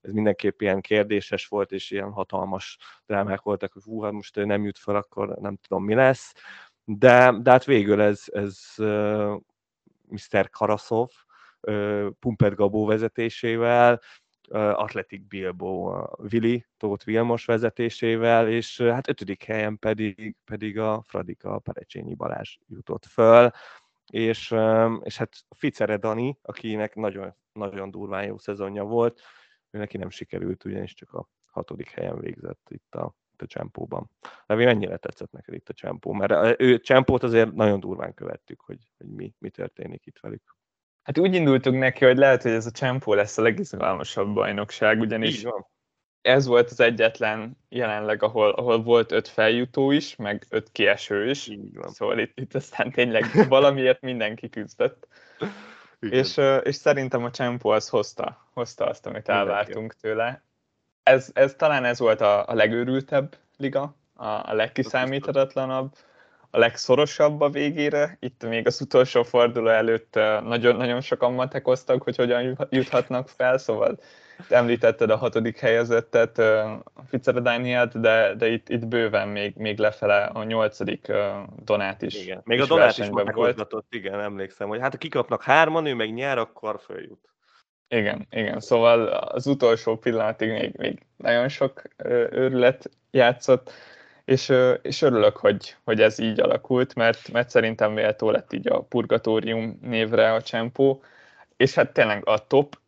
ez 0.00 0.12
mindenképp 0.12 0.60
ilyen 0.60 0.80
kérdéses 0.80 1.46
volt, 1.46 1.72
és 1.72 1.90
ilyen 1.90 2.10
hatalmas 2.10 2.78
drámák 3.06 3.40
voltak, 3.40 3.72
hogy 3.72 3.82
hú, 3.82 4.02
hát 4.02 4.12
most 4.12 4.34
nem 4.34 4.64
jut 4.64 4.78
fel, 4.78 4.96
akkor 4.96 5.28
nem 5.28 5.56
tudom, 5.56 5.84
mi 5.84 5.94
lesz. 5.94 6.34
De, 6.84 7.38
de 7.42 7.50
hát 7.50 7.64
végül 7.64 8.00
ez, 8.00 8.24
ez 8.26 8.58
uh, 8.76 9.40
Mr. 10.08 10.50
Karaszov, 10.50 11.08
uh, 11.60 12.06
Pumpet 12.18 12.54
Gabó 12.54 12.86
vezetésével, 12.86 14.00
uh, 14.48 14.80
Atletic 14.80 15.26
Bilbo, 15.28 16.02
Vili, 16.16 16.66
Tóth 16.76 17.04
Vilmos 17.04 17.44
vezetésével, 17.44 18.48
és 18.48 18.80
hát 18.80 19.08
ötödik 19.08 19.44
helyen 19.44 19.78
pedig, 19.78 20.36
pedig 20.44 20.78
a 20.78 21.02
Fradika, 21.06 21.58
Perecsényi 21.58 22.14
Balázs 22.14 22.56
jutott 22.68 23.06
föl, 23.06 23.50
és, 24.10 24.54
és 25.02 25.16
hát 25.16 25.36
Ficere 25.56 25.96
Dani, 25.96 26.38
akinek 26.42 26.94
nagyon, 26.94 27.34
nagyon 27.52 27.90
durván 27.90 28.24
jó 28.24 28.38
szezonja 28.38 28.84
volt, 28.84 29.20
ő 29.70 29.78
neki 29.78 29.96
nem 29.96 30.10
sikerült, 30.10 30.64
ugyanis 30.64 30.94
csak 30.94 31.12
a 31.12 31.28
hatodik 31.44 31.90
helyen 31.90 32.18
végzett 32.18 32.66
itt 32.68 32.94
a, 32.94 33.14
itt 33.32 33.42
a 33.42 33.46
csempóban. 33.46 34.10
Levi, 34.46 34.64
mennyire 34.64 34.96
tetszett 34.96 35.30
neked 35.32 35.54
itt 35.54 35.68
a 35.68 35.72
csempó? 35.72 36.12
Mert 36.12 36.60
ő 36.60 36.78
csempót 36.78 37.22
azért 37.22 37.52
nagyon 37.52 37.80
durván 37.80 38.14
követtük, 38.14 38.60
hogy, 38.60 38.78
hogy 38.96 39.06
mi, 39.06 39.34
mi 39.38 39.50
történik 39.50 40.06
itt 40.06 40.18
velük. 40.20 40.56
Hát 41.02 41.18
úgy 41.18 41.34
indultunk 41.34 41.78
neki, 41.78 42.04
hogy 42.04 42.16
lehet, 42.16 42.42
hogy 42.42 42.50
ez 42.50 42.66
a 42.66 42.70
csempó 42.70 43.14
lesz 43.14 43.38
a 43.38 43.42
legizgalmasabb 43.42 44.34
bajnokság, 44.34 45.00
ugyanis 45.00 45.44
ez 46.20 46.46
volt 46.46 46.70
az 46.70 46.80
egyetlen 46.80 47.56
jelenleg, 47.68 48.22
ahol, 48.22 48.50
ahol 48.50 48.82
volt 48.82 49.12
öt 49.12 49.28
feljutó 49.28 49.90
is, 49.90 50.16
meg 50.16 50.46
öt 50.48 50.72
kieső 50.72 51.30
is. 51.30 51.48
Így 51.48 51.76
van. 51.76 51.88
Szóval 51.92 52.18
itt, 52.18 52.40
itt 52.40 52.54
aztán 52.54 52.90
tényleg 52.90 53.24
valamiért 53.48 54.00
mindenki 54.00 54.48
küzdött. 54.48 55.08
És, 56.00 56.40
és 56.62 56.74
szerintem 56.74 57.24
a 57.24 57.30
Csempo 57.30 57.68
az 57.68 57.88
hozta, 57.88 58.46
hozta 58.52 58.84
azt, 58.84 59.06
amit 59.06 59.28
elvártunk 59.28 59.94
tőle. 60.00 60.42
Ez, 61.02 61.30
ez 61.34 61.54
talán 61.54 61.84
ez 61.84 61.98
volt 61.98 62.20
a, 62.20 62.46
a 62.46 62.54
legőrültebb 62.54 63.36
liga, 63.56 63.94
a, 64.14 64.26
a 64.26 64.52
legkiszámíthatatlanabb, 64.52 65.92
a 66.50 66.58
legszorosabb 66.58 67.40
a 67.40 67.50
végére. 67.50 68.16
Itt 68.20 68.48
még 68.48 68.66
az 68.66 68.80
utolsó 68.80 69.22
forduló 69.22 69.68
előtt 69.68 70.14
nagyon-nagyon 70.42 71.00
sokan 71.00 71.32
matekoztak, 71.32 72.02
hogy 72.02 72.16
hogyan 72.16 72.66
juthatnak 72.70 73.28
fel, 73.28 73.58
szóval 73.58 73.98
említetted 74.48 75.10
a 75.10 75.16
hatodik 75.16 75.58
helyezettet, 75.58 76.38
a 77.24 77.40
Danielt, 77.40 78.00
de, 78.00 78.34
de 78.34 78.48
itt, 78.48 78.68
itt 78.68 78.86
bőven 78.86 79.28
még, 79.28 79.54
még 79.56 79.78
lefele 79.78 80.24
a 80.24 80.44
nyolcadik 80.44 81.12
Donát 81.64 82.02
is. 82.02 82.24
Igen. 82.24 82.40
Még 82.44 82.60
a 82.60 82.66
Donát 82.66 82.98
is 82.98 83.08
volt. 83.08 83.84
igen, 83.90 84.20
emlékszem, 84.20 84.68
hogy 84.68 84.80
hát 84.80 84.92
ha 84.92 84.98
kikapnak 84.98 85.42
hárman, 85.42 85.86
ő 85.86 85.94
meg 85.94 86.12
nyer, 86.12 86.38
akkor 86.38 86.80
följut. 86.84 87.28
Igen, 87.88 88.26
igen, 88.30 88.60
szóval 88.60 89.06
az 89.06 89.46
utolsó 89.46 89.96
pillanatig 89.96 90.50
még, 90.50 90.76
még 90.76 91.02
nagyon 91.16 91.48
sok 91.48 91.82
őrület 92.30 92.90
játszott, 93.10 93.72
és, 94.24 94.52
és 94.82 95.02
örülök, 95.02 95.36
hogy, 95.36 95.76
hogy 95.84 96.00
ez 96.00 96.18
így 96.18 96.40
alakult, 96.40 96.94
mert, 96.94 97.32
mert 97.32 97.48
szerintem 97.48 97.92
méltó 97.92 98.30
lett 98.30 98.52
így 98.52 98.68
a 98.68 98.80
Purgatórium 98.80 99.78
névre 99.82 100.32
a 100.32 100.42
csempó, 100.42 101.02
és 101.56 101.74
hát 101.74 101.92
tényleg 101.92 102.28
a 102.28 102.46
top 102.46 102.78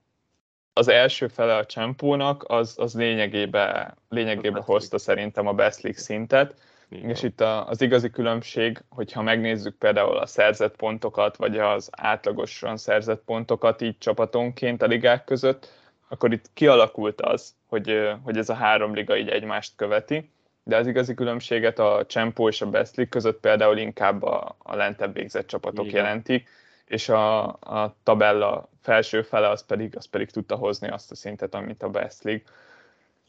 az 0.73 0.89
első 0.89 1.29
fele 1.29 1.57
a 1.57 1.65
csempónak, 1.65 2.45
az, 2.47 2.75
az 2.79 2.95
lényegében, 2.95 3.95
lényegében 4.09 4.63
hozta 4.63 4.99
szerintem 4.99 5.47
a 5.47 5.53
Best 5.53 5.81
League 5.81 6.01
szintet, 6.01 6.55
Igen. 6.89 7.11
és 7.11 7.23
itt 7.23 7.41
a, 7.41 7.69
az 7.69 7.81
igazi 7.81 8.11
különbség, 8.11 8.83
hogyha 8.89 9.23
megnézzük 9.23 9.77
például 9.79 10.17
a 10.17 10.27
szerzett 10.27 10.77
pontokat, 10.77 11.37
vagy 11.37 11.59
az 11.59 11.89
átlagosan 11.91 12.77
szerzett 12.77 13.23
pontokat 13.25 13.81
így 13.81 13.99
csapatonként 13.99 14.83
a 14.83 14.87
ligák 14.87 15.25
között, 15.25 15.69
akkor 16.09 16.33
itt 16.33 16.51
kialakult 16.55 17.21
az, 17.21 17.55
hogy, 17.69 18.11
hogy 18.23 18.39
ez 18.39 18.49
a 18.49 18.55
három 18.55 18.95
liga 18.95 19.17
így 19.17 19.29
egymást 19.29 19.73
követi, 19.77 20.31
de 20.65 20.77
az 20.77 20.87
igazi 20.87 21.15
különbséget 21.15 21.79
a 21.79 22.05
Csempó 22.07 22.49
és 22.49 22.61
a 22.63 22.71
Best 22.71 22.97
League 22.97 23.13
között 23.13 23.41
például 23.41 23.79
inkább 23.79 24.23
a, 24.23 24.57
a 24.59 24.77
lentebb 24.77 25.15
végzett 25.15 25.47
csapatok 25.47 25.87
Igen. 25.87 26.05
jelentik, 26.05 26.49
és 26.85 27.09
a, 27.09 27.47
a 27.49 27.97
tabella 28.03 28.68
felső 28.81 29.23
fele 29.23 29.49
az 29.49 29.64
pedig, 29.66 29.97
az 29.97 30.05
pedig 30.07 30.31
tudta 30.31 30.57
hozni 30.57 30.88
azt 30.88 31.11
a 31.11 31.14
szintet, 31.14 31.55
amit 31.55 31.83
a 31.83 31.88
Best 31.88 32.23
League. 32.23 32.45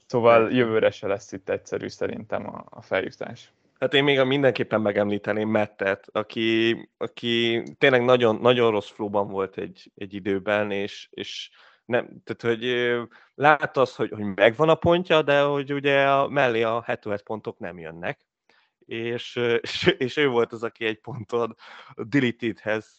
Szóval 0.07 0.51
jövőre 0.51 0.91
se 0.91 1.07
lesz 1.07 1.31
itt 1.31 1.49
egyszerű 1.49 1.87
szerintem 1.87 2.47
a, 2.47 2.65
a 2.69 2.81
feljutás. 2.81 3.51
Hát 3.79 3.93
én 3.93 4.03
még 4.03 4.21
mindenképpen 4.21 4.81
megemlíteném 4.81 5.49
Mettet, 5.49 6.07
aki, 6.11 6.77
aki 6.97 7.63
tényleg 7.77 8.03
nagyon, 8.03 8.35
nagyon 8.35 8.71
rossz 8.71 8.89
flóban 8.89 9.27
volt 9.27 9.57
egy, 9.57 9.91
egy 9.95 10.13
időben, 10.13 10.71
és, 10.71 11.07
és 11.11 11.49
nem, 11.85 12.21
tehát, 12.23 12.57
hogy 12.57 12.73
látta 13.35 13.81
azt, 13.81 13.95
hogy, 13.95 14.09
hogy 14.09 14.33
megvan 14.35 14.69
a 14.69 14.75
pontja, 14.75 15.21
de 15.21 15.41
hogy 15.41 15.73
ugye 15.73 16.09
a, 16.09 16.27
mellé 16.27 16.61
a 16.61 16.81
75 16.81 17.21
pontok 17.21 17.59
nem 17.59 17.79
jönnek, 17.79 18.19
és, 18.85 19.35
és, 19.61 19.95
és 19.97 20.17
ő 20.17 20.27
volt 20.27 20.53
az, 20.53 20.63
aki 20.63 20.85
egy 20.85 20.99
ponton 20.99 21.55
a 21.93 22.03
Deleted-hez 22.03 22.97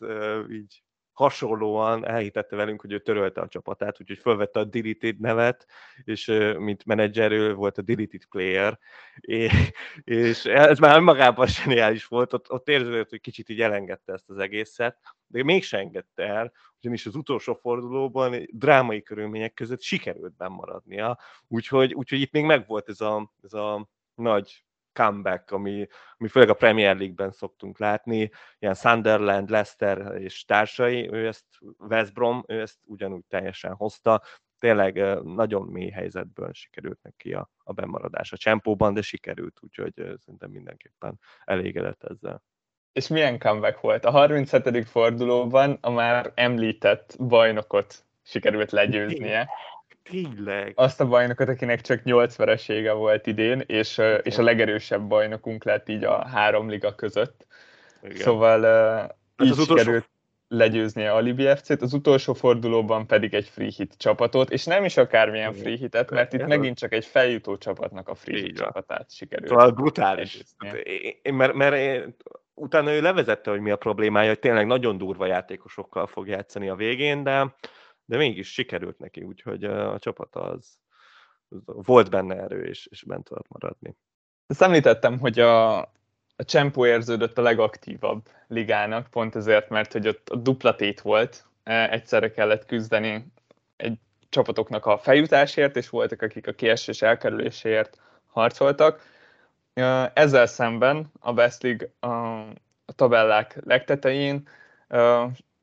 így 0.50 0.84
hasonlóan 1.14 2.06
elhitette 2.06 2.56
velünk, 2.56 2.80
hogy 2.80 2.92
ő 2.92 2.98
törölte 2.98 3.40
a 3.40 3.48
csapatát, 3.48 4.00
úgyhogy 4.00 4.18
felvette 4.18 4.60
a 4.60 4.64
Deleted 4.64 5.20
nevet, 5.20 5.66
és 6.04 6.26
mint 6.58 6.84
menedzser 6.84 7.32
ő 7.32 7.54
volt 7.54 7.78
a 7.78 7.82
Deleted 7.82 8.24
player, 8.24 8.78
és 10.04 10.44
ez 10.44 10.78
már 10.78 10.96
önmagában 10.96 11.46
zseniális 11.56 12.06
volt, 12.06 12.32
ott, 12.32 12.50
ott 12.50 12.68
érződött, 12.68 13.10
hogy 13.10 13.20
kicsit 13.20 13.48
így 13.48 13.60
elengedte 13.60 14.12
ezt 14.12 14.30
az 14.30 14.38
egészet, 14.38 14.98
de 15.26 15.44
mégsem 15.44 15.80
engedte 15.80 16.22
el, 16.22 16.52
ugyanis 16.78 17.06
az 17.06 17.14
utolsó 17.14 17.54
fordulóban 17.54 18.48
drámai 18.50 19.02
körülmények 19.02 19.54
között 19.54 19.82
sikerült 19.82 20.36
bemaradnia, 20.36 21.18
úgyhogy, 21.48 21.94
úgyhogy 21.94 22.20
itt 22.20 22.32
még 22.32 22.44
megvolt 22.44 22.88
ez 22.88 23.00
a, 23.00 23.32
ez 23.42 23.52
a 23.52 23.88
nagy 24.14 24.63
comeback, 24.94 25.50
ami, 25.50 25.86
ami 26.16 26.28
főleg 26.28 26.48
a 26.48 26.54
Premier 26.54 26.96
League-ben 26.96 27.30
szoktunk 27.30 27.78
látni, 27.78 28.30
ilyen 28.58 28.74
Sunderland, 28.74 29.50
Leicester 29.50 30.20
és 30.20 30.44
társai, 30.44 31.10
ő 31.12 31.26
ezt 31.26 31.44
West 31.78 32.12
Brom, 32.12 32.44
ő 32.46 32.60
ezt 32.60 32.78
ugyanúgy 32.84 33.24
teljesen 33.28 33.74
hozta, 33.74 34.22
tényleg 34.58 35.22
nagyon 35.22 35.62
mély 35.62 35.90
helyzetből 35.90 36.52
sikerült 36.52 36.98
neki 37.02 37.32
a, 37.32 37.50
a 37.64 37.72
bemaradás 37.72 38.32
a 38.32 38.36
csempóban, 38.36 38.94
de 38.94 39.02
sikerült, 39.02 39.58
úgyhogy 39.60 39.94
szerintem 39.94 40.50
mindenképpen 40.50 41.20
elégedett 41.44 42.04
ezzel. 42.04 42.42
És 42.92 43.08
milyen 43.08 43.38
comeback 43.38 43.80
volt? 43.80 44.04
A 44.04 44.10
37. 44.10 44.88
fordulóban 44.88 45.78
a 45.80 45.90
már 45.90 46.32
említett 46.34 47.16
bajnokot 47.18 48.04
sikerült 48.22 48.70
legyőznie. 48.70 49.48
Tényleg. 50.10 50.72
Azt 50.74 51.00
a 51.00 51.06
bajnokot, 51.06 51.48
akinek 51.48 51.80
csak 51.80 52.02
8 52.02 52.36
veresége 52.36 52.92
volt 52.92 53.26
idén, 53.26 53.62
és, 53.66 54.00
és 54.22 54.38
a 54.38 54.42
legerősebb 54.42 55.02
bajnokunk 55.02 55.64
lett 55.64 55.88
így 55.88 56.04
a 56.04 56.26
három 56.28 56.68
liga 56.68 56.94
között. 56.94 57.46
Igen. 58.02 58.16
Szóval 58.16 58.62
hát 58.62 59.16
így 59.42 59.50
az 59.50 59.58
utolsó... 59.58 59.76
sikerült 59.76 60.08
legyőzni 60.48 61.06
a 61.06 61.14
Alibi 61.14 61.46
FC-t, 61.56 61.82
az 61.82 61.92
utolsó 61.92 62.32
fordulóban 62.32 63.06
pedig 63.06 63.34
egy 63.34 63.48
free 63.48 63.70
hit 63.76 63.94
csapatot, 63.96 64.50
és 64.50 64.64
nem 64.64 64.84
is 64.84 64.96
akármilyen 64.96 65.52
free 65.52 65.76
hitet, 65.76 66.10
mert 66.10 66.32
itt 66.32 66.46
megint 66.46 66.78
csak 66.78 66.92
egy 66.92 67.04
feljutó 67.04 67.56
csapatnak 67.56 68.08
a 68.08 68.14
free 68.14 68.40
hit 68.40 68.56
csapatát 68.56 69.12
sikerült. 69.12 69.48
Szóval 69.48 69.70
brutális. 69.70 70.42
Én, 71.22 71.34
mert, 71.34 71.52
mert 71.52 71.76
én, 71.76 72.16
utána 72.54 72.92
ő 72.92 73.00
levezette, 73.00 73.50
hogy 73.50 73.60
mi 73.60 73.70
a 73.70 73.76
problémája, 73.76 74.28
hogy 74.28 74.38
tényleg 74.38 74.66
nagyon 74.66 74.98
durva 74.98 75.26
játékosokkal 75.26 76.06
fog 76.06 76.28
játszani 76.28 76.68
a 76.68 76.74
végén, 76.74 77.22
de 77.22 77.54
de 78.04 78.16
mégis 78.16 78.52
sikerült 78.52 78.98
neki, 78.98 79.22
úgyhogy 79.22 79.64
a 79.64 79.98
csapata 79.98 80.40
az, 80.40 80.78
az 81.48 81.58
volt 81.66 82.10
benne 82.10 82.34
erő, 82.34 82.64
és, 82.64 82.86
és 82.86 83.02
bent 83.02 83.24
tudott 83.24 83.48
maradni. 83.48 83.96
Ezt 84.46 84.62
említettem, 84.62 85.18
hogy 85.18 85.38
a, 85.38 85.78
a 86.36 86.44
Csempó 86.44 86.86
érződött 86.86 87.38
a 87.38 87.42
legaktívabb 87.42 88.28
ligának, 88.48 89.06
pont 89.10 89.36
ezért, 89.36 89.68
mert 89.68 89.92
hogy 89.92 90.08
ott 90.08 90.28
a 90.28 90.36
duplatét 90.36 91.00
volt, 91.00 91.46
e, 91.62 91.90
egyszerre 91.90 92.30
kellett 92.30 92.66
küzdeni 92.66 93.26
egy 93.76 93.98
csapatoknak 94.28 94.86
a 94.86 94.98
feljutásért, 94.98 95.76
és 95.76 95.88
voltak, 95.88 96.22
akik 96.22 96.46
a 96.46 96.52
kiesés 96.52 97.02
elkerüléséért 97.02 97.98
harcoltak. 98.26 99.12
Ezzel 100.14 100.46
szemben 100.46 101.10
a 101.20 101.32
Best 101.32 101.62
League 101.62 101.90
a 102.86 102.92
tabellák 102.94 103.58
legtetején 103.64 104.48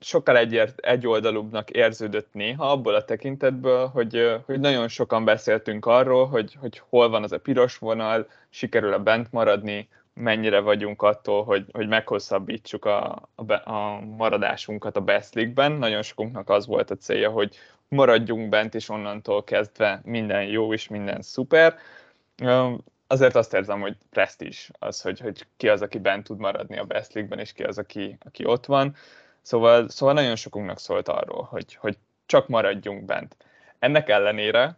sokkal 0.03 0.37
egyért, 0.37 0.79
egyoldalúbbnak 0.79 1.69
érződött 1.69 2.27
néha 2.31 2.71
abból 2.71 2.95
a 2.95 3.05
tekintetből, 3.05 3.87
hogy, 3.87 4.41
hogy 4.45 4.59
nagyon 4.59 4.87
sokan 4.87 5.25
beszéltünk 5.25 5.85
arról, 5.85 6.27
hogy, 6.27 6.57
hogy 6.59 6.81
hol 6.89 7.09
van 7.09 7.23
az 7.23 7.31
a 7.31 7.39
piros 7.39 7.77
vonal, 7.77 8.27
sikerül-e 8.49 8.97
bent 8.97 9.31
maradni, 9.31 9.89
mennyire 10.13 10.59
vagyunk 10.59 11.01
attól, 11.01 11.43
hogy, 11.43 11.65
hogy 11.71 11.87
meghosszabbítsuk 11.87 12.85
a, 12.85 13.29
a, 13.35 13.71
a 13.71 13.99
maradásunkat 14.17 14.97
a 14.97 15.01
Best 15.01 15.33
League-ben. 15.33 15.71
Nagyon 15.71 16.01
sokunknak 16.01 16.49
az 16.49 16.67
volt 16.67 16.91
a 16.91 16.97
célja, 16.97 17.29
hogy 17.29 17.55
maradjunk 17.87 18.49
bent, 18.49 18.75
és 18.75 18.89
onnantól 18.89 19.43
kezdve 19.43 20.01
minden 20.03 20.43
jó 20.43 20.73
és 20.73 20.87
minden 20.87 21.21
szuper. 21.21 21.75
Azért 23.07 23.35
azt 23.35 23.53
érzem, 23.53 23.81
hogy 23.81 23.97
presztis 24.09 24.69
az, 24.79 25.01
hogy, 25.01 25.19
hogy 25.19 25.45
ki 25.57 25.69
az, 25.69 25.81
aki 25.81 25.99
bent 25.99 26.23
tud 26.23 26.39
maradni 26.39 26.77
a 26.77 26.83
Best 26.83 27.13
League-ben, 27.13 27.39
és 27.39 27.53
ki 27.53 27.63
az, 27.63 27.77
aki, 27.77 28.17
aki 28.25 28.45
ott 28.45 28.65
van. 28.65 28.95
Szóval, 29.41 29.89
szóval 29.89 30.13
nagyon 30.13 30.35
sokunknak 30.35 30.79
szólt 30.79 31.07
arról, 31.07 31.43
hogy, 31.43 31.75
hogy 31.75 31.97
csak 32.25 32.47
maradjunk 32.47 33.05
bent. 33.05 33.35
Ennek 33.79 34.09
ellenére 34.09 34.77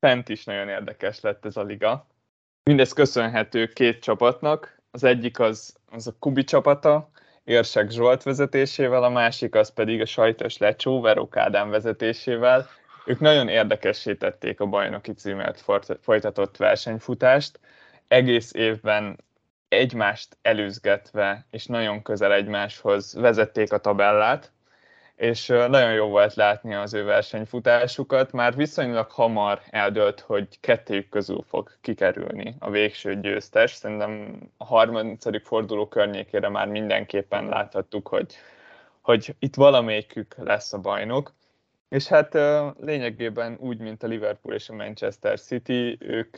fent 0.00 0.28
is 0.28 0.44
nagyon 0.44 0.68
érdekes 0.68 1.20
lett 1.20 1.44
ez 1.44 1.56
a 1.56 1.62
liga. 1.62 2.06
Mindez 2.62 2.92
köszönhető 2.92 3.66
két 3.66 4.02
csapatnak. 4.02 4.80
Az 4.90 5.04
egyik 5.04 5.38
az, 5.38 5.76
az 5.90 6.06
a 6.06 6.14
Kubi 6.18 6.44
csapata, 6.44 7.10
Érsek 7.44 7.90
Zsolt 7.90 8.22
vezetésével, 8.22 9.02
a 9.02 9.08
másik 9.08 9.54
az 9.54 9.72
pedig 9.72 10.00
a 10.00 10.06
sajtos 10.06 10.56
Lecsó, 10.58 11.00
Verok 11.00 11.36
Ádám 11.36 11.70
vezetésével. 11.70 12.68
Ők 13.06 13.20
nagyon 13.20 13.48
érdekessé 13.48 14.14
tették 14.14 14.60
a 14.60 14.66
bajnoki 14.66 15.12
címert 15.12 15.64
folytatott 16.00 16.56
versenyfutást. 16.56 17.60
Egész 18.08 18.54
évben 18.54 19.18
egymást 19.68 20.36
előzgetve 20.42 21.46
és 21.50 21.66
nagyon 21.66 22.02
közel 22.02 22.32
egymáshoz 22.32 23.14
vezették 23.14 23.72
a 23.72 23.78
tabellát, 23.78 24.52
és 25.16 25.46
nagyon 25.46 25.92
jó 25.92 26.06
volt 26.06 26.34
látni 26.34 26.74
az 26.74 26.94
ő 26.94 27.04
versenyfutásukat. 27.04 28.32
Már 28.32 28.56
viszonylag 28.56 29.10
hamar 29.10 29.60
eldölt, 29.70 30.20
hogy 30.20 30.60
kettőjük 30.60 31.08
közül 31.08 31.44
fog 31.48 31.70
kikerülni 31.80 32.56
a 32.58 32.70
végső 32.70 33.20
győztes. 33.20 33.72
Szerintem 33.72 34.40
a 34.56 34.64
harmadik 34.64 35.44
forduló 35.44 35.88
környékére 35.88 36.48
már 36.48 36.68
mindenképpen 36.68 37.48
láthattuk, 37.48 38.08
hogy, 38.08 38.34
hogy 39.00 39.34
itt 39.38 39.54
valamelyikük 39.54 40.34
lesz 40.36 40.72
a 40.72 40.78
bajnok. 40.78 41.34
És 41.88 42.06
hát 42.06 42.38
lényegében 42.80 43.56
úgy, 43.60 43.78
mint 43.78 44.02
a 44.02 44.06
Liverpool 44.06 44.54
és 44.54 44.68
a 44.68 44.74
Manchester 44.74 45.40
City, 45.40 45.96
ők 46.00 46.36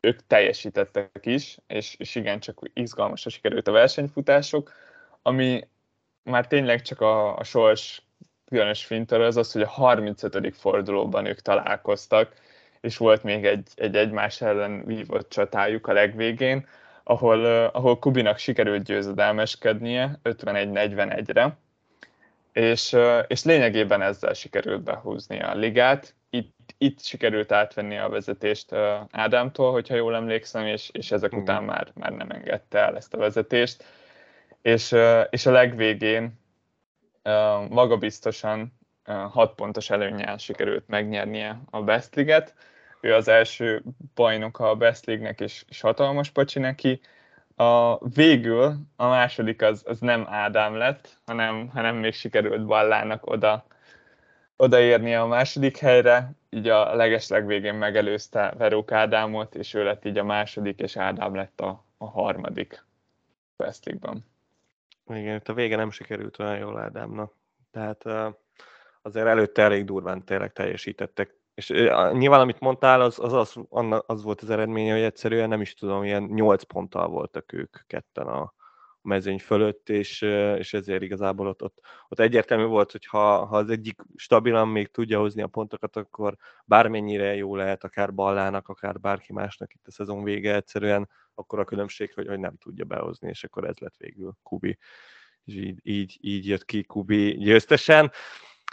ők 0.00 0.26
teljesítettek 0.26 1.20
is, 1.22 1.58
és, 1.66 1.94
és 1.98 2.14
igen, 2.14 2.40
csak 2.40 2.60
izgalmasra 2.72 3.30
sikerült 3.30 3.68
a 3.68 3.72
versenyfutások, 3.72 4.72
ami 5.22 5.68
már 6.22 6.46
tényleg 6.46 6.82
csak 6.82 7.00
a, 7.00 7.36
a 7.36 7.44
sors 7.44 8.02
különös 8.48 8.84
fintor 8.84 9.20
az 9.20 9.36
az, 9.36 9.52
hogy 9.52 9.62
a 9.62 9.68
35. 9.68 10.56
fordulóban 10.56 11.26
ők 11.26 11.40
találkoztak, 11.40 12.32
és 12.80 12.96
volt 12.96 13.22
még 13.22 13.44
egy, 13.44 13.68
egy 13.74 13.96
egymás 13.96 14.40
ellen 14.40 14.84
vívott 14.84 15.28
csatájuk 15.28 15.86
a 15.86 15.92
legvégén, 15.92 16.66
ahol, 17.02 17.44
ahol 17.66 17.98
Kubinak 17.98 18.38
sikerült 18.38 18.82
győzedelmeskednie 18.82 20.20
51-41-re, 20.24 21.56
és, 22.52 22.96
és 23.26 23.44
lényegében 23.44 24.02
ezzel 24.02 24.32
sikerült 24.32 24.82
behúzni 24.82 25.40
a 25.40 25.54
ligát, 25.54 26.14
itt, 26.36 26.74
itt 26.78 27.02
sikerült 27.02 27.52
átvenni 27.52 27.98
a 27.98 28.08
vezetést 28.08 28.72
Ádámtól, 29.10 29.72
hogyha 29.72 29.94
jól 29.94 30.14
emlékszem, 30.14 30.66
és, 30.66 30.88
és 30.92 31.10
ezek 31.10 31.36
mm. 31.36 31.38
után 31.38 31.64
már, 31.64 31.90
már 31.94 32.12
nem 32.12 32.30
engedte 32.30 32.78
el 32.78 32.96
ezt 32.96 33.14
a 33.14 33.18
vezetést. 33.18 33.84
És, 34.62 34.94
és 35.30 35.46
a 35.46 35.50
legvégén 35.50 36.40
magabiztosan 37.68 38.78
6 39.04 39.54
pontos 39.54 39.90
előnyel 39.90 40.38
sikerült 40.38 40.88
megnyernie 40.88 41.60
a 41.70 41.82
Best 41.82 42.14
League-et. 42.14 42.54
Ő 43.00 43.14
az 43.14 43.28
első 43.28 43.82
bajnoka 44.14 44.70
a 44.70 44.74
Best 44.74 45.06
League-nek, 45.06 45.40
és, 45.40 45.64
és 45.68 45.80
hatalmas 45.80 46.30
pacsi 46.30 46.58
neki. 46.58 47.00
A, 47.56 47.98
végül 48.08 48.76
a 48.96 49.06
második 49.06 49.62
az, 49.62 49.82
az 49.86 50.00
nem 50.00 50.26
Ádám 50.30 50.74
lett, 50.74 51.18
hanem, 51.26 51.68
hanem 51.68 51.96
még 51.96 52.14
sikerült 52.14 52.66
Ballának 52.66 53.26
oda 53.26 53.66
odaérni 54.56 55.14
a 55.14 55.26
második 55.26 55.76
helyre, 55.76 56.32
így 56.50 56.68
a 56.68 56.94
legesleg 56.94 57.46
végén 57.46 57.74
megelőzte 57.74 58.54
Verók 58.58 58.92
Ádámot, 58.92 59.54
és 59.54 59.74
ő 59.74 59.84
lett 59.84 60.04
így 60.04 60.18
a 60.18 60.24
második, 60.24 60.80
és 60.80 60.96
Ádám 60.96 61.34
lett 61.34 61.60
a, 61.60 61.84
a 61.98 62.06
harmadik 62.06 62.84
West 63.56 63.88
Igen, 65.06 65.36
itt 65.36 65.48
a 65.48 65.54
vége 65.54 65.76
nem 65.76 65.90
sikerült 65.90 66.38
olyan 66.38 66.58
jól 66.58 66.78
Ádámnak. 66.78 67.34
Tehát 67.70 68.04
azért 69.02 69.26
előtte 69.26 69.62
elég 69.62 69.84
durván 69.84 70.24
tényleg 70.24 70.52
teljesítettek. 70.52 71.34
És 71.54 71.68
nyilván, 72.12 72.40
amit 72.40 72.60
mondtál, 72.60 73.00
az, 73.00 73.18
az, 73.18 73.32
az, 73.32 73.56
az 74.06 74.22
volt 74.22 74.40
az 74.40 74.50
eredménye, 74.50 74.92
hogy 74.92 75.02
egyszerűen 75.02 75.48
nem 75.48 75.60
is 75.60 75.74
tudom, 75.74 76.04
ilyen 76.04 76.22
8 76.22 76.62
ponttal 76.62 77.08
voltak 77.08 77.52
ők 77.52 77.76
ketten 77.86 78.26
a, 78.26 78.54
mezőny 79.06 79.38
fölött, 79.38 79.88
és, 79.88 80.22
és 80.58 80.74
ezért 80.74 81.02
igazából 81.02 81.46
ott, 81.46 81.62
ott, 81.62 81.80
ott 82.08 82.20
egyértelmű 82.20 82.64
volt, 82.64 82.92
hogy 82.92 83.06
ha, 83.06 83.44
ha 83.44 83.56
az 83.56 83.70
egyik 83.70 84.00
stabilan 84.16 84.68
még 84.68 84.90
tudja 84.90 85.18
hozni 85.18 85.42
a 85.42 85.46
pontokat, 85.46 85.96
akkor 85.96 86.36
bármennyire 86.64 87.34
jó 87.34 87.56
lehet, 87.56 87.84
akár 87.84 88.14
Ballának, 88.14 88.68
akár 88.68 89.00
bárki 89.00 89.32
másnak 89.32 89.74
itt 89.74 89.86
a 89.86 89.90
szezon 89.90 90.22
vége 90.22 90.54
egyszerűen, 90.54 91.08
akkor 91.34 91.58
a 91.58 91.64
különbség, 91.64 92.12
hogy, 92.14 92.26
hogy 92.26 92.38
nem 92.38 92.56
tudja 92.56 92.84
behozni, 92.84 93.28
és 93.28 93.44
akkor 93.44 93.64
ez 93.64 93.78
lett 93.78 93.96
végül 93.98 94.32
Kubi. 94.42 94.78
És 95.44 95.54
így, 95.54 95.78
így, 95.82 96.18
így 96.20 96.46
jött 96.46 96.64
ki 96.64 96.82
Kubi 96.82 97.36
győztesen. 97.38 98.12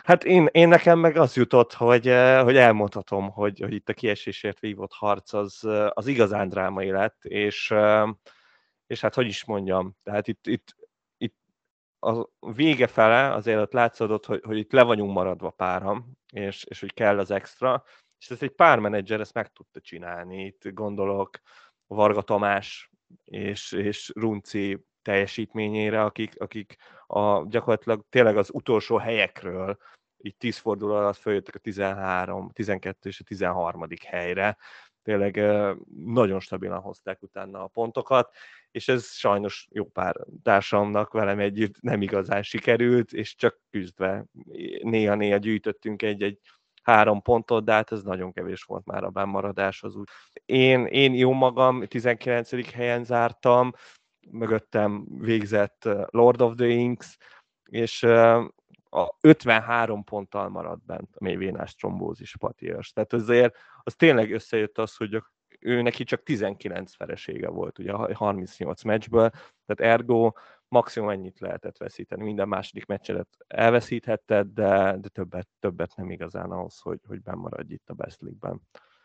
Hát 0.04 0.24
én, 0.24 0.48
én 0.52 0.68
nekem 0.68 1.00
meg 1.00 1.18
az 1.18 1.36
jutott, 1.36 1.74
hogy, 1.74 2.06
hogy 2.42 2.58
elmondhatom, 2.58 3.30
hogy, 3.30 3.60
hogy 3.60 3.74
itt 3.74 3.90
a 3.90 3.94
kiesésért 3.94 4.60
vívott 4.60 4.94
harc 4.94 5.34
az, 5.34 5.68
az 5.90 6.08
igazán 6.08 6.50
drámai 6.50 6.92
lett, 6.92 7.26
és 7.26 7.74
és 8.94 9.02
hát 9.02 9.14
hogy 9.14 9.28
is 9.28 9.46
mondjam, 9.46 9.96
tehát 10.04 10.28
itt, 10.28 10.48
itt, 10.48 10.76
itt 11.18 11.36
a 12.00 12.28
vége 12.40 12.88
fele 12.88 13.34
azért 13.34 13.60
ott 13.60 13.74
látszódott, 13.74 14.26
hogy, 14.26 14.42
hogy 14.44 14.58
itt 14.58 14.72
le 14.72 14.84
vagyunk 14.84 15.14
maradva 15.14 15.50
páram, 15.50 16.12
és, 16.34 16.64
és 16.64 16.80
hogy 16.80 16.94
kell 16.94 17.20
az 17.20 17.32
extra, 17.32 17.84
és 18.20 18.30
ezt 18.30 18.42
egy 18.42 18.56
pár 18.56 18.80
menedzser 18.80 19.20
ezt 19.20 19.34
meg 19.34 19.52
tudta 19.52 19.80
csinálni. 19.80 20.46
Itt 20.46 20.74
gondolok 20.74 21.40
Varga 21.88 22.22
Tamás 22.22 22.92
és, 23.24 23.72
és 23.72 24.12
Runci 24.16 24.86
teljesítményére, 25.02 26.04
akik, 26.04 26.40
akik 26.40 26.76
a, 27.08 27.48
gyakorlatilag 27.48 28.06
tényleg 28.10 28.38
az 28.38 28.50
utolsó 28.54 28.98
helyekről 28.98 29.78
így 30.18 30.38
10 30.38 30.58
forduló 30.58 30.94
alatt 30.94 31.18
följöttek 31.18 31.56
a 31.56 31.60
13, 31.60 32.50
12 32.50 33.10
és 33.10 33.20
a 33.20 33.24
13. 33.24 33.88
helyre. 34.08 34.58
Tényleg 35.02 35.36
nagyon 36.06 36.40
stabilan 36.40 36.82
hozták 36.82 37.22
utána 37.22 37.64
a 37.64 37.68
pontokat, 37.68 38.36
és 38.74 38.88
ez 38.88 39.06
sajnos 39.06 39.68
jó 39.72 39.86
pár 39.86 40.16
társamnak 40.44 41.14
velem 41.14 41.40
együtt 41.40 41.82
nem 41.82 42.02
igazán 42.02 42.44
sikerült, 42.44 43.14
és 43.14 43.36
csak 43.36 43.60
küzdve 43.70 44.26
néha-néha 44.82 45.38
gyűjtöttünk 45.38 46.02
egy-egy 46.02 46.40
három 46.84 47.22
pontot, 47.22 47.66
de 47.66 47.72
hát 47.72 47.92
ez 47.92 48.04
nagyon 48.04 48.32
kevés 48.32 48.64
volt 48.64 48.86
már 48.86 49.04
a 49.04 49.10
bennmaradáshoz. 49.10 49.96
Én, 50.46 50.86
én 50.86 51.14
jó 51.14 51.32
magam 51.32 51.86
19. 51.88 52.72
helyen 52.72 53.04
zártam, 53.04 53.72
mögöttem 54.32 55.06
végzett 55.20 55.90
Lord 56.10 56.42
of 56.42 56.54
the 56.56 56.68
Inks, 56.68 57.18
és 57.64 58.04
a 58.90 59.18
53 59.22 60.04
ponttal 60.04 60.50
maradt 60.50 60.86
bent 60.86 61.10
a 61.16 61.24
mélyvénás 61.24 61.76
trombózis 61.76 62.38
patias. 62.38 62.92
Tehát 62.92 63.14
azért 63.14 63.56
az 63.84 63.96
tényleg 63.96 64.32
összejött 64.32 64.78
az, 64.78 64.96
hogy 64.96 65.24
ő 65.66 65.82
neki 65.82 66.04
csak 66.04 66.24
19 66.24 66.96
felesége 66.96 67.50
volt 67.50 67.80
ugye 67.80 67.92
38 68.14 68.84
meccsből, 68.84 69.30
tehát 69.66 69.94
ergo 69.94 70.32
maximum 70.68 71.10
ennyit 71.10 71.40
lehetett 71.40 71.78
veszíteni. 71.78 72.24
Minden 72.24 72.48
második 72.48 72.86
meccset 72.86 73.28
elveszíthetted, 73.48 74.48
de, 74.48 74.98
de 75.02 75.08
többet, 75.08 75.48
többet 75.60 75.96
nem 75.96 76.12
igazán 76.12 76.52
ahhoz, 76.52 76.80
hogy, 76.80 77.00
hogy 77.08 77.22
bemaradj 77.22 77.74
itt 77.74 77.90
a 77.90 77.94
Best 77.94 78.22
League-ben. 78.22 78.62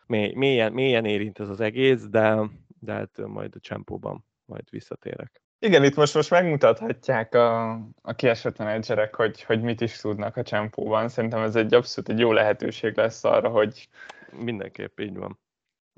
Mély, 0.06 0.32
mélyen, 0.34 0.72
mélyen 0.72 1.04
érint 1.04 1.38
ez 1.38 1.48
az 1.48 1.60
egész, 1.60 2.06
de, 2.06 2.40
de 2.80 2.92
hát 2.92 3.26
majd 3.26 3.54
a 3.54 3.60
csempóban 3.60 4.24
majd 4.44 4.70
visszatérek. 4.70 5.42
Igen, 5.60 5.84
itt 5.84 5.94
most, 5.94 6.14
most 6.14 6.30
megmutathatják 6.30 7.34
a, 7.34 7.70
a 8.02 8.14
kiesett 8.16 8.58
menedzserek, 8.58 9.14
hogy, 9.14 9.42
hogy 9.42 9.62
mit 9.62 9.80
is 9.80 10.00
tudnak 10.00 10.36
a 10.36 10.42
csempóban. 10.42 11.08
Szerintem 11.08 11.42
ez 11.42 11.56
egy 11.56 11.74
abszolút 11.74 12.10
egy 12.10 12.18
jó 12.18 12.32
lehetőség 12.32 12.96
lesz 12.96 13.24
arra, 13.24 13.48
hogy... 13.48 13.88
Mindenképp 14.32 15.00
így 15.00 15.16
van. 15.16 15.38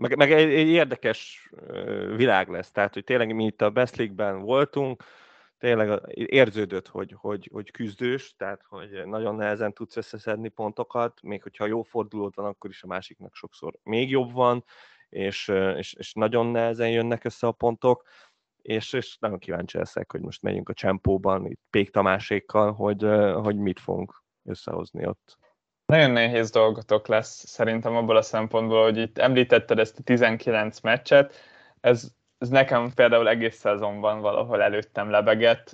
Meg, 0.00 0.16
meg 0.16 0.32
egy, 0.32 0.52
egy 0.52 0.68
érdekes 0.68 1.50
világ 2.16 2.48
lesz, 2.48 2.70
tehát 2.70 2.94
hogy 2.94 3.04
tényleg 3.04 3.34
mi 3.34 3.44
itt 3.44 3.62
a 3.62 3.70
Best 3.70 3.96
League-ben 3.96 4.40
voltunk, 4.40 5.04
tényleg 5.58 6.00
érződött, 6.14 6.88
hogy, 6.88 7.14
hogy, 7.16 7.48
hogy 7.52 7.70
küzdős, 7.70 8.34
tehát 8.36 8.62
hogy 8.68 9.02
nagyon 9.04 9.34
nehezen 9.34 9.72
tudsz 9.72 9.96
összeszedni 9.96 10.48
pontokat, 10.48 11.22
még 11.22 11.42
hogyha 11.42 11.66
jó 11.66 11.82
fordulód 11.82 12.34
van, 12.34 12.46
akkor 12.46 12.70
is 12.70 12.82
a 12.82 12.86
másiknak 12.86 13.34
sokszor 13.34 13.74
még 13.82 14.10
jobb 14.10 14.32
van, 14.32 14.64
és, 15.08 15.48
és, 15.76 15.92
és 15.92 16.12
nagyon 16.12 16.46
nehezen 16.46 16.90
jönnek 16.90 17.24
össze 17.24 17.46
a 17.46 17.52
pontok, 17.52 18.08
és, 18.62 18.92
és 18.92 19.16
nagyon 19.18 19.38
kíváncsi 19.38 19.78
leszek, 19.78 20.12
hogy 20.12 20.20
most 20.20 20.42
megyünk 20.42 20.68
a 20.68 20.74
csempóban, 20.74 21.46
itt 21.46 21.60
Pék 21.70 21.90
Tamásékkal, 21.90 22.72
hogy, 22.72 23.02
hogy 23.34 23.56
mit 23.56 23.80
fogunk 23.80 24.22
összehozni 24.44 25.06
ott. 25.06 25.38
Nagyon 25.90 26.10
nehéz 26.10 26.50
dolgotok 26.50 27.06
lesz 27.06 27.46
szerintem 27.46 27.96
abból 27.96 28.16
a 28.16 28.22
szempontból, 28.22 28.82
hogy 28.82 28.96
itt 28.96 29.18
említetted 29.18 29.78
ezt 29.78 29.98
a 29.98 30.02
19 30.02 30.80
meccset, 30.80 31.34
ez 31.80 32.08
ez 32.38 32.48
nekem 32.48 32.90
például 32.94 33.28
egész 33.28 33.56
szezonban 33.56 34.20
valahol 34.20 34.62
előttem 34.62 35.10
lebegett. 35.10 35.70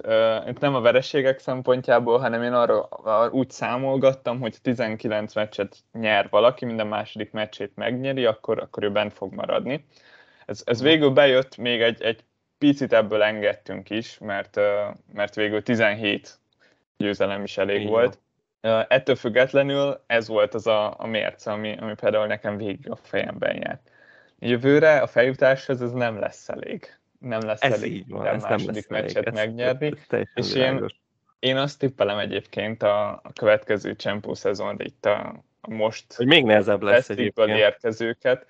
Itt 0.46 0.58
nem 0.58 0.74
a 0.74 0.80
vereségek 0.80 1.38
szempontjából, 1.38 2.18
hanem 2.18 2.42
én 2.42 2.52
arra 2.52 2.88
úgy 3.30 3.50
számolgattam, 3.50 4.40
hogy 4.40 4.56
19 4.62 5.34
meccset 5.34 5.76
nyer 5.92 6.26
valaki, 6.30 6.64
minden 6.64 6.86
második 6.86 7.32
meccsét 7.32 7.72
megnyeri, 7.74 8.24
akkor, 8.24 8.58
akkor 8.58 8.82
ő 8.82 8.90
bent 8.90 9.12
fog 9.12 9.34
maradni. 9.34 9.86
Ez, 10.46 10.62
ez 10.64 10.82
végül 10.82 11.10
bejött, 11.10 11.56
még 11.56 11.82
egy, 11.82 12.02
egy 12.02 12.24
picit 12.58 12.92
ebből 12.92 13.22
engedtünk 13.22 13.90
is, 13.90 14.18
mert, 14.18 14.60
mert 15.12 15.34
végül 15.34 15.62
17 15.62 16.38
győzelem 16.96 17.42
is 17.42 17.58
elég 17.58 17.80
Igen. 17.80 17.90
volt. 17.90 18.18
Ettől 18.88 19.16
függetlenül 19.16 20.02
ez 20.06 20.28
volt 20.28 20.54
az 20.54 20.66
a, 20.66 20.94
a 20.98 21.06
mérce, 21.06 21.50
ami, 21.52 21.76
ami 21.80 21.94
például 21.94 22.26
nekem 22.26 22.56
végig 22.56 22.90
a 22.90 22.96
fejemben 22.96 23.56
járt 23.56 23.90
jövőre 24.38 24.98
a 24.98 25.06
feljutáshoz 25.06 25.82
ez 25.82 25.92
nem 25.92 26.18
lesz 26.18 26.48
elég. 26.48 26.98
Nem 27.18 27.40
lesz 27.40 27.62
ez 27.62 27.72
elég 27.72 27.92
így 27.92 28.08
van, 28.08 28.26
ez 28.26 28.42
második 28.42 28.66
nem 28.66 28.74
lesz 28.74 28.86
meccset 28.88 29.26
elég. 29.26 29.34
megnyerni. 29.34 29.86
Ez, 29.86 30.18
ez 30.18 30.26
és 30.34 30.54
én, 30.54 30.86
én 31.38 31.56
azt 31.56 31.78
tippelem 31.78 32.18
egyébként 32.18 32.82
a, 32.82 33.10
a 33.10 33.32
következő 33.32 33.96
csempó 33.96 34.34
szezonra 34.34 34.84
itt 34.84 35.04
a, 35.04 35.44
a 35.60 35.70
most 35.70 36.14
hogy 36.14 36.26
még 36.26 36.44
nehezebb 36.44 36.82
lesz 36.82 37.08
egyébként. 37.08 37.48
érkezőket, 37.48 38.46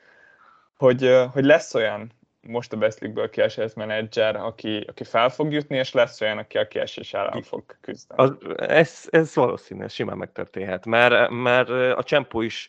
hogy, 0.77 1.27
hogy 1.33 1.45
lesz 1.45 1.75
olyan 1.75 2.13
most 2.49 2.73
a 2.73 2.77
Best 2.77 3.01
League-ből 3.01 3.31
kiesés 3.31 3.75
menedzser, 3.75 4.37
aki, 4.37 4.85
aki 4.89 5.05
fel 5.05 5.29
fog 5.29 5.53
jutni, 5.53 5.77
és 5.77 5.93
lesz 5.93 6.21
olyan, 6.21 6.39
aki 6.39 6.59
a 6.59 6.69
kiesés 6.69 7.15
ellen 7.15 7.43
fog 7.43 7.65
küzdeni. 7.81 8.23
Az, 8.23 8.37
ez, 8.57 9.07
ez 9.11 9.35
valószínű, 9.35 9.87
simán 9.87 10.17
megtörténhet, 10.17 10.87
mert, 10.87 11.31
mert 11.31 11.69
a 11.69 12.03
csempó 12.03 12.41
is 12.41 12.69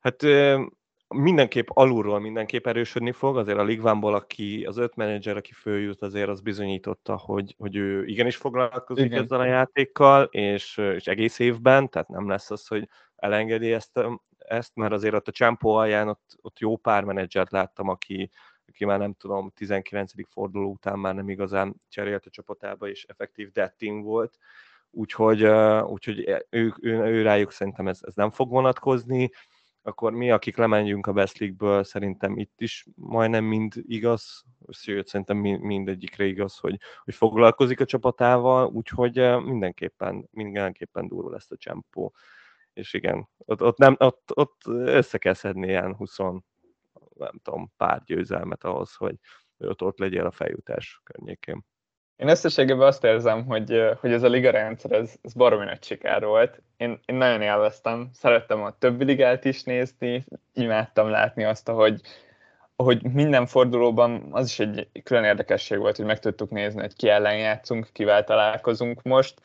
hát 0.00 0.22
mindenképp 1.12 1.66
alulról 1.68 2.20
mindenképp 2.20 2.66
erősödni 2.66 3.12
fog, 3.12 3.36
azért 3.36 3.58
a 3.58 3.64
Ligvánból, 3.64 4.14
aki 4.14 4.64
az 4.64 4.76
öt 4.76 4.96
menedzser, 4.96 5.36
aki 5.36 5.52
följut, 5.52 6.02
azért 6.02 6.28
az 6.28 6.40
bizonyította, 6.40 7.16
hogy, 7.16 7.54
hogy 7.58 7.76
ő 7.76 8.04
igenis 8.04 8.36
foglalkozik 8.36 9.04
Igen. 9.04 9.22
ezzel 9.22 9.40
a 9.40 9.44
játékkal, 9.44 10.24
és, 10.24 10.76
és 10.76 11.06
egész 11.06 11.38
évben, 11.38 11.88
tehát 11.88 12.08
nem 12.08 12.28
lesz 12.28 12.50
az, 12.50 12.66
hogy 12.66 12.88
elengedi 13.16 13.72
ezt, 13.72 14.00
ezt 14.38 14.70
mert 14.74 14.92
azért 14.92 15.14
ott 15.14 15.28
a 15.28 15.32
Csámpó 15.32 15.74
alján 15.74 16.08
ott, 16.08 16.38
ott 16.42 16.58
jó 16.58 16.76
pár 16.76 17.04
menedzsert 17.04 17.52
láttam, 17.52 17.88
aki, 17.88 18.30
aki 18.72 18.84
már 18.84 18.98
nem 18.98 19.12
tudom, 19.12 19.50
19. 19.54 20.12
forduló 20.28 20.70
után 20.70 20.98
már 20.98 21.14
nem 21.14 21.28
igazán 21.28 21.74
cserélt 21.88 22.26
a 22.26 22.30
csapatába, 22.30 22.88
és 22.88 23.04
effektív 23.04 23.50
dead 23.50 23.74
team 23.74 24.02
volt, 24.02 24.38
úgyhogy, 24.90 25.44
úgyhogy 25.84 26.44
ő, 26.50 26.74
ő, 26.80 26.98
ő 27.02 27.22
rájuk 27.22 27.52
szerintem 27.52 27.88
ez, 27.88 27.98
ez 28.02 28.14
nem 28.14 28.30
fog 28.30 28.50
vonatkozni, 28.50 29.30
akkor 29.82 30.12
mi, 30.12 30.30
akik 30.30 30.56
lemenjünk 30.56 31.06
a 31.06 31.12
Best 31.12 31.38
League-ből, 31.38 31.84
szerintem 31.84 32.38
itt 32.38 32.60
is 32.60 32.86
majdnem 32.94 33.44
mind 33.44 33.72
igaz, 33.86 34.44
sőt, 34.68 35.06
szerintem 35.06 35.36
mindegyikre 35.36 36.24
igaz, 36.24 36.58
hogy, 36.58 36.78
hogy 37.04 37.14
foglalkozik 37.14 37.80
a 37.80 37.84
csapatával, 37.84 38.66
úgyhogy 38.66 39.42
mindenképpen, 39.44 40.28
mindenképpen 40.30 41.08
durva 41.08 41.30
lesz 41.30 41.50
a 41.50 41.56
csempó. 41.56 42.14
És 42.72 42.92
igen, 42.92 43.28
ott, 43.38 43.62
ott, 43.62 43.78
nem, 43.78 43.96
ott, 43.98 44.30
ott 44.34 44.60
össze 44.66 45.18
kell 45.18 45.34
szedni 45.34 45.66
ilyen 45.66 45.94
20, 45.94 46.18
nem 47.14 47.40
tudom, 47.42 47.72
pár 47.76 48.02
győzelmet 48.04 48.64
ahhoz, 48.64 48.94
hogy 48.94 49.14
ott, 49.58 49.82
ott 49.82 49.98
legyél 49.98 50.26
a 50.26 50.30
feljutás 50.30 51.00
környékén. 51.04 51.64
Én 52.16 52.28
összességében 52.28 52.86
azt 52.86 53.04
érzem, 53.04 53.44
hogy, 53.44 53.82
hogy 54.00 54.12
ez 54.12 54.22
a 54.22 54.28
liga 54.28 54.50
rendszer, 54.50 54.92
ez, 54.92 55.14
ez 55.22 55.32
baromi 55.32 55.64
nagy 55.64 55.82
siker 55.82 56.24
volt. 56.24 56.62
Én, 56.76 57.00
én 57.04 57.16
nagyon 57.16 57.42
élveztem, 57.42 58.08
szerettem 58.12 58.62
a 58.62 58.78
többi 58.78 59.04
ligát 59.04 59.44
is 59.44 59.62
nézni, 59.62 60.24
imádtam 60.52 61.08
látni 61.08 61.44
azt, 61.44 61.68
hogy, 61.68 62.00
hogy 62.76 63.02
minden 63.02 63.46
fordulóban 63.46 64.28
az 64.30 64.46
is 64.46 64.60
egy 64.60 64.88
külön 65.02 65.24
érdekesség 65.24 65.78
volt, 65.78 65.96
hogy 65.96 66.06
meg 66.06 66.18
tudtuk 66.18 66.50
nézni, 66.50 66.80
hogy 66.80 66.94
ki 66.94 67.08
ellen 67.08 67.36
játszunk, 67.38 67.88
kivel 67.92 68.24
találkozunk 68.24 69.02
most. 69.02 69.40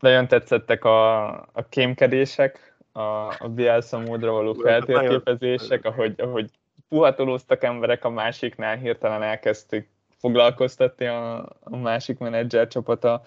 Nagyon 0.00 0.28
tetszettek 0.28 0.84
a, 0.84 1.26
a 1.30 1.68
kémkedések, 1.68 2.76
a, 2.92 3.34
a 3.38 3.48
Bielsa 3.48 3.98
módra 3.98 4.32
való 4.32 4.52
feltérképezések, 4.52 5.84
ahogy, 5.84 6.20
ahogy 6.20 6.50
puhatolóztak 6.88 7.62
emberek 7.64 8.04
a 8.04 8.10
másiknál, 8.10 8.76
hirtelen 8.76 9.22
elkezdtük 9.22 9.88
foglalkoztatni 10.18 11.06
a, 11.06 11.38
a 11.60 11.76
másik 11.76 12.18
menedzser 12.18 12.68
csapata 12.68 13.22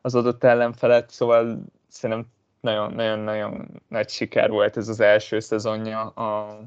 az 0.00 0.14
adott 0.14 0.44
ellenfelet, 0.44 1.10
szóval 1.10 1.58
szerintem 1.88 2.26
nagyon-nagyon 2.60 3.82
nagy 3.88 4.08
siker 4.08 4.50
volt 4.50 4.76
ez 4.76 4.88
az 4.88 5.00
első 5.00 5.40
szezonja 5.40 6.00
a, 6.08 6.58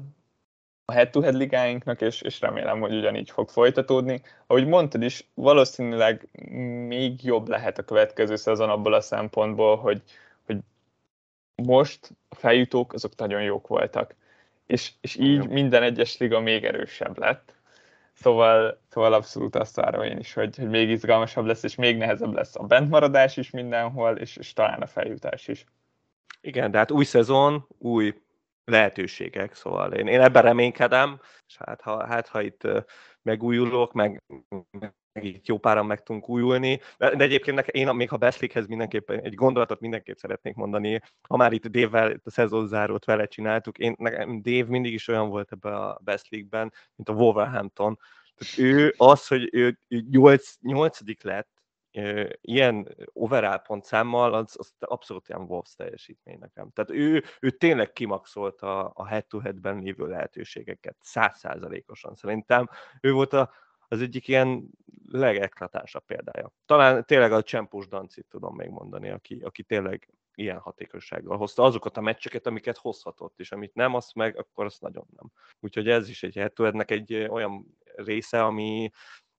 a 0.84 0.92
head-to-head 0.92 1.34
ligáinknak, 1.34 2.00
és, 2.00 2.22
és 2.22 2.40
remélem, 2.40 2.80
hogy 2.80 2.94
ugyanígy 2.94 3.30
fog 3.30 3.48
folytatódni. 3.48 4.22
Ahogy 4.46 4.66
mondtad 4.66 5.02
is, 5.02 5.28
valószínűleg 5.34 6.28
még 6.86 7.24
jobb 7.24 7.48
lehet 7.48 7.78
a 7.78 7.82
következő 7.82 8.36
szezon 8.36 8.68
abból 8.70 8.92
a 8.92 9.00
szempontból, 9.00 9.76
hogy, 9.76 10.02
hogy 10.46 10.58
most 11.54 12.10
a 12.28 12.34
feljutók 12.34 12.92
azok 12.92 13.16
nagyon 13.16 13.42
jók 13.42 13.66
voltak. 13.66 14.14
És, 14.70 14.92
és 15.00 15.16
így 15.16 15.48
minden 15.48 15.82
egyes 15.82 16.18
liga 16.18 16.40
még 16.40 16.64
erősebb 16.64 17.18
lett. 17.18 17.54
Szóval, 18.12 18.80
szóval 18.88 19.12
abszolút 19.12 19.56
azt 19.56 19.76
várom 19.76 20.02
én 20.02 20.18
is, 20.18 20.32
hogy, 20.32 20.56
hogy 20.56 20.68
még 20.68 20.90
izgalmasabb 20.90 21.44
lesz, 21.44 21.62
és 21.62 21.74
még 21.74 21.96
nehezebb 21.96 22.32
lesz 22.32 22.56
a 22.56 22.62
bentmaradás 22.62 23.36
is 23.36 23.50
mindenhol, 23.50 24.16
és, 24.16 24.36
és 24.36 24.52
talán 24.52 24.80
a 24.80 24.86
feljutás 24.86 25.48
is. 25.48 25.64
Igen, 26.40 26.70
de 26.70 26.78
hát 26.78 26.90
új 26.90 27.04
szezon, 27.04 27.66
új 27.78 28.14
lehetőségek, 28.64 29.54
szóval 29.54 29.92
én, 29.92 30.06
én 30.06 30.20
ebben 30.20 30.42
reménykedem, 30.42 31.20
és 31.46 31.56
hát 31.58 31.80
ha, 31.80 32.06
hát, 32.06 32.28
ha 32.28 32.40
itt 32.40 32.68
megújulok, 33.22 33.92
meg, 33.92 34.22
meg 35.12 35.24
itt 35.24 35.46
jó 35.46 35.58
páran 35.58 35.86
meg 35.86 36.02
tudunk 36.02 36.28
újulni. 36.28 36.80
De, 36.98 37.10
egyébként 37.10 37.56
nekem, 37.56 37.82
én 37.82 37.94
még 37.94 38.08
ha 38.08 38.16
Beszlikhez 38.16 38.66
mindenképpen 38.66 39.20
egy 39.20 39.34
gondolatot 39.34 39.80
mindenképp 39.80 40.16
szeretnék 40.16 40.54
mondani, 40.54 41.00
ha 41.28 41.36
már 41.36 41.52
itt 41.52 41.66
Dévvel 41.66 42.10
itt 42.10 42.26
a 42.26 42.30
szezonzárót 42.30 43.04
vele 43.04 43.26
csináltuk, 43.26 43.78
én, 43.78 43.94
nekem 43.98 44.42
Dév 44.42 44.66
mindig 44.66 44.92
is 44.92 45.08
olyan 45.08 45.28
volt 45.28 45.52
ebben 45.52 45.74
a 45.74 45.98
Beszlikben, 46.02 46.72
mint 46.94 47.08
a 47.08 47.22
Wolverhampton. 47.22 47.98
Tehát 48.34 48.58
ő 48.74 48.94
az, 48.96 49.26
hogy 49.26 49.48
ő 49.52 49.78
8, 50.10 50.54
8 50.60 50.98
lett, 51.22 51.59
ilyen 52.40 52.96
overall 53.12 53.62
pontszámmal, 53.62 54.34
az, 54.34 54.54
az 54.58 54.72
abszolút 54.78 55.28
ilyen 55.28 55.40
Wolves 55.40 55.74
teljesítmény 55.74 56.38
nekem. 56.38 56.70
Tehát 56.70 56.90
ő, 56.90 57.24
ő 57.40 57.50
tényleg 57.50 57.92
kimaxolta 57.92 58.88
a 58.88 59.06
head-to-headben 59.06 59.78
lévő 59.78 60.06
lehetőségeket, 60.06 60.96
százszázalékosan 61.00 62.14
szerintem. 62.14 62.68
Ő 63.00 63.12
volt 63.12 63.32
a, 63.32 63.50
az 63.88 64.00
egyik 64.00 64.28
ilyen 64.28 64.68
legeklatánsabb 65.08 66.04
példája. 66.04 66.52
Talán 66.66 67.04
tényleg 67.04 67.32
a 67.32 67.42
Csempus 67.42 67.88
Dancit 67.88 68.26
tudom 68.28 68.56
még 68.56 68.68
mondani, 68.68 69.10
aki, 69.10 69.40
aki 69.44 69.62
tényleg 69.62 70.08
ilyen 70.34 70.58
hatékonysággal 70.58 71.36
hozta 71.36 71.62
azokat 71.62 71.96
a 71.96 72.00
meccseket, 72.00 72.46
amiket 72.46 72.76
hozhatott, 72.76 73.40
és 73.40 73.52
amit 73.52 73.74
nem, 73.74 73.94
azt 73.94 74.14
meg, 74.14 74.38
akkor 74.38 74.64
azt 74.64 74.80
nagyon 74.80 75.06
nem. 75.16 75.30
Úgyhogy 75.60 75.88
ez 75.88 76.08
is 76.08 76.22
egy 76.22 76.34
head 76.34 76.90
egy 76.90 77.14
olyan 77.14 77.78
része, 77.96 78.44
ami, 78.44 78.90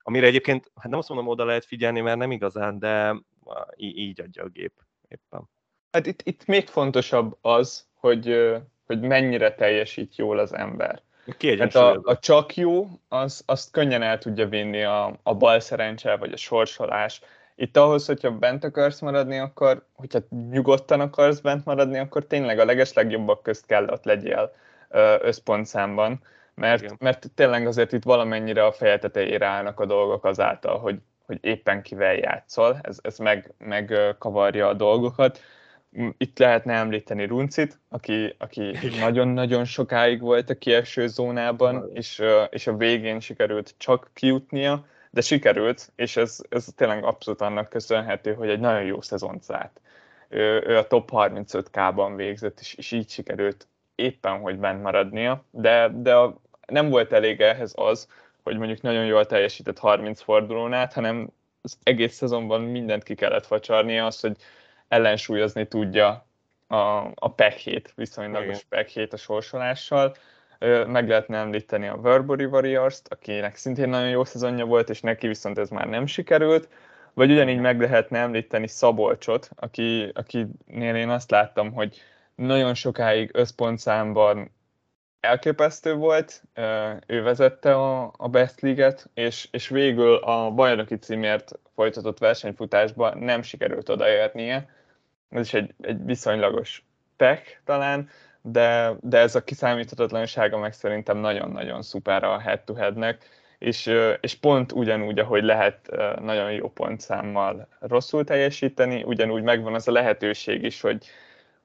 amire 0.04 0.26
egyébként, 0.26 0.72
hát 0.76 0.90
nem 0.90 1.00
azt 1.00 1.10
mondom, 1.10 1.28
oda 1.28 1.46
lehet 1.46 1.66
figyelni, 1.66 2.02
mert 2.02 2.18
nem 2.18 2.32
igazán, 2.32 2.80
de 2.80 3.16
így 3.76 4.22
adja 4.22 4.44
a 4.44 4.48
gép 4.48 4.74
éppen. 5.08 5.50
Hát 5.92 6.06
itt, 6.06 6.22
itt 6.24 6.46
még 6.46 6.68
fontosabb 6.68 7.38
az, 7.42 7.86
hogy, 7.94 8.56
hogy 8.86 9.00
mennyire 9.00 9.56
teljesít 9.56 10.16
jól 10.16 10.40
az 10.40 10.54
ember. 10.54 11.02
Hát 11.60 11.76
a, 11.76 12.02
a 12.04 12.18
csak 12.18 12.56
jó, 12.56 12.88
az, 13.08 13.44
azt 13.46 13.72
könnyen 13.72 14.02
el 14.02 14.18
tudja 14.18 14.48
vinni 14.48 14.84
a, 14.84 15.20
a 15.24 15.36
bal 15.36 15.60
szerencse, 15.60 16.16
vagy 16.16 16.32
a 16.32 16.38
sorsolás. 16.38 17.22
Itt 17.56 17.78
ahhoz, 17.78 18.06
hogyha 18.06 18.32
bent 18.32 18.64
akarsz 18.64 19.00
maradni, 19.00 19.38
akkor, 19.38 19.86
hogyha 19.94 20.20
nyugodtan 20.50 21.00
akarsz 21.00 21.40
bent 21.40 21.66
maradni, 21.66 21.98
akkor 21.98 22.26
tényleg 22.26 22.60
a 22.60 22.66
legeslegjobbak 22.66 23.44
közt 23.44 23.66
kell 23.66 23.88
ott 23.88 24.04
legyél 24.04 24.56
összpontszámban, 25.20 26.22
mert, 26.56 27.00
mert 27.00 27.32
tényleg 27.36 27.68
azért 27.68 27.92
itt 27.92 28.04
valamennyire 28.04 28.66
a 28.66 28.72
feje 28.72 29.00
tetejére 29.00 29.46
állnak 29.46 29.80
a 29.80 29.86
dolgok 29.86 30.26
azáltal, 30.26 30.80
hogy, 30.80 31.00
hogy 31.26 31.38
éppen 31.42 31.82
kivel 31.82 32.16
játszol, 32.16 32.80
ez, 32.82 32.98
ez 33.02 33.18
meg, 33.18 33.54
megkavarja 33.58 34.68
a 34.68 34.74
dolgokat. 34.74 35.40
Itt 36.18 36.40
lehetne 36.40 36.74
említeni 36.74 37.26
Runcit, 37.26 37.80
aki, 37.90 38.36
aki 38.38 38.78
nagyon-nagyon 39.00 39.66
sokáig 39.66 40.22
volt 40.22 40.50
a 40.50 40.58
kieső 40.58 41.08
zónában, 41.08 41.90
és, 41.94 42.22
és 42.50 42.68
a 42.68 42.76
végén 42.76 43.20
sikerült 43.20 43.74
csak 43.78 44.10
kijutnia, 44.14 44.86
de 45.10 45.22
sikerült, 45.22 45.92
és 45.96 46.18
ez, 46.18 46.40
ez 46.50 46.68
tényleg 46.76 47.04
abszolút 47.04 47.42
annak 47.42 47.70
köszönhető, 47.70 48.34
hogy 48.34 48.50
egy 48.50 48.60
nagyon 48.60 48.84
jó 48.84 49.02
szezont 49.02 49.44
zárt. 49.44 49.82
Ő, 50.30 50.64
ő 50.68 50.78
a 50.78 50.88
top 50.88 51.10
35K-ban 51.14 52.14
végzett, 52.16 52.60
és, 52.60 52.74
és 52.74 52.92
így 52.92 53.10
sikerült 53.10 53.68
éppen, 54.02 54.40
hogy 54.40 54.60
bent 54.60 54.82
maradnia, 54.82 55.44
de, 55.52 55.90
de 55.94 56.16
a, 56.16 56.36
nem 56.68 56.90
volt 56.90 57.14
elég 57.14 57.42
ehhez 57.42 57.74
az, 57.76 58.08
hogy 58.44 58.58
mondjuk 58.58 58.82
nagyon 58.82 59.06
jól 59.06 59.26
teljesített 59.26 59.80
30 59.80 60.22
fordulón 60.22 60.74
át, 60.74 60.94
hanem 60.94 61.30
az 61.62 61.78
egész 61.84 62.14
szezonban 62.14 62.62
mindent 62.62 63.04
ki 63.04 63.16
kellett 63.16 63.46
facsarnia, 63.46 64.06
az, 64.06 64.20
hogy 64.20 64.36
ellensúlyozni 64.88 65.68
tudja 65.68 66.26
a, 66.68 67.12
a 67.16 67.34
pekhét, 67.36 67.94
viszonylagos 67.96 68.64
pekhét 68.64 69.14
a 69.14 69.18
sorsolással. 69.18 70.16
Meg 70.88 71.08
lehetne 71.08 71.38
említeni 71.38 71.88
a 71.88 72.02
Verbury 72.02 72.46
Warriors-t, 72.46 73.08
akinek 73.14 73.56
szintén 73.56 73.90
nagyon 73.90 74.10
jó 74.10 74.24
szezonja 74.24 74.66
volt, 74.66 74.90
és 74.90 75.02
neki 75.02 75.28
viszont 75.28 75.58
ez 75.58 75.70
már 75.70 75.88
nem 75.88 76.06
sikerült. 76.06 76.70
Vagy 77.14 77.32
ugyanígy 77.32 77.60
meg 77.60 77.80
lehetne 77.80 78.20
említeni 78.20 78.68
Szabolcsot, 78.68 79.50
aki, 79.56 80.12
akinél 80.14 80.96
én 80.96 81.10
azt 81.10 81.32
láttam, 81.32 81.74
hogy 81.74 82.02
nagyon 82.42 82.74
sokáig 82.74 83.30
összpontszámban 83.34 84.52
elképesztő 85.20 85.94
volt, 85.94 86.44
ő 87.08 87.22
vezette 87.22 87.76
a, 87.76 88.14
a 88.18 88.28
Best 88.28 88.62
League-et, 88.62 89.10
és, 89.14 89.48
és 89.52 89.68
végül 89.68 90.16
a 90.16 90.52
bajnoki 90.52 90.96
címért 90.96 91.52
folytatott 91.76 92.18
versenyfutásban 92.18 93.18
nem 93.18 93.42
sikerült 93.42 93.90
odaérnie. 93.90 94.70
Ez 95.30 95.46
is 95.46 95.54
egy, 95.54 95.74
egy 95.82 96.06
viszonylagos 96.06 96.86
tech 97.16 97.58
talán, 97.66 98.10
de, 98.42 98.94
de 99.02 99.18
ez 99.18 99.36
a 99.36 99.44
kiszámíthatatlansága 99.44 100.58
meg 100.58 100.74
szerintem 100.74 101.18
nagyon-nagyon 101.18 101.82
szuper 101.82 102.24
a 102.24 102.40
head-to-headnek, 102.40 103.24
és, 103.58 103.94
és 104.22 104.36
pont 104.36 104.72
ugyanúgy, 104.72 105.20
ahogy 105.20 105.44
lehet 105.44 105.92
nagyon 106.22 106.52
jó 106.52 106.70
pontszámmal 106.70 107.68
rosszul 107.80 108.24
teljesíteni, 108.24 109.04
ugyanúgy 109.04 109.44
megvan 109.44 109.74
az 109.74 109.88
a 109.88 109.92
lehetőség 109.92 110.64
is, 110.64 110.82
hogy, 110.82 111.06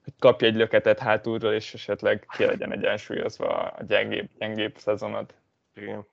hogy 0.07 0.15
kapj 0.19 0.45
egy 0.45 0.55
löketet 0.55 0.99
hátulról, 0.99 1.53
és 1.53 1.75
esetleg 1.75 2.27
ki 2.37 2.45
legyen 2.45 2.73
egyensúlyozva 2.73 3.49
a 3.49 3.83
gyengébb, 3.83 4.29
gyengébb 4.39 4.77
szezonod. 4.79 5.35
Igen. 5.75 6.07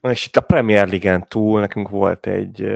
És 0.00 0.26
itt 0.26 0.36
a 0.36 0.40
Premier 0.40 0.88
League-en 0.88 1.28
túl 1.28 1.60
nekünk 1.60 1.88
volt 1.88 2.26
egy 2.26 2.66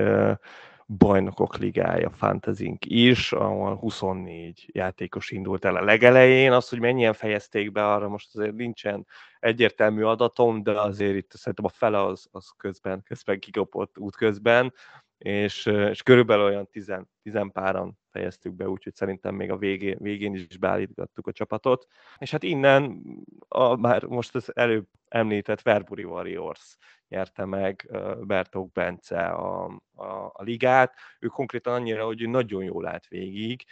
bajnokok 0.87 1.57
ligája 1.57 2.11
fantazink 2.11 2.85
is, 2.85 3.33
ahol 3.33 3.75
24 3.75 4.69
játékos 4.73 5.31
indult 5.31 5.65
el 5.65 5.77
a 5.77 5.85
legelején. 5.85 6.53
Az, 6.53 6.69
hogy 6.69 6.81
mennyien 6.81 7.13
fejezték 7.13 7.73
be, 7.73 7.93
arra 7.93 8.09
most 8.09 8.37
azért 8.37 8.55
nincsen 8.55 9.07
egyértelmű 9.39 10.03
adatom, 10.03 10.63
de 10.63 10.81
azért 10.81 11.17
itt 11.17 11.31
szerintem 11.33 11.65
a 11.65 11.69
fele 11.69 12.05
az, 12.05 12.29
az 12.31 12.51
közben, 12.57 13.03
közben 13.03 13.39
kikapott 13.39 13.99
út 13.99 14.17
közben, 14.17 14.73
és, 15.19 15.67
és 15.67 16.03
körülbelül 16.03 16.45
olyan 16.45 16.69
tizen, 16.71 17.11
tizen 17.23 17.53
páran 17.53 17.99
fejeztük 18.17 18.55
be, 18.55 18.69
úgyhogy 18.69 18.95
szerintem 18.95 19.35
még 19.35 19.51
a 19.51 19.57
végén, 19.57 19.97
végén 20.01 20.35
is 20.35 20.59
beállítgattuk 20.59 21.27
a 21.27 21.33
csapatot. 21.33 21.87
És 22.19 22.31
hát 22.31 22.43
innen 22.43 23.03
a, 23.49 23.77
már 23.77 24.05
most 24.05 24.35
az 24.35 24.57
előbb 24.57 24.87
említett 25.09 25.63
Verbury 25.63 26.05
Warriors 26.05 26.77
nyerte 27.09 27.45
meg 27.45 27.91
Bertók 28.21 28.73
Bence 28.73 29.27
a, 29.27 29.65
a, 29.95 30.05
a 30.33 30.43
ligát. 30.43 30.95
Ő 31.21 31.27
konkrétan 31.27 31.75
annyira, 31.75 32.05
hogy 32.05 32.23
ő 32.23 32.27
nagyon 32.27 32.65
jól 32.65 32.87
állt 32.87 33.07
végig, 33.09 33.65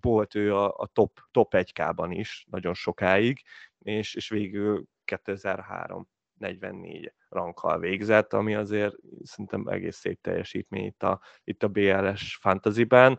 volt 0.00 0.34
ő 0.34 0.54
a, 0.54 0.74
a 0.76 0.86
top, 0.86 1.20
top 1.30 1.54
1K-ban 1.56 2.08
is 2.10 2.46
nagyon 2.50 2.74
sokáig, 2.74 3.42
és, 3.78 4.14
és 4.14 4.28
végül 4.28 4.84
2003 5.04 6.08
44 6.38 7.12
rankkal 7.28 7.78
végzett, 7.78 8.32
ami 8.32 8.54
azért 8.54 8.94
szerintem 9.22 9.66
egész 9.66 9.96
szép 9.96 10.20
teljesítmény 10.20 10.84
itt 10.84 11.02
a, 11.02 11.20
itt 11.44 11.62
a 11.62 11.68
BLS 11.68 12.38
fantasyben 12.40 13.18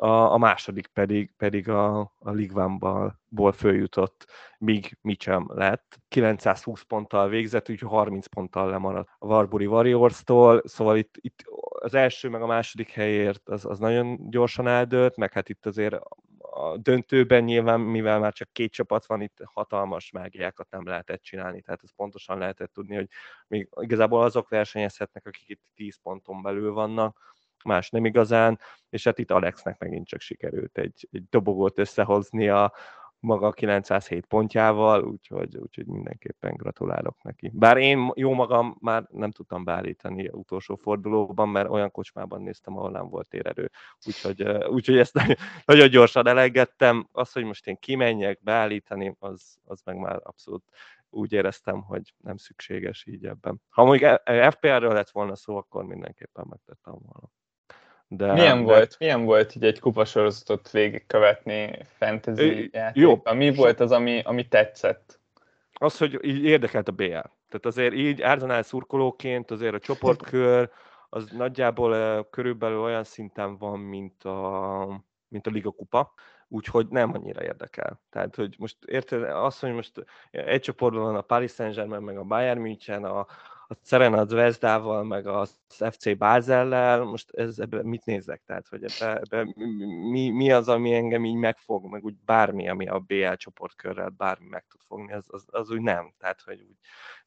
a, 0.00 0.32
a 0.32 0.38
második 0.38 0.86
pedig, 0.86 1.32
pedig 1.36 1.68
a, 1.68 1.98
a 2.18 2.30
Ligvánból 2.30 3.52
följutott 3.52 4.26
Mig 4.58 4.98
Mitcham 5.00 5.46
lett. 5.54 5.98
920 6.08 6.82
ponttal 6.82 7.28
végzett, 7.28 7.70
úgyhogy 7.70 7.88
30 7.88 8.26
ponttal 8.26 8.70
lemaradt 8.70 9.08
a 9.18 9.26
Warbury 9.26 9.66
Warriors-tól, 9.66 10.62
szóval 10.64 10.96
itt, 10.96 11.14
itt 11.20 11.44
az 11.80 11.94
első 11.94 12.28
meg 12.28 12.42
a 12.42 12.46
második 12.46 12.90
helyért 12.90 13.48
az, 13.48 13.64
az 13.64 13.78
nagyon 13.78 14.30
gyorsan 14.30 14.66
eldőlt, 14.66 15.16
meg 15.16 15.32
hát 15.32 15.48
itt 15.48 15.66
azért 15.66 15.94
a 16.38 16.76
döntőben 16.76 17.44
nyilván, 17.44 17.80
mivel 17.80 18.18
már 18.18 18.32
csak 18.32 18.52
két 18.52 18.72
csapat 18.72 19.06
van, 19.06 19.20
itt 19.20 19.38
hatalmas 19.44 20.10
mágiákat 20.10 20.70
nem 20.70 20.86
lehetett 20.86 21.22
csinálni, 21.22 21.60
tehát 21.60 21.82
ez 21.82 21.94
pontosan 21.96 22.38
lehetett 22.38 22.72
tudni, 22.72 22.94
hogy 22.94 23.08
még 23.46 23.68
igazából 23.80 24.22
azok 24.22 24.48
versenyezhetnek, 24.48 25.26
akik 25.26 25.48
itt 25.48 25.62
10 25.74 25.96
ponton 26.02 26.42
belül 26.42 26.72
vannak, 26.72 27.30
más 27.64 27.90
nem 27.90 28.04
igazán, 28.04 28.58
és 28.90 29.04
hát 29.04 29.18
itt 29.18 29.30
Alexnek 29.30 29.78
megint 29.78 30.06
csak 30.06 30.20
sikerült 30.20 30.78
egy, 30.78 31.08
egy 31.12 31.24
dobogót 31.28 31.78
összehozni 31.78 32.48
a 32.48 32.72
maga 33.20 33.52
907 33.52 34.26
pontjával, 34.26 35.04
úgyhogy, 35.04 35.56
úgyhogy 35.56 35.86
mindenképpen 35.86 36.56
gratulálok 36.56 37.22
neki. 37.22 37.50
Bár 37.54 37.76
én 37.76 38.12
jó 38.14 38.32
magam 38.32 38.76
már 38.80 39.06
nem 39.10 39.30
tudtam 39.30 39.64
beállítani 39.64 40.28
utolsó 40.28 40.74
fordulóban, 40.74 41.48
mert 41.48 41.68
olyan 41.68 41.90
kocsmában 41.90 42.42
néztem, 42.42 42.76
ahol 42.76 42.90
nem 42.90 43.08
volt 43.08 43.28
térerő. 43.28 43.70
Úgyhogy, 44.06 44.42
úgyhogy 44.48 44.98
ezt 44.98 45.18
nagyon 45.64 45.88
gyorsan 45.88 46.26
elengedtem. 46.26 47.08
Az, 47.12 47.32
hogy 47.32 47.44
most 47.44 47.66
én 47.66 47.76
kimenjek 47.78 48.42
beállítani, 48.42 49.16
az, 49.18 49.56
az 49.64 49.80
meg 49.84 49.96
már 49.96 50.20
abszolút 50.22 50.64
úgy 51.10 51.32
éreztem, 51.32 51.82
hogy 51.82 52.14
nem 52.22 52.36
szükséges 52.36 53.06
így 53.06 53.26
ebben. 53.26 53.62
Ha 53.68 53.84
mondjuk 53.84 54.20
FPR-ről 54.50 54.92
lett 54.92 55.10
volna 55.10 55.36
szó, 55.36 55.56
akkor 55.56 55.84
mindenképpen 55.84 56.46
megtettem 56.48 56.94
volna. 56.98 57.30
De, 58.12 58.32
milyen, 58.32 58.58
de... 58.58 58.62
volt, 58.62 58.96
milyen 58.98 59.24
volt 59.24 59.54
így 59.54 59.64
egy 59.64 59.80
kupasorozatot 59.80 60.70
végigkövetni 60.70 61.78
fantasy 61.98 62.70
játékban? 62.72 63.36
Mi 63.36 63.54
volt 63.54 63.80
az, 63.80 63.92
ami, 63.92 64.20
ami 64.24 64.48
tetszett? 64.48 65.20
Az, 65.72 65.98
hogy 65.98 66.18
így 66.24 66.44
érdekelt 66.44 66.88
a 66.88 66.92
BL. 66.92 67.04
Tehát 67.48 67.62
azért 67.62 67.94
így 67.94 68.22
Arsenal 68.22 68.62
szurkolóként 68.62 69.50
azért 69.50 69.74
a 69.74 69.78
csoportkör 69.78 70.70
az 71.08 71.30
nagyjából 71.30 72.24
körülbelül 72.30 72.80
olyan 72.80 73.04
szinten 73.04 73.56
van, 73.56 73.78
mint 73.78 74.24
a, 74.24 75.04
mint 75.28 75.46
a 75.46 75.50
Liga 75.50 75.70
Kupa, 75.70 76.12
úgyhogy 76.48 76.86
nem 76.88 77.12
annyira 77.14 77.42
érdekel. 77.42 78.00
Tehát, 78.10 78.34
hogy 78.34 78.54
most 78.58 78.76
érted, 78.84 79.22
azt, 79.22 79.60
hogy 79.60 79.72
most 79.72 80.04
egy 80.30 80.60
csoportban 80.60 81.02
van 81.02 81.16
a 81.16 81.20
Paris 81.20 81.52
Saint-Germain, 81.52 82.02
meg 82.02 82.18
a 82.18 82.22
Bayern 82.22 82.60
München, 82.60 83.04
a, 83.04 83.26
a 83.70 83.76
Serena 83.82 84.24
Zvezdával, 84.26 85.04
meg 85.04 85.26
a 85.26 85.46
FC 85.68 86.16
Bázellel, 86.16 87.02
most 87.02 87.30
ez, 87.30 87.58
ebbe 87.58 87.82
mit 87.82 88.04
nézek? 88.04 88.42
Tehát, 88.46 88.68
hogy 88.68 88.84
ebbe, 88.84 89.16
ebbe 89.16 89.52
mi, 90.10 90.30
mi, 90.30 90.52
az, 90.52 90.68
ami 90.68 90.94
engem 90.94 91.24
így 91.24 91.34
megfog, 91.34 91.84
meg 91.90 92.04
úgy 92.04 92.14
bármi, 92.24 92.68
ami 92.68 92.88
a 92.88 92.98
BL 92.98 93.32
csoportkörrel 93.32 94.08
bármi 94.08 94.48
meg 94.48 94.64
tud 94.68 94.80
fogni, 94.86 95.12
az, 95.12 95.24
az, 95.28 95.44
az 95.50 95.70
úgy 95.70 95.80
nem. 95.80 96.12
Tehát, 96.18 96.40
hogy 96.40 96.60
úgy, 96.60 96.76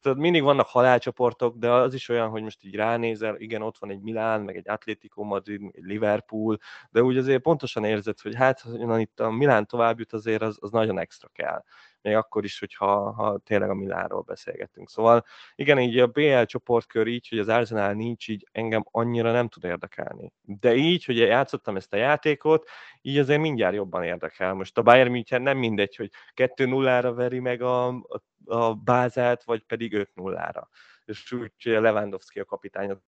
tehát 0.00 0.18
mindig 0.18 0.42
vannak 0.42 0.66
halálcsoportok, 0.66 1.56
de 1.56 1.70
az 1.70 1.94
is 1.94 2.08
olyan, 2.08 2.28
hogy 2.28 2.42
most 2.42 2.64
így 2.64 2.74
ránézel, 2.74 3.36
igen, 3.36 3.62
ott 3.62 3.78
van 3.78 3.90
egy 3.90 4.00
Milán, 4.00 4.40
meg 4.40 4.56
egy 4.56 4.68
Atlético 4.68 5.22
Madrid, 5.22 5.60
meg 5.60 5.74
egy 5.76 5.84
Liverpool, 5.84 6.58
de 6.90 7.02
úgy 7.02 7.16
azért 7.16 7.42
pontosan 7.42 7.84
érzed, 7.84 8.20
hogy 8.20 8.34
hát, 8.34 8.60
hogy 8.60 9.00
itt 9.00 9.20
a 9.20 9.30
Milán 9.30 9.66
tovább 9.66 9.98
jut, 9.98 10.12
azért 10.12 10.42
az, 10.42 10.56
az 10.60 10.70
nagyon 10.70 10.98
extra 10.98 11.28
kell 11.32 11.62
még 12.04 12.14
akkor 12.14 12.44
is, 12.44 12.58
hogyha 12.58 13.12
ha 13.12 13.38
tényleg 13.38 13.70
a 13.70 13.74
Milánról 13.74 14.22
beszélgetünk. 14.22 14.90
Szóval 14.90 15.24
igen, 15.54 15.78
így 15.78 15.98
a 15.98 16.06
BL 16.06 16.42
csoportkör 16.42 17.06
így, 17.06 17.28
hogy 17.28 17.38
az 17.38 17.48
Arsenal 17.48 17.92
nincs, 17.92 18.28
így 18.28 18.48
engem 18.52 18.84
annyira 18.90 19.32
nem 19.32 19.48
tud 19.48 19.64
érdekelni. 19.64 20.32
De 20.42 20.74
így, 20.74 21.04
hogy 21.04 21.16
játszottam 21.16 21.76
ezt 21.76 21.92
a 21.92 21.96
játékot, 21.96 22.68
így 23.00 23.18
azért 23.18 23.40
mindjárt 23.40 23.74
jobban 23.74 24.04
érdekel. 24.04 24.54
Most 24.54 24.78
a 24.78 24.82
Bayern 24.82 25.10
München 25.10 25.42
nem 25.42 25.58
mindegy, 25.58 25.96
hogy 25.96 26.10
2-0-ra 26.34 27.12
veri 27.14 27.38
meg 27.38 27.62
a, 27.62 27.86
a, 27.88 28.22
a 28.44 28.74
bázát, 28.74 29.44
vagy 29.44 29.62
pedig 29.62 30.08
5-0-ra. 30.16 30.62
És 31.04 31.32
úgy, 31.32 31.52
Lewandowski 31.62 32.40
a 32.40 32.44
kapitány 32.44 32.98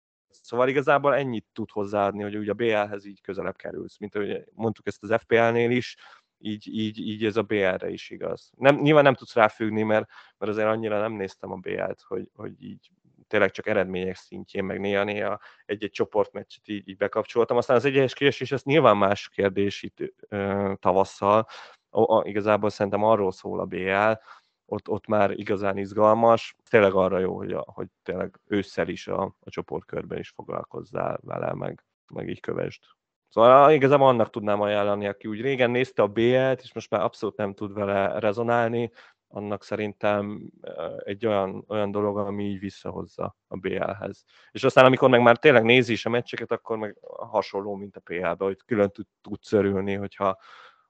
Szóval 0.42 0.68
igazából 0.68 1.14
ennyit 1.14 1.46
tud 1.52 1.70
hozzáadni, 1.70 2.22
hogy 2.22 2.36
ugye 2.36 2.50
a 2.50 2.54
BL-hez 2.54 3.04
így 3.04 3.20
közelebb 3.20 3.56
kerülsz, 3.56 3.98
mint 3.98 4.14
ahogy 4.14 4.44
mondtuk 4.52 4.86
ezt 4.86 5.02
az 5.02 5.20
FPL-nél 5.20 5.70
is, 5.70 5.96
így, 6.38 6.68
így, 6.68 6.98
így 6.98 7.24
ez 7.24 7.36
a 7.36 7.42
BL-re 7.42 7.88
is 7.90 8.10
igaz. 8.10 8.50
Nem, 8.56 8.76
nyilván 8.80 9.02
nem 9.02 9.14
tudsz 9.14 9.34
ráfüggni, 9.34 9.82
mert, 9.82 10.08
mert 10.38 10.52
azért 10.52 10.68
annyira 10.68 11.00
nem 11.00 11.12
néztem 11.12 11.52
a 11.52 11.56
BL-t, 11.56 12.02
hogy, 12.02 12.30
hogy 12.34 12.62
így 12.62 12.90
tényleg 13.28 13.50
csak 13.50 13.66
eredmények 13.66 14.16
szintjén, 14.16 14.64
meg 14.64 14.80
néha-néha 14.80 15.40
egy-egy 15.64 15.90
csoportmeccset 15.90 16.68
így, 16.68 16.88
így 16.88 16.96
bekapcsoltam. 16.96 17.56
Aztán 17.56 17.76
az 17.76 17.84
egyes 17.84 18.14
kiesés, 18.14 18.52
ez 18.52 18.62
nyilván 18.62 18.96
más 18.96 19.28
kérdés 19.28 19.82
itt 19.82 19.98
ö, 20.28 20.72
tavasszal. 20.80 21.46
O, 21.90 22.16
a, 22.16 22.22
igazából 22.26 22.70
szerintem 22.70 23.02
arról 23.02 23.32
szól 23.32 23.60
a 23.60 23.64
BL, 23.64 24.12
ott, 24.66 24.88
ott 24.88 25.06
már 25.06 25.30
igazán 25.30 25.76
izgalmas. 25.76 26.56
Tényleg 26.70 26.92
arra 26.92 27.18
jó, 27.18 27.36
hogy, 27.36 27.52
a, 27.52 27.64
hogy 27.66 27.86
tényleg 28.02 28.40
ősszel 28.46 28.88
is 28.88 29.06
a, 29.06 29.22
a 29.40 29.50
csoportkörben 29.50 30.18
is 30.18 30.28
foglalkozzál 30.28 31.18
vele, 31.22 31.54
meg, 31.54 31.84
meg 32.12 32.28
így 32.28 32.40
kövesd. 32.40 32.82
Szóval 33.28 33.72
igazából 33.72 34.08
annak 34.08 34.30
tudnám 34.30 34.60
ajánlani, 34.60 35.06
aki 35.06 35.28
úgy 35.28 35.40
régen 35.40 35.70
nézte 35.70 36.02
a 36.02 36.06
BL-t, 36.06 36.60
és 36.62 36.72
most 36.74 36.90
már 36.90 37.00
abszolút 37.00 37.36
nem 37.36 37.54
tud 37.54 37.72
vele 37.72 38.18
rezonálni, 38.18 38.90
annak 39.28 39.64
szerintem 39.64 40.50
egy 41.04 41.26
olyan, 41.26 41.64
olyan 41.68 41.90
dolog, 41.90 42.18
ami 42.18 42.44
így 42.44 42.58
visszahozza 42.58 43.36
a 43.48 43.56
BL-hez. 43.56 44.24
És 44.50 44.64
aztán, 44.64 44.84
amikor 44.84 45.08
meg 45.08 45.22
már 45.22 45.36
tényleg 45.36 45.64
nézi 45.64 45.92
is 45.92 46.06
a 46.06 46.10
meccseket, 46.10 46.52
akkor 46.52 46.76
meg 46.76 46.96
hasonló, 47.16 47.74
mint 47.74 47.96
a 47.96 48.00
PL-be, 48.00 48.44
hogy 48.44 48.58
külön 48.64 48.90
tud, 48.90 49.06
tudsz 49.20 49.52
örülni, 49.52 49.94
hogyha, 49.94 50.38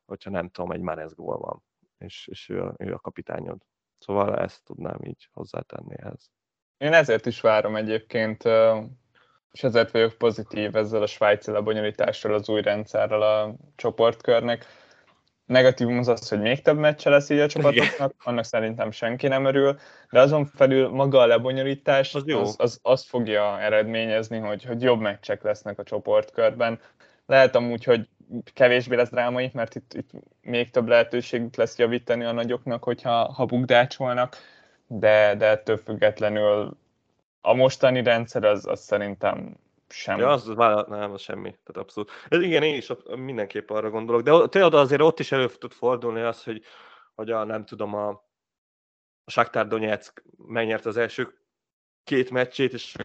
hogyha 0.05 0.31
nem 0.31 0.49
tudom, 0.49 0.73
egy 0.73 0.81
Mares 0.81 1.15
gól 1.15 1.39
van, 1.39 1.63
és, 1.99 2.29
és 2.31 2.49
ő, 2.49 2.73
ő 2.79 2.93
a 2.93 2.99
kapitányod. 2.99 3.63
Szóval 3.99 4.39
ezt 4.39 4.65
tudnám 4.65 4.99
így 5.03 5.29
hozzátenni 5.33 5.95
ehhez. 5.97 6.31
Én 6.79 6.93
ezért 6.93 7.27
is 7.27 7.41
várom 7.41 7.77
egyébként, 7.77 8.43
és 9.57 9.63
ezért 9.63 9.91
vagyok 9.91 10.13
pozitív 10.13 10.77
ezzel 10.77 11.03
a 11.03 11.07
svájci 11.07 11.51
lebonyolítással, 11.51 12.35
az 12.35 12.49
új 12.49 12.63
rendszerrel 12.63 13.23
a 13.23 13.55
csoportkörnek. 13.77 14.67
Negatívum 15.47 15.99
az 15.99 16.09
az, 16.09 16.29
hogy 16.29 16.41
még 16.41 16.63
több 16.63 16.79
meccse 16.79 17.11
lesz 17.11 17.31
így 17.31 17.39
a 17.39 17.47
csapatoknak, 17.47 18.15
annak 18.25 18.45
szerintem 18.45 18.91
senki 18.91 19.29
nem 19.29 19.45
örül, 19.45 19.79
de 20.11 20.21
azon 20.21 20.47
felül 20.47 20.89
maga 20.89 21.19
a 21.19 21.27
lebonyolítás 21.27 22.15
az, 22.15 22.23
jó. 22.27 22.41
az, 22.41 22.55
az 22.59 22.79
azt 22.83 23.07
fogja 23.07 23.61
eredményezni, 23.61 24.39
hogy, 24.39 24.65
hogy 24.65 24.83
jobb 24.83 25.01
meccsek 25.01 25.43
lesznek 25.43 25.79
a 25.79 25.83
csoportkörben. 25.85 26.81
Lehet 27.27 27.57
amúgy, 27.57 27.85
hogy 27.85 28.09
kevésbé 28.55 28.97
lesz 28.97 29.11
drámai, 29.11 29.51
mert 29.55 29.75
itt, 29.75 29.95
itt 29.95 30.11
még 30.41 30.71
több 30.71 30.89
lehetőségük 30.89 31.57
lesz 31.57 31.79
javítani 31.79 32.25
a 32.25 32.33
nagyoknak, 32.33 32.85
hogyha 32.85 33.33
ha 33.33 33.45
bukdácsolnak, 33.45 34.37
de, 34.87 35.35
de 35.35 35.47
ettől 35.47 35.77
függetlenül 35.77 36.77
a 37.47 37.55
mostani 37.55 38.03
rendszer 38.03 38.45
az, 38.45 38.67
az 38.67 38.81
szerintem 38.81 39.57
semmi. 39.89 40.21
Ja, 40.21 40.31
az, 40.31 40.49
az 40.49 40.85
nem, 40.89 41.13
az 41.13 41.21
semmi. 41.21 41.51
Tehát 41.51 41.77
abszolút. 41.77 42.11
Ez 42.29 42.41
igen, 42.41 42.63
én 42.63 42.75
is 42.75 42.93
mindenképp 43.17 43.71
arra 43.71 43.91
gondolok. 43.91 44.23
De 44.23 44.49
tényleg 44.49 44.75
azért 44.75 45.01
ott 45.01 45.21
is 45.21 45.33
elő 45.33 45.49
tud 45.49 45.73
fordulni 45.73 46.21
az, 46.21 46.45
hogy, 46.45 46.63
hogy 47.15 47.31
a, 47.31 47.45
nem 47.45 47.65
tudom, 47.65 47.95
a, 47.95 48.09
a 49.25 49.31
Shakhtar 49.31 49.67
Donetsk 49.67 50.23
megnyert 50.37 50.87
az 50.87 50.97
első 50.97 51.39
két 52.05 52.31
meccsét, 52.31 52.73
és 52.73 52.97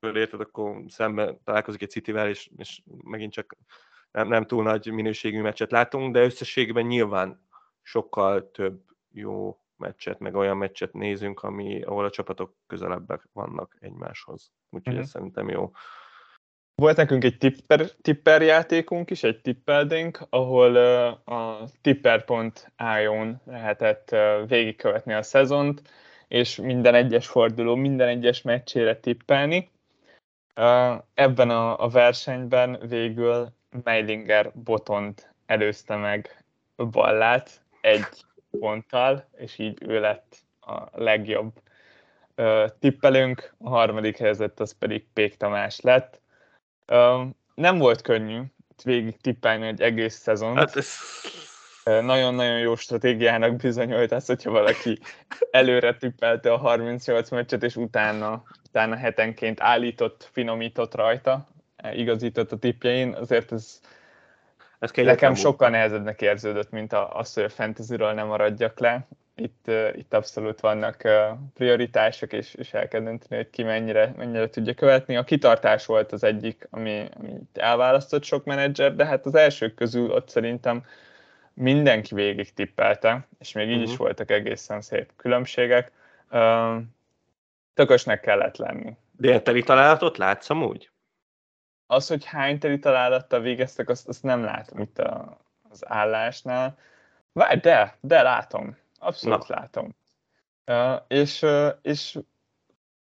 érted, 0.00 0.40
akkor 0.40 0.82
szemben 0.88 1.40
találkozik 1.44 1.82
egy 1.82 1.90
Cityvel, 1.90 2.28
és, 2.28 2.50
és 2.56 2.82
megint 3.02 3.32
csak 3.32 3.56
nem, 4.10 4.28
nem 4.28 4.46
túl 4.46 4.62
nagy 4.62 4.92
minőségű 4.92 5.40
meccset 5.40 5.70
látunk, 5.70 6.12
de 6.12 6.24
összességben 6.24 6.86
nyilván 6.86 7.46
sokkal 7.82 8.50
több 8.50 8.82
jó 9.10 9.58
meccset, 9.76 10.18
meg 10.18 10.34
olyan 10.34 10.56
meccset 10.56 10.92
nézünk, 10.92 11.42
ami, 11.42 11.82
ahol 11.82 12.04
a 12.04 12.10
csapatok 12.10 12.54
közelebbek 12.66 13.28
vannak 13.32 13.76
egymáshoz. 13.80 14.52
Úgyhogy 14.70 14.92
mm-hmm. 14.92 15.02
ez 15.02 15.10
szerintem 15.10 15.48
jó. 15.48 15.70
Volt 16.74 16.96
nekünk 16.96 17.24
egy 17.24 17.38
tipper, 17.38 17.90
tipper 18.02 18.42
játékunk 18.42 19.10
is, 19.10 19.22
egy 19.22 19.40
tippeldénk, 19.40 20.26
ahol 20.30 20.70
uh, 20.70 21.36
a 21.38 21.68
tipper.io-n 21.80 23.40
lehetett 23.44 24.08
uh, 24.12 24.48
végigkövetni 24.48 25.12
a 25.12 25.22
szezont, 25.22 25.82
és 26.28 26.56
minden 26.56 26.94
egyes 26.94 27.26
forduló, 27.26 27.74
minden 27.74 28.08
egyes 28.08 28.42
meccsére 28.42 28.96
tippelni. 28.96 29.70
Uh, 30.56 31.02
ebben 31.14 31.50
a, 31.50 31.84
a 31.84 31.88
versenyben 31.88 32.78
végül 32.88 33.48
Meilinger 33.82 34.52
Botont 34.54 35.34
előzte 35.46 35.96
meg 35.96 36.44
Ballát 36.76 37.62
egy 37.80 38.24
ponttal, 38.58 39.28
és 39.36 39.58
így 39.58 39.78
ő 39.86 40.00
lett 40.00 40.36
a 40.60 41.02
legjobb 41.02 41.52
tippelünk, 42.78 43.54
a 43.58 43.68
harmadik 43.68 44.16
helyzet 44.16 44.60
az 44.60 44.78
pedig 44.78 45.06
Pék 45.12 45.36
Tamás 45.36 45.80
lett. 45.80 46.20
Nem 47.54 47.78
volt 47.78 48.00
könnyű 48.00 48.40
végig 48.84 49.20
tippelni 49.20 49.66
egy 49.66 49.80
egész 49.80 50.14
szezont. 50.14 50.58
Hát 50.58 50.76
ez... 50.76 50.88
Nagyon-nagyon 51.84 52.58
jó 52.58 52.76
stratégiának 52.76 53.56
bizonyult 53.56 54.12
az, 54.12 54.26
hogyha 54.26 54.50
valaki 54.50 54.98
előre 55.50 55.96
tippelte 55.96 56.52
a 56.52 56.56
38 56.56 57.30
meccset, 57.30 57.62
és 57.62 57.76
utána, 57.76 58.42
utána 58.68 58.96
hetenként 58.96 59.60
állított, 59.60 60.28
finomított 60.32 60.94
rajta, 60.94 61.48
igazított 61.92 62.52
a 62.52 62.56
tippjein, 62.56 63.14
azért 63.14 63.52
ez 63.52 63.80
ez 64.78 64.90
Nekem 64.94 65.34
sokkal 65.34 65.68
nehezebbnek 65.68 66.20
érződött, 66.20 66.70
mint 66.70 66.92
az, 66.92 67.34
hogy 67.34 67.42
a 67.42 67.48
fantasyről 67.48 68.12
nem 68.12 68.26
maradjak 68.26 68.78
le. 68.78 69.06
Itt, 69.36 69.70
itt 69.94 70.14
abszolút 70.14 70.60
vannak 70.60 71.02
prioritások, 71.54 72.32
és, 72.32 72.54
és 72.54 72.72
el 72.72 72.88
kell 72.88 73.00
dönteni, 73.00 73.42
hogy 73.42 73.50
ki 73.50 73.62
mennyire, 73.62 74.14
mennyire 74.16 74.48
tudja 74.48 74.74
követni. 74.74 75.16
A 75.16 75.24
kitartás 75.24 75.86
volt 75.86 76.12
az 76.12 76.24
egyik, 76.24 76.66
ami, 76.70 77.08
ami 77.18 77.32
elválasztott 77.54 78.24
sok 78.24 78.44
menedzser, 78.44 78.94
de 78.94 79.06
hát 79.06 79.26
az 79.26 79.34
elsők 79.34 79.74
közül 79.74 80.10
ott 80.10 80.28
szerintem 80.28 80.84
mindenki 81.54 82.14
végig 82.14 82.54
tippelte, 82.54 83.26
és 83.38 83.52
még 83.52 83.66
így 83.66 83.72
uh-huh. 83.72 83.88
is 83.88 83.94
mhm. 83.94 84.02
voltak 84.02 84.30
egészen 84.30 84.80
szép 84.80 85.10
különbségek. 85.16 85.92
Tökösnek 87.74 88.20
kellett 88.20 88.56
lenni. 88.56 88.96
De 89.16 89.40
teli 89.40 89.62
találatot 89.62 90.16
látsz 90.16 90.50
amúgy? 90.50 90.90
Az, 91.86 92.08
hogy 92.08 92.24
hány 92.24 92.58
teli 92.58 92.78
találattal 92.78 93.40
végeztek, 93.40 93.88
azt, 93.88 94.08
azt 94.08 94.22
nem 94.22 94.44
látom 94.44 94.78
itt 94.78 94.98
a, 94.98 95.38
az 95.70 95.88
állásnál. 95.88 96.78
Várj, 97.32 97.60
de, 97.60 97.96
de 98.00 98.22
látom. 98.22 98.76
Abszolút 98.98 99.48
Na. 99.48 99.54
látom. 99.54 99.94
Uh, 100.66 101.02
és, 101.08 101.42
uh, 101.42 101.68
és 101.82 102.18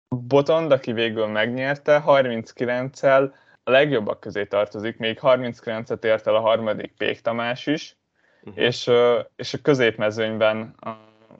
Botond, 0.07 0.71
aki 0.71 0.91
végül 0.91 1.27
megnyerte, 1.27 2.03
39-el 2.05 3.33
a 3.63 3.71
legjobbak 3.71 4.19
közé 4.19 4.45
tartozik, 4.45 4.97
még 4.97 5.19
39-et 5.21 6.03
ért 6.03 6.27
el 6.27 6.35
a 6.35 6.39
harmadik 6.39 6.93
Pék 6.97 7.21
Tamás 7.21 7.67
is, 7.67 7.95
uh-huh. 8.43 8.63
és, 8.63 8.87
uh, 8.87 9.19
és 9.35 9.53
a 9.53 9.61
középmezőnyben 9.61 10.75
a 10.79 10.89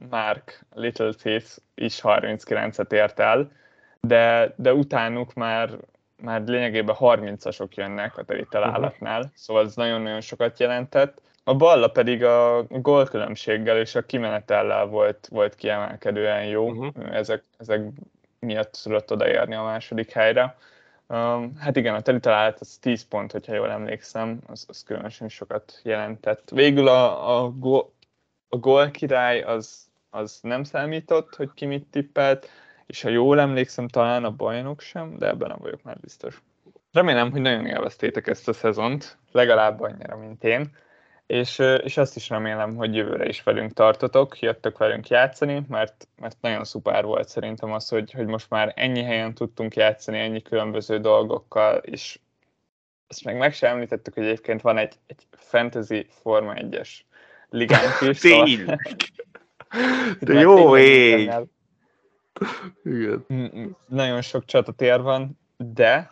Mark 0.09 0.65
Little 0.73 1.13
Thief 1.13 1.57
is 1.75 1.99
39-et 2.03 2.91
ért 2.91 3.19
el, 3.19 3.51
de, 3.99 4.53
de 4.57 4.73
utánuk 4.73 5.33
már 5.33 5.69
már 6.21 6.43
lényegében 6.45 6.95
30-asok 6.99 7.73
jönnek 7.73 8.17
a 8.17 8.23
teli 8.23 8.45
találatnál, 8.49 9.19
uh-huh. 9.19 9.35
szóval 9.35 9.65
ez 9.65 9.75
nagyon-nagyon 9.75 10.21
sokat 10.21 10.59
jelentett. 10.59 11.21
A 11.43 11.55
balla 11.55 11.87
pedig 11.87 12.23
a 12.23 12.65
gólkülönbséggel 12.69 13.77
és 13.77 13.95
a 13.95 14.05
kimenetellel 14.05 14.85
volt, 14.85 15.27
volt 15.31 15.55
kiemelkedően 15.55 16.45
jó, 16.45 16.69
uh-huh. 16.69 17.15
ezek, 17.15 17.43
ezek 17.57 17.81
miatt 18.39 18.79
tudott 18.83 19.11
odaérni 19.11 19.55
a 19.55 19.63
második 19.63 20.11
helyre. 20.11 20.57
Um, 21.07 21.57
hát 21.57 21.75
igen, 21.75 21.95
a 21.95 22.01
teli 22.01 22.19
találat 22.19 22.59
az 22.59 22.77
10 22.77 23.07
pont, 23.07 23.31
hogyha 23.31 23.53
jól 23.53 23.69
emlékszem, 23.69 24.39
az, 24.47 24.65
az 24.67 24.83
különösen 24.83 25.29
sokat 25.29 25.79
jelentett. 25.83 26.49
Végül 26.49 26.87
a, 26.87 27.37
a, 27.43 27.51
gól, 27.51 27.91
a 28.49 28.57
gól 28.57 28.91
király 28.91 29.41
az, 29.41 29.87
az 30.09 30.39
nem 30.41 30.63
számított, 30.63 31.35
hogy 31.35 31.49
ki 31.53 31.65
mit 31.65 31.85
tippelt, 31.91 32.49
és 32.85 33.01
ha 33.01 33.09
jól 33.09 33.39
emlékszem, 33.39 33.87
talán 33.87 34.23
a 34.23 34.31
bajnok 34.31 34.81
sem, 34.81 35.17
de 35.17 35.27
ebben 35.27 35.49
nem 35.49 35.59
vagyok 35.61 35.83
már 35.83 35.97
biztos. 35.99 36.41
Remélem, 36.91 37.31
hogy 37.31 37.41
nagyon 37.41 37.65
élveztétek 37.65 38.27
ezt 38.27 38.47
a 38.47 38.53
szezont, 38.53 39.17
legalább 39.31 39.81
annyira, 39.81 40.17
mint 40.17 40.43
én, 40.43 40.71
és, 41.25 41.59
és 41.83 41.97
azt 41.97 42.15
is 42.15 42.29
remélem, 42.29 42.75
hogy 42.75 42.95
jövőre 42.95 43.27
is 43.27 43.43
velünk 43.43 43.73
tartotok, 43.73 44.39
jöttök 44.39 44.77
velünk 44.77 45.07
játszani, 45.07 45.65
mert, 45.67 46.07
mert 46.21 46.37
nagyon 46.41 46.63
szuper 46.63 47.03
volt 47.03 47.29
szerintem 47.29 47.71
az, 47.71 47.89
hogy, 47.89 48.11
hogy 48.11 48.25
most 48.25 48.49
már 48.49 48.73
ennyi 48.75 49.01
helyen 49.01 49.33
tudtunk 49.33 49.75
játszani, 49.75 50.19
ennyi 50.19 50.41
különböző 50.41 50.99
dolgokkal, 50.99 51.77
és 51.77 52.19
azt 53.07 53.23
meg 53.23 53.37
meg 53.37 53.53
sem 53.53 53.73
említettük, 53.73 54.13
hogy 54.13 54.23
egyébként 54.23 54.61
van 54.61 54.77
egy, 54.77 54.93
egy 55.07 55.27
fantasy 55.31 56.07
Forma 56.21 56.53
1-es 56.55 56.89
ligánk 57.49 58.01
is. 58.01 58.19
Szóval... 58.23 58.79
De 60.19 60.33
jó 60.39 60.77
ég! 60.77 61.31
Igen. 62.83 63.25
Nagyon 63.87 64.21
sok 64.21 64.45
csatatér 64.45 65.01
van, 65.01 65.39
de, 65.57 66.11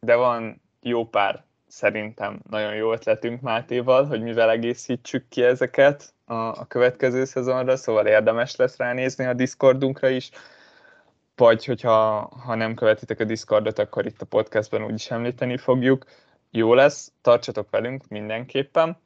de 0.00 0.14
van 0.14 0.60
jó 0.80 1.06
pár 1.06 1.44
szerintem 1.68 2.40
nagyon 2.50 2.74
jó 2.74 2.92
ötletünk 2.92 3.40
Mátéval, 3.40 4.06
hogy 4.06 4.22
mivel 4.22 4.50
egészítsük 4.50 5.28
ki 5.28 5.42
ezeket 5.42 6.12
a, 6.24 6.34
a 6.34 6.66
következő 6.68 7.24
szezonra, 7.24 7.76
szóval 7.76 8.06
érdemes 8.06 8.56
lesz 8.56 8.76
ránézni 8.76 9.24
a 9.24 9.32
Discordunkra 9.32 10.08
is, 10.08 10.30
vagy 11.36 11.64
hogyha 11.64 12.30
ha 12.44 12.54
nem 12.54 12.74
követitek 12.74 13.20
a 13.20 13.24
Discordot, 13.24 13.78
akkor 13.78 14.06
itt 14.06 14.20
a 14.20 14.26
podcastban 14.26 14.84
úgyis 14.84 15.10
említeni 15.10 15.56
fogjuk. 15.56 16.04
Jó 16.50 16.74
lesz, 16.74 17.12
tartsatok 17.20 17.70
velünk 17.70 18.08
mindenképpen. 18.08 18.98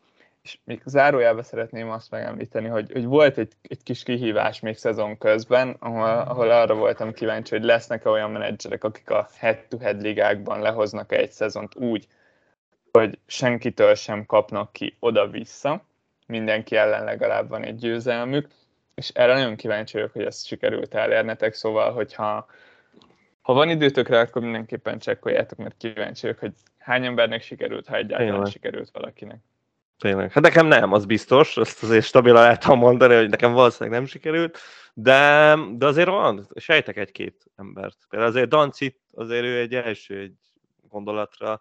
És 0.43 0.59
még 0.65 0.83
zárójelbe 0.85 1.43
szeretném 1.43 1.91
azt 1.91 2.11
megemlíteni, 2.11 2.69
hogy, 2.69 2.93
hogy 2.93 3.05
volt 3.05 3.39
egy, 3.39 3.53
egy 3.63 3.83
kis 3.83 4.03
kihívás 4.03 4.61
még 4.61 4.77
szezon 4.77 5.19
közben, 5.19 5.77
ahol, 5.79 6.09
ahol 6.09 6.51
arra 6.51 6.75
voltam 6.75 7.13
kíváncsi, 7.13 7.55
hogy 7.55 7.65
lesznek-e 7.65 8.09
olyan 8.09 8.31
menedzserek, 8.31 8.85
akik 8.85 9.11
a 9.11 9.29
head-to-head 9.39 10.03
ligákban 10.03 10.61
lehoznak 10.61 11.13
egy 11.13 11.31
szezont 11.31 11.75
úgy, 11.75 12.07
hogy 12.93 13.19
senkitől 13.27 13.95
sem 13.95 14.27
kapnak 14.27 14.73
ki 14.73 14.97
oda-vissza, 15.01 15.85
mindenki 16.27 16.77
ellen 16.77 17.05
legalább 17.05 17.49
van 17.49 17.65
egy 17.65 17.77
győzelmük, 17.77 18.49
és 18.95 19.09
erre 19.09 19.35
nagyon 19.35 19.57
kíváncsi 19.57 19.97
vagyok, 19.97 20.13
hogy 20.13 20.25
ezt 20.25 20.47
sikerült 20.47 20.95
elérnetek, 20.95 21.55
szóval, 21.55 21.93
hogyha 21.93 22.47
ha 23.43 23.53
van 23.53 23.69
időtök 23.69 24.09
rá, 24.09 24.21
akkor 24.21 24.43
mindenképpen 24.43 24.99
csekkoljátok, 24.99 25.59
mert 25.59 25.77
kíváncsi 25.77 26.23
vagyok, 26.23 26.39
hogy 26.39 26.53
hány 26.79 27.05
embernek 27.05 27.43
sikerült, 27.43 27.87
ha 27.87 27.97
egyáltalán 27.97 28.45
sikerült 28.45 28.91
valakinek. 28.91 29.39
Tényleg. 29.99 30.33
Hát 30.33 30.43
nekem 30.43 30.67
nem, 30.67 30.93
az 30.93 31.07
biztos, 31.07 31.57
azt 31.57 31.83
azért 31.83 32.05
stabilan 32.05 32.43
lehet 32.43 32.67
mondani, 32.67 33.15
hogy 33.15 33.31
nekem 33.31 33.53
valószínűleg 33.53 33.99
nem 33.99 34.09
sikerült, 34.09 34.59
de, 34.95 35.57
de 35.73 35.87
azért 35.87 36.09
van, 36.09 36.49
sejtek 36.55 36.97
egy-két 36.97 37.45
embert. 37.57 37.97
Például 38.09 38.31
azért 38.31 38.49
Dancit, 38.49 39.01
azért 39.13 39.45
ő 39.45 39.59
egy 39.59 39.75
első 39.75 40.19
egy 40.19 40.37
gondolatra, 40.89 41.61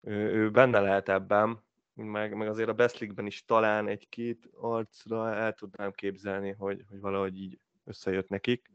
ő, 0.00 0.14
ő 0.14 0.50
benne 0.50 0.80
lehet 0.80 1.08
ebben, 1.08 1.64
meg, 1.94 2.34
meg 2.34 2.48
azért 2.48 2.68
a 2.68 2.72
Best 2.72 2.98
League-ben 2.98 3.26
is 3.26 3.44
talán 3.44 3.88
egy-két 3.88 4.50
arcra 4.60 5.34
el 5.34 5.52
tudnám 5.52 5.92
képzelni, 5.92 6.54
hogy, 6.58 6.84
hogy 6.88 7.00
valahogy 7.00 7.40
így 7.40 7.58
összejött 7.84 8.28
nekik. 8.28 8.72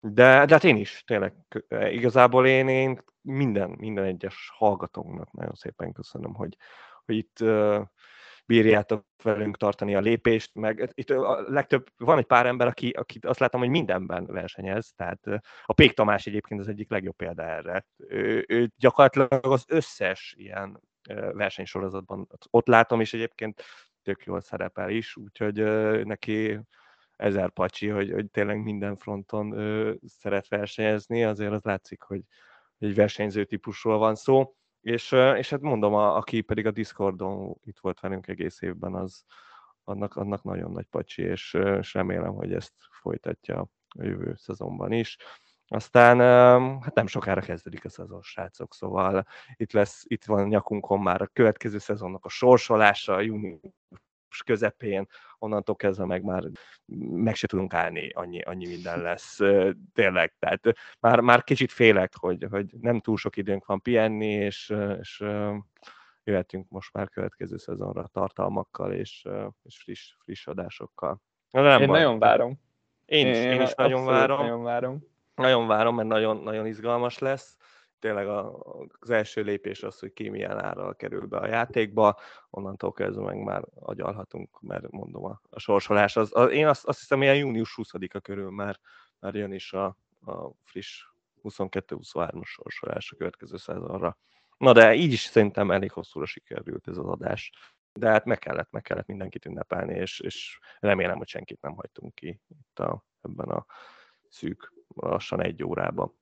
De, 0.00 0.44
de 0.46 0.54
hát 0.54 0.64
én 0.64 0.76
is, 0.76 1.02
tényleg, 1.06 1.34
igazából 1.68 2.46
én, 2.46 2.68
én 2.68 3.02
minden, 3.20 3.70
minden 3.70 4.04
egyes 4.04 4.50
hallgatónknak 4.54 5.32
nagyon 5.32 5.54
szépen 5.54 5.92
köszönöm, 5.92 6.34
hogy 6.34 6.56
itt 7.12 7.44
bírjátok 8.46 9.06
velünk 9.22 9.56
tartani 9.56 9.94
a 9.94 10.00
lépést, 10.00 10.54
meg 10.54 10.90
itt 10.94 11.10
a 11.10 11.44
legtöbb, 11.48 11.86
van 11.96 12.18
egy 12.18 12.24
pár 12.24 12.46
ember, 12.46 12.66
aki, 12.66 12.90
aki 12.90 13.18
azt 13.22 13.38
látom, 13.38 13.60
hogy 13.60 13.70
mindenben 13.70 14.26
versenyez, 14.26 14.92
tehát 14.96 15.26
a 15.64 15.72
Pék 15.72 15.92
Tamás 15.92 16.26
egyébként 16.26 16.60
az 16.60 16.68
egyik 16.68 16.90
legjobb 16.90 17.16
példa 17.16 17.42
erre. 17.42 17.86
Ő, 17.96 18.44
ő 18.48 18.70
gyakorlatilag 18.76 19.46
az 19.52 19.64
összes 19.68 20.34
ilyen 20.38 20.80
versenysorozatban 21.32 22.28
ott 22.50 22.66
látom, 22.66 23.00
és 23.00 23.14
egyébként 23.14 23.62
tök 24.02 24.24
jól 24.24 24.40
szerepel 24.40 24.90
is, 24.90 25.16
úgyhogy 25.16 25.62
neki 26.04 26.60
ezer 27.16 27.50
pacsi, 27.50 27.88
hogy, 27.88 28.10
hogy 28.12 28.30
tényleg 28.30 28.62
minden 28.62 28.96
fronton 28.96 29.54
szeret 30.06 30.48
versenyezni, 30.48 31.24
azért 31.24 31.52
az 31.52 31.62
látszik, 31.62 32.02
hogy 32.02 32.20
egy 32.78 32.94
versenyző 32.94 33.44
típusról 33.44 33.98
van 33.98 34.14
szó. 34.14 34.54
És, 34.82 35.12
és 35.12 35.50
hát 35.50 35.60
mondom, 35.60 35.94
a, 35.94 36.16
aki 36.16 36.40
pedig 36.40 36.66
a 36.66 36.70
Discordon 36.70 37.56
itt 37.64 37.78
volt 37.78 38.00
velünk 38.00 38.26
egész 38.26 38.62
évben, 38.62 38.94
az 38.94 39.24
annak, 39.84 40.16
annak 40.16 40.42
nagyon 40.42 40.72
nagy 40.72 40.86
pacsi, 40.86 41.22
és, 41.22 41.58
és 41.78 41.94
remélem, 41.94 42.34
hogy 42.34 42.52
ezt 42.52 42.72
folytatja 42.90 43.60
a 43.88 44.02
jövő 44.02 44.34
szezonban 44.36 44.92
is. 44.92 45.16
Aztán 45.66 46.18
hát 46.80 46.94
nem 46.94 47.06
sokára 47.06 47.40
kezdődik 47.40 47.84
a 47.84 47.88
szezon, 47.88 48.22
srácok, 48.22 48.74
szóval 48.74 49.26
itt, 49.56 49.72
lesz, 49.72 50.04
itt 50.06 50.24
van 50.24 50.48
nyakunkon 50.48 51.00
már 51.00 51.22
a 51.22 51.30
következő 51.32 51.78
szezonnak 51.78 52.24
a 52.24 52.28
sorsolása, 52.28 53.20
június 53.20 53.60
közepén, 54.40 55.06
onnantól 55.38 55.76
kezdve 55.76 56.04
meg 56.04 56.22
már 56.22 56.42
meg 57.10 57.34
se 57.34 57.46
tudunk 57.46 57.74
állni, 57.74 58.08
annyi, 58.08 58.40
annyi 58.40 58.66
minden 58.66 59.00
lesz. 59.00 59.38
Tényleg, 59.92 60.34
tehát 60.38 60.60
már, 61.00 61.20
már 61.20 61.44
kicsit 61.44 61.72
félek, 61.72 62.12
hogy, 62.16 62.46
hogy 62.50 62.66
nem 62.80 63.00
túl 63.00 63.16
sok 63.16 63.36
időnk 63.36 63.66
van 63.66 63.80
pihenni, 63.80 64.30
és, 64.30 64.74
és 65.00 65.24
jöhetünk 66.24 66.68
most 66.68 66.92
már 66.92 67.08
következő 67.08 67.56
szezonra 67.56 68.06
tartalmakkal 68.12 68.92
és, 68.92 69.28
és 69.62 69.78
friss, 69.82 70.14
friss 70.18 70.46
adásokkal. 70.46 71.20
nem 71.50 71.80
én 71.80 71.86
baj. 71.86 71.98
nagyon 71.98 72.18
várom. 72.18 72.60
Én 73.04 73.26
is, 73.26 73.36
én, 73.36 73.50
én 73.50 73.60
is 73.60 73.74
nagyon 73.74 74.04
várom. 74.04 74.38
Nagyon 74.38 74.62
várom. 74.62 75.10
Nagyon 75.34 75.66
várom, 75.66 75.94
mert 75.94 76.08
nagyon, 76.08 76.36
nagyon 76.36 76.66
izgalmas 76.66 77.18
lesz 77.18 77.56
tényleg 78.02 78.26
az 79.00 79.10
első 79.10 79.42
lépés 79.42 79.82
az, 79.82 79.98
hogy 79.98 80.12
ki 80.12 80.28
milyen 80.28 80.58
árral 80.58 80.96
kerül 80.96 81.26
be 81.26 81.36
a 81.36 81.46
játékba, 81.46 82.18
onnantól 82.50 82.92
kezdve 82.92 83.24
meg 83.24 83.42
már 83.42 83.64
agyalhatunk, 83.74 84.60
mert 84.60 84.90
mondom, 84.90 85.24
a, 85.24 85.40
a 85.50 85.58
sorsolás, 85.58 86.16
az, 86.16 86.30
az, 86.32 86.50
én 86.50 86.66
azt, 86.66 86.84
azt 86.84 86.98
hiszem, 86.98 87.22
ilyen 87.22 87.36
június 87.36 87.74
20-a 87.82 88.20
körül 88.20 88.50
már, 88.50 88.78
már 89.18 89.34
jön 89.34 89.52
is 89.52 89.72
a, 89.72 89.84
a 90.24 90.50
friss 90.64 91.04
22-23-as 91.42 92.44
sorsolás 92.44 93.12
a 93.12 93.16
következő 93.16 93.56
szezonra. 93.56 94.18
Na 94.56 94.72
de 94.72 94.94
így 94.94 95.12
is 95.12 95.20
szerintem 95.20 95.70
elég 95.70 95.92
hosszúra 95.92 96.26
sikerült 96.26 96.88
ez 96.88 96.96
az 96.96 97.06
adás. 97.06 97.52
De 97.92 98.08
hát 98.08 98.24
meg 98.24 98.38
kellett, 98.38 98.70
meg 98.70 98.82
kellett 98.82 99.06
mindenkit 99.06 99.44
ünnepelni, 99.44 99.94
és, 99.94 100.20
és 100.20 100.58
remélem, 100.80 101.16
hogy 101.16 101.28
senkit 101.28 101.60
nem 101.60 101.74
hagytunk 101.74 102.14
ki 102.14 102.40
itt 102.48 102.78
a, 102.78 103.04
ebben 103.22 103.48
a 103.48 103.66
szűk, 104.28 104.72
lassan 104.94 105.42
egy 105.42 105.64
órában. 105.64 106.20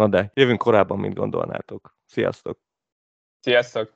Na 0.00 0.08
de, 0.08 0.30
jövünk 0.34 0.58
korábban, 0.58 0.98
mint 0.98 1.14
gondolnátok. 1.14 1.96
Sziasztok! 2.06 2.58
Sziasztok! 3.40 3.92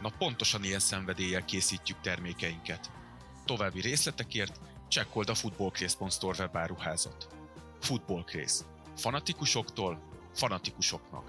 Na 0.00 0.10
pontosan 0.18 0.64
ilyen 0.64 0.78
szenvedéllyel 0.78 1.44
készítjük 1.44 2.00
termékeinket. 2.00 2.90
További 3.44 3.80
részletekért 3.80 4.60
csekkold 4.94 5.28
a 5.28 5.34
footballcraze.store 5.34 6.36
webáruházat. 6.38 7.28
Footballcraze. 7.80 8.64
Fanatikusoktól 8.96 9.98
fanatikusoknak. 10.34 11.24